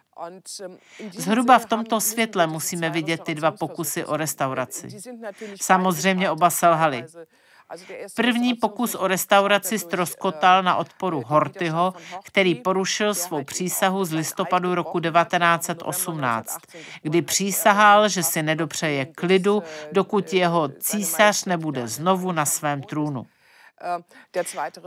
Zhruba 1.14 1.60
v 1.60 1.66
tomto 1.66 2.02
světle 2.02 2.48
musíme 2.48 2.90
vidět 2.90 3.24
ty 3.24 3.36
dva 3.36 3.52
pokusy 3.52 4.06
o 4.06 4.18
restauraci. 4.18 4.88
Samozřejmě 5.62 6.30
oba 6.30 6.50
selhaly. 6.50 7.06
První 8.16 8.54
pokus 8.54 8.96
o 8.96 9.08
restauraci 9.08 9.80
stroskotal 9.80 10.64
na 10.64 10.76
odporu 10.76 11.24
Hortyho, 11.26 11.94
který 12.24 12.56
porušil 12.56 13.14
svou 13.14 13.44
přísahu 13.44 14.06
z 14.06 14.12
listopadu 14.14 14.76
roku 14.76 15.00
1918, 15.00 16.58
kdy 17.02 17.22
přísahal, 17.22 18.10
že 18.10 18.24
si 18.24 18.44
nedopřeje 18.44 19.06
klidu, 19.06 19.64
dokud 19.92 20.34
jeho 20.34 20.70
císař 20.80 21.46
nebude 21.46 21.88
znovu 21.88 22.32
na 22.32 22.46
svém 22.46 22.84
trůnu. 22.84 23.26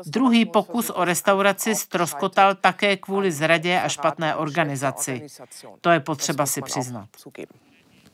Druhý 0.06 0.46
pokus 0.46 0.90
o 0.90 1.04
restauraci 1.04 1.74
stroskotal 1.74 2.54
také 2.54 2.96
kvůli 2.96 3.32
zradě 3.32 3.80
a 3.80 3.88
špatné 3.88 4.36
organizaci. 4.36 5.26
To 5.80 5.90
je 5.90 6.00
potřeba 6.00 6.46
si 6.46 6.62
přiznat. 6.62 7.08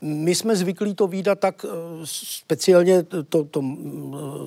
My 0.01 0.35
jsme 0.35 0.55
zvyklí 0.55 0.95
to 0.95 1.07
výdat 1.07 1.39
tak 1.39 1.65
eh, 1.65 1.69
speciálně 2.03 3.03
to, 3.03 3.43
to, 3.43 3.61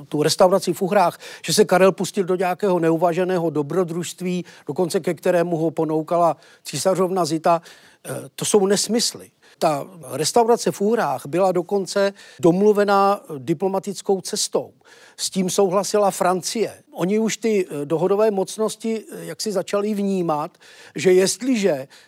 tu 0.09 0.22
restauraci 0.22 0.72
v 0.72 0.82
Uhrách, 0.82 1.18
že 1.47 1.53
se 1.53 1.64
Karel 1.64 1.93
pustil 1.93 2.24
do 2.24 2.34
nějakého 2.34 2.78
neuvaženého 2.78 3.51
dobrodružství, 3.51 4.45
dokonce 4.66 5.01
ke 5.01 5.14
kterému 5.14 5.57
ho 5.57 5.70
ponoukala 5.70 6.36
císařovna 6.64 7.24
Zita. 7.24 7.62
Eh, 8.05 8.11
to 8.34 8.45
jsou 8.45 8.66
nesmysly. 8.66 9.30
Ta 9.59 9.86
restaurace 10.12 10.72
v 10.72 10.80
Úhrách 10.80 11.26
byla 11.26 11.52
dokonce 11.52 12.12
domluvená 12.40 13.20
diplomatickou 13.38 14.20
cestou. 14.20 14.72
S 15.16 15.30
tím 15.30 15.50
souhlasila 15.50 16.11
Francie. 16.11 16.74
Oni 16.92 17.18
už 17.18 17.36
ty 17.36 17.66
eh, 17.66 17.86
dohodové 17.86 18.30
mocnosti 18.30 19.04
jak 19.20 19.40
si 19.40 19.52
začali 19.52 19.94
vnímat, 19.94 20.59
že 20.94 21.12
jestliže 21.12 21.88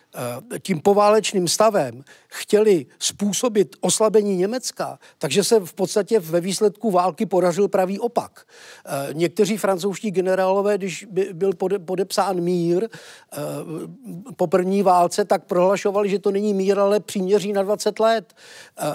tím 0.61 0.79
poválečným 0.79 1.47
stavem 1.47 2.03
chtěli 2.27 2.85
způsobit 2.99 3.75
oslabení 3.81 4.37
Německa, 4.37 4.99
takže 5.17 5.43
se 5.43 5.59
v 5.59 5.73
podstatě 5.73 6.19
ve 6.19 6.41
výsledku 6.41 6.91
války 6.91 7.25
podařil 7.25 7.67
pravý 7.67 7.99
opak. 7.99 8.47
Eh, 8.85 9.13
někteří 9.13 9.57
francouzští 9.57 10.11
generálové, 10.11 10.77
když 10.77 11.07
byl 11.33 11.51
podepsán 11.85 12.41
mír 12.41 12.83
eh, 12.83 13.37
po 14.35 14.47
první 14.47 14.83
válce, 14.83 15.25
tak 15.25 15.45
prohlašovali, 15.45 16.09
že 16.09 16.19
to 16.19 16.31
není 16.31 16.53
mír, 16.53 16.79
ale 16.79 16.99
příměří 16.99 17.53
na 17.53 17.63
20 17.63 17.99
let. 17.99 18.33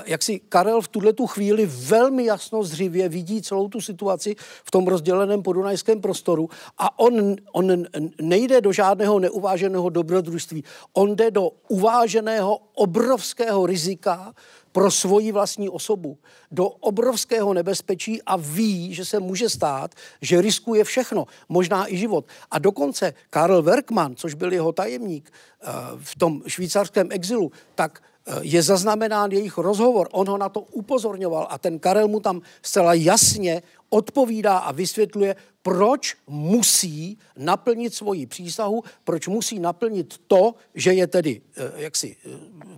Jak 0.07 0.23
si 0.23 0.41
Karel 0.49 0.81
v 0.81 0.89
tuhle 0.89 1.13
tu 1.13 1.27
chvíli 1.27 1.67
velmi 1.67 2.25
jasno 2.25 2.63
zřivě 2.63 3.09
vidí 3.09 3.43
celou 3.43 3.69
tu 3.69 3.81
situaci 3.81 4.37
v 4.65 4.71
tom 4.71 4.87
rozděleném 4.87 5.43
podunajském 5.43 6.01
prostoru 6.01 6.49
a 6.79 6.99
on, 6.99 7.37
on 7.53 7.85
nejde 8.21 8.61
do 8.61 8.73
žádného 8.73 9.19
neuváženého 9.19 9.89
dobrodružství. 9.89 10.65
On 10.93 11.06
jde 11.15 11.31
do 11.31 11.51
uváženého 11.69 12.59
obrovského 12.75 13.67
rizika 13.67 14.35
pro 14.73 14.91
svoji 14.91 15.33
vlastní 15.33 15.69
osobu 15.69 16.19
do 16.51 16.69
obrovského 16.69 17.55
nebezpečí 17.55 18.23
a 18.23 18.37
ví, 18.37 18.95
že 18.95 19.05
se 19.05 19.21
může 19.21 19.49
stát, 19.49 19.95
že 20.21 20.41
riskuje 20.41 20.85
všechno, 20.85 21.27
možná 21.49 21.93
i 21.93 21.97
život. 21.97 22.27
A 22.51 22.59
dokonce 22.59 23.15
Karl 23.31 23.63
Werkmann, 23.63 24.17
což 24.17 24.35
byl 24.35 24.53
jeho 24.53 24.73
tajemník 24.73 25.33
eh, 25.33 25.67
v 25.97 26.17
tom 26.17 26.43
švýcarském 26.47 27.09
exilu, 27.11 27.53
tak 27.75 28.03
eh, 28.27 28.35
je 28.41 28.63
zaznamenán 28.63 29.33
jejich 29.33 29.59
rozhovor. 29.59 30.09
On 30.13 30.29
ho 30.29 30.39
na 30.39 30.49
to 30.49 30.61
upozorňoval 30.61 31.47
a 31.51 31.59
ten 31.59 31.79
Karel 31.79 32.09
mu 32.09 32.21
tam 32.21 32.41
zcela 32.63 32.95
jasně 32.95 33.63
odpovídá 33.91 34.59
a 34.59 34.73
vysvětluje, 34.73 35.37
proč 35.67 36.15
musí 36.27 37.19
naplnit 37.37 37.95
svoji 37.95 38.27
přísahu, 38.27 38.83
proč 39.05 39.29
musí 39.29 39.59
naplnit 39.59 40.15
to, 40.27 40.55
že 40.75 40.93
je 40.93 41.07
tedy 41.07 41.41
eh, 41.57 41.83
jaksi 41.83 42.17
eh, 42.17 42.31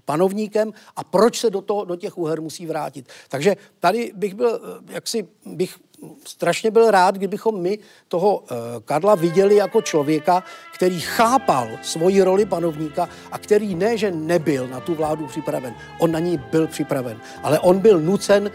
panovníkem 0.04 0.72
a 0.96 1.04
proč 1.04 1.40
se 1.40 1.50
do, 1.50 1.60
toho, 1.60 1.84
do 1.84 1.96
těch 1.96 2.18
úher 2.18 2.40
musí 2.40 2.66
vrátit. 2.66 3.08
Takže 3.28 3.56
tady 3.80 4.12
bych 4.14 4.34
byl, 4.34 4.60
eh, 4.88 4.92
jaksi 4.94 5.28
bych 5.46 5.76
strašně 6.24 6.70
byl 6.70 6.90
rád, 6.90 7.14
kdybychom 7.14 7.60
my 7.60 7.78
toho 8.08 8.44
Karla 8.84 9.14
viděli 9.14 9.56
jako 9.56 9.82
člověka, 9.82 10.44
který 10.74 11.00
chápal 11.00 11.68
svoji 11.82 12.22
roli 12.22 12.46
panovníka 12.46 13.08
a 13.32 13.38
který 13.38 13.74
ne, 13.74 13.98
že 13.98 14.10
nebyl 14.10 14.68
na 14.68 14.80
tu 14.80 14.94
vládu 14.94 15.26
připraven. 15.26 15.74
On 15.98 16.12
na 16.12 16.18
ní 16.18 16.38
byl 16.38 16.66
připraven, 16.66 17.20
ale 17.42 17.58
on 17.58 17.78
byl 17.78 18.00
nucen 18.00 18.50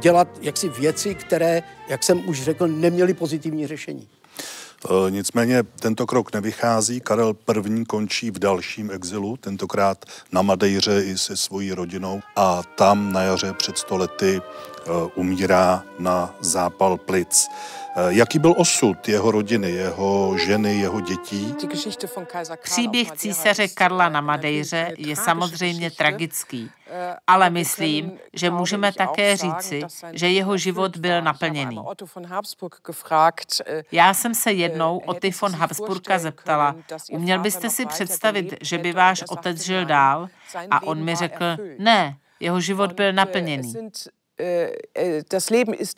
dělat 0.00 0.28
jaksi 0.40 0.68
věci, 0.68 1.14
které, 1.14 1.62
jak 1.88 2.02
jsem 2.02 2.28
už 2.28 2.42
řekl, 2.42 2.68
neměly 2.68 3.14
pozitivní 3.14 3.66
řešení. 3.66 4.08
E, 4.84 5.10
nicméně 5.10 5.62
tento 5.62 6.06
krok 6.06 6.34
nevychází. 6.34 7.00
Karel 7.00 7.36
I. 7.66 7.84
končí 7.84 8.30
v 8.30 8.38
dalším 8.38 8.90
exilu, 8.90 9.36
tentokrát 9.36 10.04
na 10.32 10.42
Madejře 10.42 11.02
i 11.04 11.18
se 11.18 11.36
svojí 11.36 11.72
rodinou 11.72 12.20
a 12.36 12.62
tam 12.62 13.12
na 13.12 13.22
jaře 13.22 13.52
před 13.52 13.78
stolety 13.78 14.40
umírá 15.14 15.82
na 15.98 16.34
zápal 16.40 16.96
plic. 16.96 17.48
Eh, 17.96 18.02
jaký 18.08 18.38
byl 18.38 18.54
osud 18.56 19.08
jeho 19.08 19.30
rodiny, 19.30 19.70
jeho 19.70 20.38
ženy, 20.38 20.78
jeho 20.78 21.00
dětí? 21.00 21.54
Příběh 22.62 23.10
císaře 23.10 23.68
Karla 23.68 24.08
na 24.08 24.20
Madejře 24.20 24.92
je 24.96 25.16
samozřejmě 25.16 25.90
tragický, 25.90 26.70
ale 27.26 27.50
myslím, 27.50 28.18
že 28.32 28.50
můžeme 28.50 28.92
také 28.92 29.36
říci, 29.36 29.82
že 30.12 30.28
jeho 30.28 30.56
život 30.56 30.96
byl 30.96 31.22
naplněný. 31.22 31.78
Já 33.92 34.14
jsem 34.14 34.34
se 34.34 34.52
jednou 34.52 34.98
Otty 34.98 35.30
von 35.42 35.52
Habsburka 35.52 36.18
zeptala, 36.18 36.76
uměl 37.10 37.38
byste 37.38 37.70
si 37.70 37.86
představit, 37.86 38.54
že 38.60 38.78
by 38.78 38.92
váš 38.92 39.24
otec 39.28 39.60
žil 39.60 39.84
dál? 39.84 40.28
A 40.70 40.82
on 40.82 41.04
mi 41.04 41.14
řekl, 41.14 41.44
ne, 41.78 42.16
jeho 42.40 42.60
život 42.60 42.92
byl 42.92 43.12
naplněný. 43.12 43.74
Äh, 44.38 44.72
äh, 44.94 45.22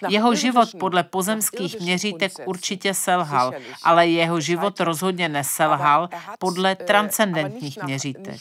jeho 0.08 0.34
život 0.34 0.68
podle 0.80 1.02
pozemských 1.02 1.80
měřítek 1.80 2.32
určitě 2.44 2.94
selhal, 2.94 3.52
ale 3.82 4.06
jeho 4.06 4.40
život 4.40 4.80
rozhodně 4.80 5.28
neselhal 5.28 6.08
er 6.12 6.20
podle 6.38 6.72
äh, 6.72 6.84
transcendentních 6.84 7.82
měřítek. 7.82 8.36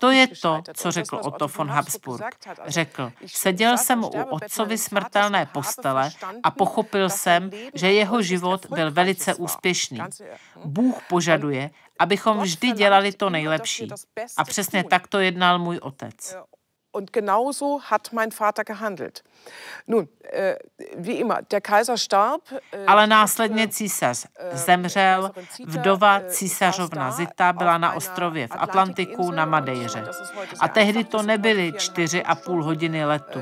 To 0.00 0.10
je 0.10 0.26
to, 0.42 0.62
co 0.74 0.90
řekl 0.90 1.20
Otto 1.24 1.48
von 1.48 1.70
Habsburg. 1.70 2.24
Řekl, 2.66 3.12
seděl 3.26 3.78
jsem 3.78 4.04
u 4.04 4.08
otcovy 4.08 4.78
smrtelné 4.78 5.46
postele 5.46 6.10
a 6.42 6.50
pochopil 6.50 7.10
jsem, 7.10 7.50
že 7.74 7.92
jeho 7.92 8.22
život 8.22 8.66
byl 8.66 8.90
velice 8.90 9.34
úspěšný. 9.34 10.00
Bůh 10.64 11.02
požaduje, 11.08 11.70
abychom 12.00 12.40
vždy 12.40 12.72
dělali 12.72 13.12
to 13.12 13.30
nejlepší. 13.30 13.88
A 14.36 14.44
přesně 14.44 14.84
tak 14.84 15.08
to 15.08 15.18
jednal 15.18 15.58
můj 15.58 15.78
otec. 15.82 16.36
Und 16.92 17.12
genauso 17.12 17.80
hat 17.82 18.12
mein 18.12 18.32
Vater 18.32 18.64
gehandelt. 18.64 19.22
Nun, 19.86 20.08
äh, 20.22 20.56
wie 20.96 21.20
immer, 21.20 21.42
der 21.42 21.60
Kaiser 21.60 21.96
starb. 21.96 22.42
Äh, 22.72 22.86
Ale 22.86 23.06
následně 23.06 23.68
císař 23.68 24.26
äh, 24.26 24.56
zemřel, 24.56 25.30
vdova 25.66 26.20
císařovna 26.28 27.10
Zita 27.10 27.52
byla 27.52 27.78
na 27.78 27.92
ostrově 27.92 28.48
v 28.48 28.56
Atlantiku 28.58 29.30
na 29.30 29.44
Madejře. 29.44 30.04
A 30.60 30.68
tehdy 30.68 31.04
to 31.04 31.22
nebyly 31.22 31.72
čtyři 31.78 32.22
a 32.22 32.34
půl 32.34 32.64
hodiny 32.64 33.04
letu. 33.04 33.38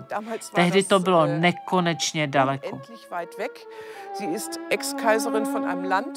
Tehdy 0.55 0.83
to 0.83 1.01
bylo 1.01 1.27
nekonečně 1.27 2.27
daleko. 2.27 2.81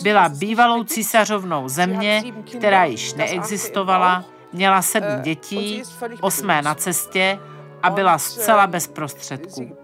Byla 0.04 0.30
bývalou 0.30 0.84
císařovnou 0.84 1.70
země, 1.70 2.24
která 2.58 2.86
již 2.86 3.14
neexistovala, 3.14 4.26
Měla 4.54 4.82
sedm 4.82 5.10
eh, 5.20 5.22
dětí, 5.22 5.84
osmé 6.22 6.62
na 6.62 6.76
cestě 6.76 7.40
a 7.84 7.90
byla 7.90 8.18
zcela 8.18 8.68
bez 8.68 8.88
prostředků. 8.88 9.78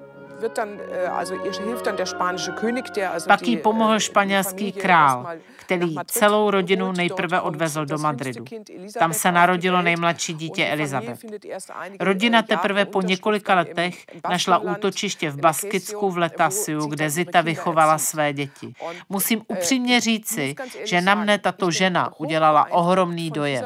Pak 3.27 3.47
jí 3.47 3.57
pomohl 3.57 3.99
španělský 3.99 4.71
král, 4.71 5.27
který 5.55 5.95
celou 6.05 6.51
rodinu 6.51 6.91
nejprve 6.91 7.41
odvezl 7.41 7.85
do 7.85 7.97
Madridu. 7.97 8.45
Tam 8.99 9.13
se 9.13 9.31
narodilo 9.31 9.81
nejmladší 9.81 10.33
dítě 10.33 10.67
Elizabeth. 10.67 11.19
Rodina 11.99 12.41
teprve 12.41 12.85
po 12.85 13.01
několika 13.01 13.55
letech 13.55 14.05
našla 14.29 14.57
útočiště 14.57 15.29
v 15.29 15.39
Baskicku 15.39 16.09
v 16.11 16.17
Letasiu, 16.17 16.87
kde 16.87 17.09
Zita 17.09 17.41
vychovala 17.41 17.97
své 17.97 18.33
děti. 18.33 18.73
Musím 19.09 19.41
upřímně 19.47 20.01
říci, 20.01 20.55
že 20.83 21.01
na 21.01 21.15
mne 21.15 21.37
tato 21.37 21.71
žena 21.71 22.19
udělala 22.19 22.71
ohromný 22.71 23.31
dojem 23.31 23.65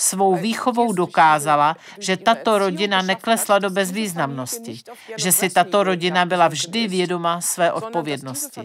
svou 0.00 0.36
výchovou 0.36 0.92
dokázala, 0.92 1.76
že 1.98 2.16
tato 2.16 2.58
rodina 2.58 3.02
neklesla 3.02 3.58
do 3.58 3.70
bezvýznamnosti, 3.70 4.80
že 5.16 5.32
si 5.32 5.50
tato 5.50 5.82
rodina 5.82 6.24
byla 6.24 6.48
vždy 6.48 6.88
vědoma 6.88 7.40
své 7.40 7.72
odpovědnosti. 7.72 8.60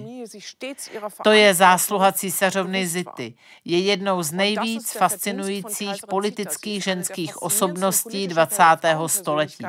To 1.24 1.32
je 1.32 1.54
zásluha 1.54 2.12
císařovny 2.12 2.88
Zity. 2.88 3.34
Je 3.66 3.80
jednou 3.80 4.24
z 4.24 4.32
nejvíc 4.32 4.92
fascinujících 4.92 6.08
politických 6.10 6.84
ženských 6.84 7.42
osobností 7.42 8.28
20. 8.28 8.64
století. 9.08 9.64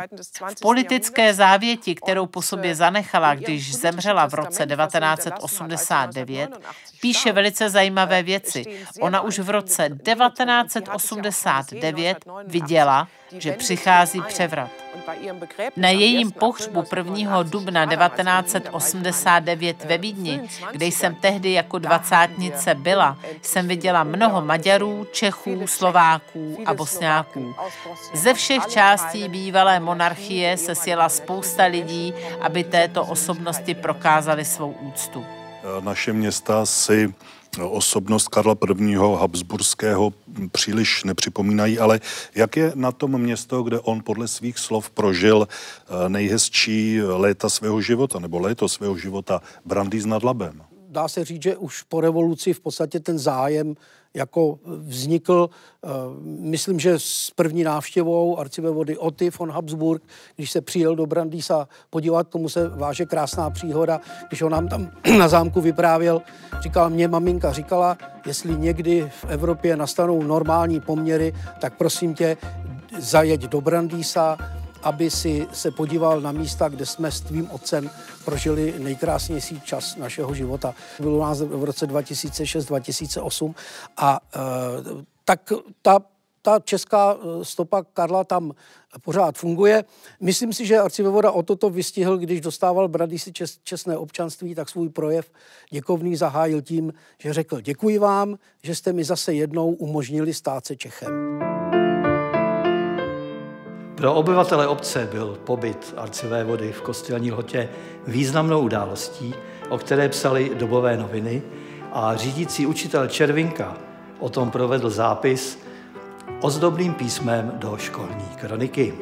V 0.56 0.60
politické 0.60 1.34
závěti, 1.34 1.94
kterou 1.94 2.26
po 2.26 2.42
sobě 2.42 2.74
zanechala, 2.74 3.34
když 3.34 3.76
zemřela 3.76 4.26
v 4.26 4.34
roce 4.34 4.66
1989, 4.66 6.50
píše 7.00 7.32
velice 7.32 7.70
zajímavé 7.70 8.22
věci. 8.22 8.64
Ona 9.00 9.20
už 9.20 9.38
v 9.38 9.50
roce 9.50 9.88
1989 11.62 12.18
viděla, 12.46 13.08
že 13.38 13.52
přichází 13.52 14.22
převrat. 14.28 14.70
Na 15.76 15.88
jejím 15.88 16.32
pohřbu 16.32 16.84
1. 16.96 17.42
dubna 17.42 17.86
1989 17.86 19.84
ve 19.84 19.98
Vídni, 19.98 20.40
kde 20.72 20.86
jsem 20.86 21.14
tehdy 21.14 21.52
jako 21.52 21.78
dvacátnice 21.78 22.74
byla, 22.74 23.18
jsem 23.42 23.68
viděla 23.68 24.04
mnoho 24.04 24.42
Maďarů, 24.42 25.06
Čechů, 25.12 25.66
Slováků 25.66 26.58
a 26.66 26.74
Bosňáků. 26.74 27.54
Ze 28.14 28.34
všech 28.34 28.66
částí 28.66 29.28
bývalé 29.28 29.80
monarchie 29.80 30.56
se 30.56 30.74
sjela 30.74 31.08
spousta 31.08 31.64
lidí, 31.64 32.14
aby 32.40 32.64
této 32.64 33.04
osobnosti 33.04 33.74
prokázali 33.74 34.44
svou 34.44 34.70
úctu. 34.70 35.26
Naše 35.80 36.12
města 36.12 36.66
si 36.66 37.14
osobnost 37.64 38.28
Karla 38.28 38.56
I. 38.78 38.94
Habsburského 38.94 40.12
příliš 40.52 41.04
nepřipomínají, 41.04 41.78
ale 41.78 42.00
jak 42.34 42.56
je 42.56 42.72
na 42.74 42.92
tom 42.92 43.18
město, 43.18 43.62
kde 43.62 43.80
on 43.80 44.02
podle 44.04 44.28
svých 44.28 44.58
slov 44.58 44.90
prožil 44.90 45.48
eh, 45.48 46.08
nejhezčí 46.08 47.02
léta 47.02 47.48
svého 47.48 47.80
života, 47.80 48.18
nebo 48.18 48.38
léto 48.38 48.68
svého 48.68 48.96
života, 48.98 49.42
Brandýs 49.64 50.04
nad 50.04 50.22
Labem? 50.22 50.62
Dá 50.88 51.08
se 51.08 51.24
říct, 51.24 51.42
že 51.42 51.56
už 51.56 51.82
po 51.82 52.00
revoluci 52.00 52.52
v 52.52 52.60
podstatě 52.60 53.00
ten 53.00 53.18
zájem 53.18 53.74
jako 54.16 54.58
vznikl, 54.64 55.50
eh, 55.84 55.88
myslím, 56.24 56.80
že 56.80 56.94
s 56.98 57.30
první 57.34 57.64
návštěvou 57.64 58.38
arcivévody 58.38 58.98
Oty 58.98 59.30
von 59.38 59.50
Habsburg, 59.50 60.02
když 60.36 60.50
se 60.50 60.60
přijel 60.60 60.96
do 60.96 61.06
Brandýsa 61.06 61.68
podívat, 61.90 62.28
tomu 62.28 62.48
se 62.48 62.68
váže 62.68 63.06
krásná 63.06 63.50
příhoda, 63.50 64.00
když 64.28 64.42
on 64.42 64.52
nám 64.52 64.68
tam 64.68 64.90
na 65.18 65.28
zámku 65.28 65.60
vyprávěl, 65.60 66.22
říkal 66.60 66.90
mě 66.90 67.08
maminka, 67.08 67.52
říkala, 67.52 67.98
jestli 68.26 68.56
někdy 68.56 69.10
v 69.10 69.24
Evropě 69.28 69.76
nastanou 69.76 70.22
normální 70.22 70.80
poměry, 70.80 71.34
tak 71.60 71.76
prosím 71.76 72.14
tě, 72.14 72.36
zajeď 72.98 73.40
do 73.40 73.60
Brandýsa, 73.60 74.38
aby 74.86 75.10
si 75.10 75.46
se 75.52 75.70
podíval 75.70 76.20
na 76.20 76.32
místa, 76.32 76.68
kde 76.68 76.86
jsme 76.86 77.10
s 77.10 77.20
tvým 77.20 77.50
otcem 77.50 77.90
prožili 78.24 78.74
nejkrásnější 78.78 79.60
čas 79.60 79.96
našeho 79.96 80.34
života. 80.34 80.74
Bylo 81.00 81.20
nás 81.20 81.40
v 81.40 81.64
roce 81.64 81.86
2006-2008 81.86 83.54
a 83.96 84.20
e, 84.34 84.38
tak 85.24 85.52
ta 85.82 86.00
ta 86.42 86.60
česká 86.60 87.16
stopa 87.42 87.82
Karla 87.82 88.24
tam 88.24 88.52
pořád 89.02 89.38
funguje. 89.38 89.84
Myslím 90.20 90.52
si, 90.52 90.66
že 90.66 90.78
arcivovoda 90.78 91.30
o 91.30 91.42
toto 91.42 91.70
vystihl, 91.70 92.18
když 92.18 92.40
dostával 92.40 92.88
Bradisy 92.88 93.32
čes, 93.32 93.58
čestné 93.62 93.96
občanství, 93.96 94.54
tak 94.54 94.68
svůj 94.68 94.88
projev 94.88 95.32
děkovný 95.70 96.16
zahájil 96.16 96.62
tím, 96.62 96.92
že 97.18 97.32
řekl 97.32 97.60
děkuji 97.60 97.98
vám, 97.98 98.38
že 98.62 98.74
jste 98.74 98.92
mi 98.92 99.04
zase 99.04 99.34
jednou 99.34 99.70
umožnili 99.72 100.34
stát 100.34 100.66
se 100.66 100.76
Čechem. 100.76 101.45
Pro 103.96 104.14
obyvatele 104.14 104.68
obce 104.68 105.08
byl 105.12 105.38
pobyt 105.44 105.94
arcivé 105.96 106.44
vody 106.44 106.72
v 106.72 106.82
kostelní 106.82 107.32
lhotě 107.32 107.68
významnou 108.06 108.60
událostí, 108.60 109.34
o 109.68 109.78
které 109.78 110.08
psali 110.08 110.50
dobové 110.54 110.96
noviny 110.96 111.42
a 111.92 112.16
řídící 112.16 112.66
učitel 112.66 113.08
Červinka 113.08 113.76
o 114.18 114.28
tom 114.28 114.50
provedl 114.50 114.90
zápis 114.90 115.58
ozdobným 116.40 116.94
písmem 116.94 117.52
do 117.54 117.76
školní 117.76 118.28
kroniky. 118.40 118.94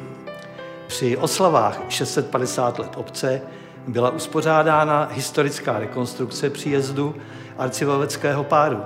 Při 0.86 1.16
oslavách 1.16 1.80
650 1.88 2.78
let 2.78 2.92
obce 2.96 3.42
byla 3.88 4.10
uspořádána 4.10 5.08
historická 5.12 5.78
rekonstrukce 5.78 6.50
příjezdu 6.50 7.14
arcivoveckého 7.58 8.44
páru. 8.44 8.78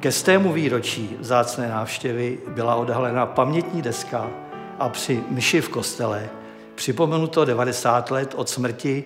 Ke 0.00 0.12
stému 0.12 0.52
výročí 0.52 1.16
vzácné 1.20 1.68
návštěvy 1.68 2.38
byla 2.48 2.74
odhalena 2.74 3.26
pamětní 3.26 3.82
deska 3.82 4.30
a 4.78 4.88
při 4.88 5.24
mši 5.28 5.60
v 5.60 5.68
kostele 5.68 6.30
připomenuto 6.74 7.44
90 7.44 8.10
let 8.10 8.34
od 8.34 8.48
smrti 8.48 9.04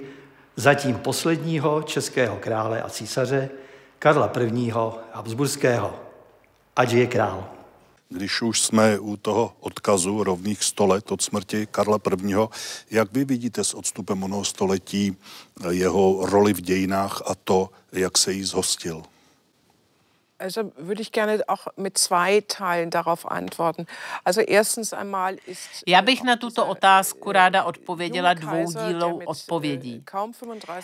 zatím 0.56 0.94
posledního 0.96 1.82
českého 1.82 2.36
krále 2.36 2.82
a 2.82 2.90
císaře 2.90 3.50
Karla 3.98 4.32
I. 4.54 4.72
Habsburského. 5.12 6.00
Ať 6.76 6.92
je 6.92 7.06
král. 7.06 7.48
Když 8.08 8.42
už 8.42 8.60
jsme 8.60 8.98
u 8.98 9.16
toho 9.16 9.52
odkazu 9.60 10.24
rovných 10.24 10.64
100 10.64 10.86
let 10.86 11.12
od 11.12 11.22
smrti 11.22 11.66
Karla 11.70 11.98
I., 12.22 12.34
jak 12.90 13.12
vy 13.12 13.24
vidíte 13.24 13.64
s 13.64 13.74
odstupem 13.74 14.22
onoho 14.22 14.44
století 14.44 15.16
jeho 15.70 16.26
roli 16.26 16.52
v 16.52 16.60
dějinách 16.60 17.22
a 17.26 17.34
to, 17.34 17.70
jak 17.92 18.18
se 18.18 18.32
jí 18.32 18.44
zhostil? 18.44 19.02
Also 20.40 20.72
würde 20.76 21.02
ich 21.02 21.12
gerne 21.12 21.42
auch 21.48 21.66
mit 21.76 21.98
zwei 21.98 22.40
Teilen 22.40 22.90
darauf 22.90 23.30
antworten. 23.30 23.86
Also 24.24 24.40
erstens 24.40 24.92
einmal 24.94 25.36
ist 25.46 25.84
Já 25.86 26.02
bych 26.02 26.22
na 26.22 26.36
tuto 26.36 26.66
otázku 26.66 27.32
ráda 27.32 27.64
odpověděla 27.64 28.34
dvoudílou 28.34 29.20
odpovědí. 29.26 30.04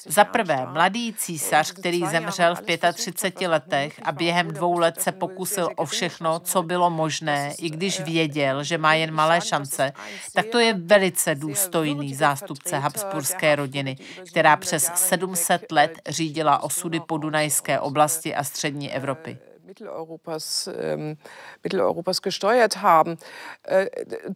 Za 0.07 0.24
prvé, 0.24 0.66
mladý 0.66 1.14
císař, 1.14 1.72
který 1.72 2.07
zemřel 2.07 2.54
v 2.54 2.92
35 2.92 3.48
letech 3.48 4.00
a 4.02 4.12
během 4.12 4.48
dvou 4.48 4.78
let 4.78 5.00
se 5.00 5.12
pokusil 5.12 5.68
o 5.76 5.84
všechno, 5.84 6.40
co 6.40 6.62
bylo 6.62 6.90
možné, 6.90 7.54
i 7.59 7.70
když 7.70 8.00
věděl, 8.00 8.64
že 8.64 8.78
má 8.78 8.94
jen 8.94 9.14
malé 9.14 9.40
šance, 9.40 9.92
tak 10.34 10.46
to 10.46 10.59
je 10.59 10.74
velice 10.74 11.34
důstojný 11.34 12.14
zástupce 12.14 12.78
habsburské 12.78 13.57
rodiny, 13.57 13.96
která 14.28 14.57
přes 14.57 14.90
700 14.94 15.72
let 15.72 15.92
řídila 16.09 16.62
osudy 16.62 17.00
podunajské 17.00 17.80
oblasti 17.80 18.34
a 18.34 18.44
střední 18.44 18.92
Evropy. 18.92 19.38
Mitteleuropas, 19.67 20.69
ähm, 20.69 21.19
Mitteleuropas 21.62 22.23
gesteuert 22.23 22.83
haben. 22.83 23.19
Äh, 23.62 23.87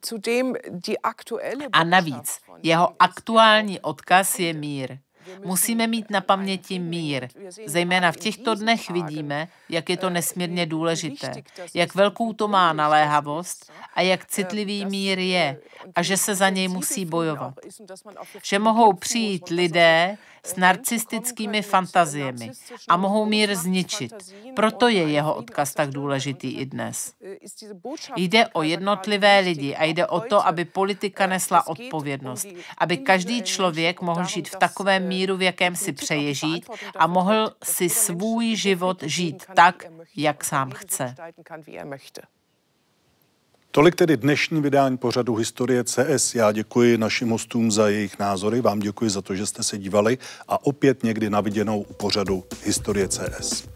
zudem 0.03 0.57
die 0.69 1.05
aktuelle 1.05 1.69
A 1.73 1.85
navíc, 1.85 2.41
jeho 2.63 2.95
aktuální 2.99 3.81
odkaz 3.81 4.39
je 4.39 4.53
mír. 4.53 4.99
Musíme 5.45 5.87
mít 5.87 6.11
na 6.11 6.21
paměti 6.21 6.79
mír. 6.79 7.29
Zejména 7.67 8.13
v 8.13 8.17
těchto 8.17 8.55
dnech 8.55 8.91
vidíme, 8.91 9.49
jak 9.69 9.89
je 9.89 9.97
to 9.97 10.11
nesmírně 10.11 10.67
důležité, 10.67 11.33
jak 11.75 11.95
velkou 11.95 12.33
to 12.33 12.49
má 12.49 12.73
naléhavost 12.73 13.73
a 13.95 14.01
jak 14.01 14.27
citlivý 14.27 14.85
mír 14.85 15.19
je 15.19 15.61
a 15.95 16.03
že 16.03 16.17
se 16.17 16.35
za 16.35 16.49
něj 16.49 16.69
musí 16.69 17.05
bojovat. 17.05 17.55
Že 18.43 18.59
mohou 18.59 18.93
přijít 18.93 19.49
lidé 19.49 20.17
s 20.47 20.57
narcistickými 20.57 21.63
fantaziemi 21.63 22.51
a 22.89 22.97
mohou 22.97 23.27
mír 23.27 23.55
zničit. 23.55 24.15
Proto 24.57 24.89
je 24.89 25.09
jeho 25.09 25.35
odkaz 25.35 25.75
tak 25.75 25.91
důležitý 25.91 26.51
i 26.51 26.67
dnes. 26.67 27.15
Jde 28.17 28.49
o 28.49 28.63
jednotlivé 28.63 29.39
lidi 29.41 29.77
a 29.77 29.85
jde 29.85 30.07
o 30.07 30.21
to, 30.21 30.47
aby 30.47 30.65
politika 30.65 31.27
nesla 31.27 31.67
odpovědnost, 31.67 32.47
aby 32.79 32.97
každý 32.97 33.43
člověk 33.43 34.01
mohl 34.01 34.25
žít 34.25 34.49
v 34.49 34.57
takovém 34.57 35.09
míru, 35.09 35.20
v 35.37 35.43
jakém 35.43 35.77
si 35.77 35.93
přeje 35.93 36.35
žít 36.35 36.71
a 36.97 37.07
mohl 37.07 37.53
si 37.65 37.89
svůj 37.89 38.57
život 38.57 39.03
žít 39.03 39.45
tak, 39.57 39.85
jak 40.17 40.45
sám 40.45 40.71
chce. 40.71 41.15
Tolik 43.73 43.95
tedy 43.95 44.17
dnešní 44.17 44.63
vydání 44.63 44.97
pořadu 44.97 45.35
Historie 45.35 45.85
CS. 45.85 46.35
Já 46.35 46.53
děkuji 46.53 46.99
našim 46.99 47.31
hostům 47.31 47.71
za 47.71 47.89
jejich 47.89 48.19
názory, 48.19 48.61
vám 48.61 48.81
děkuji 48.81 49.11
za 49.11 49.23
to, 49.23 49.35
že 49.35 49.47
jste 49.47 49.63
se 49.63 49.79
dívali 49.79 50.19
a 50.49 50.67
opět 50.67 51.03
někdy 51.03 51.31
na 51.31 51.41
viděnou 51.41 51.81
u 51.81 51.93
pořadu 51.93 52.45
Historie 52.65 53.09
CS. 53.09 53.69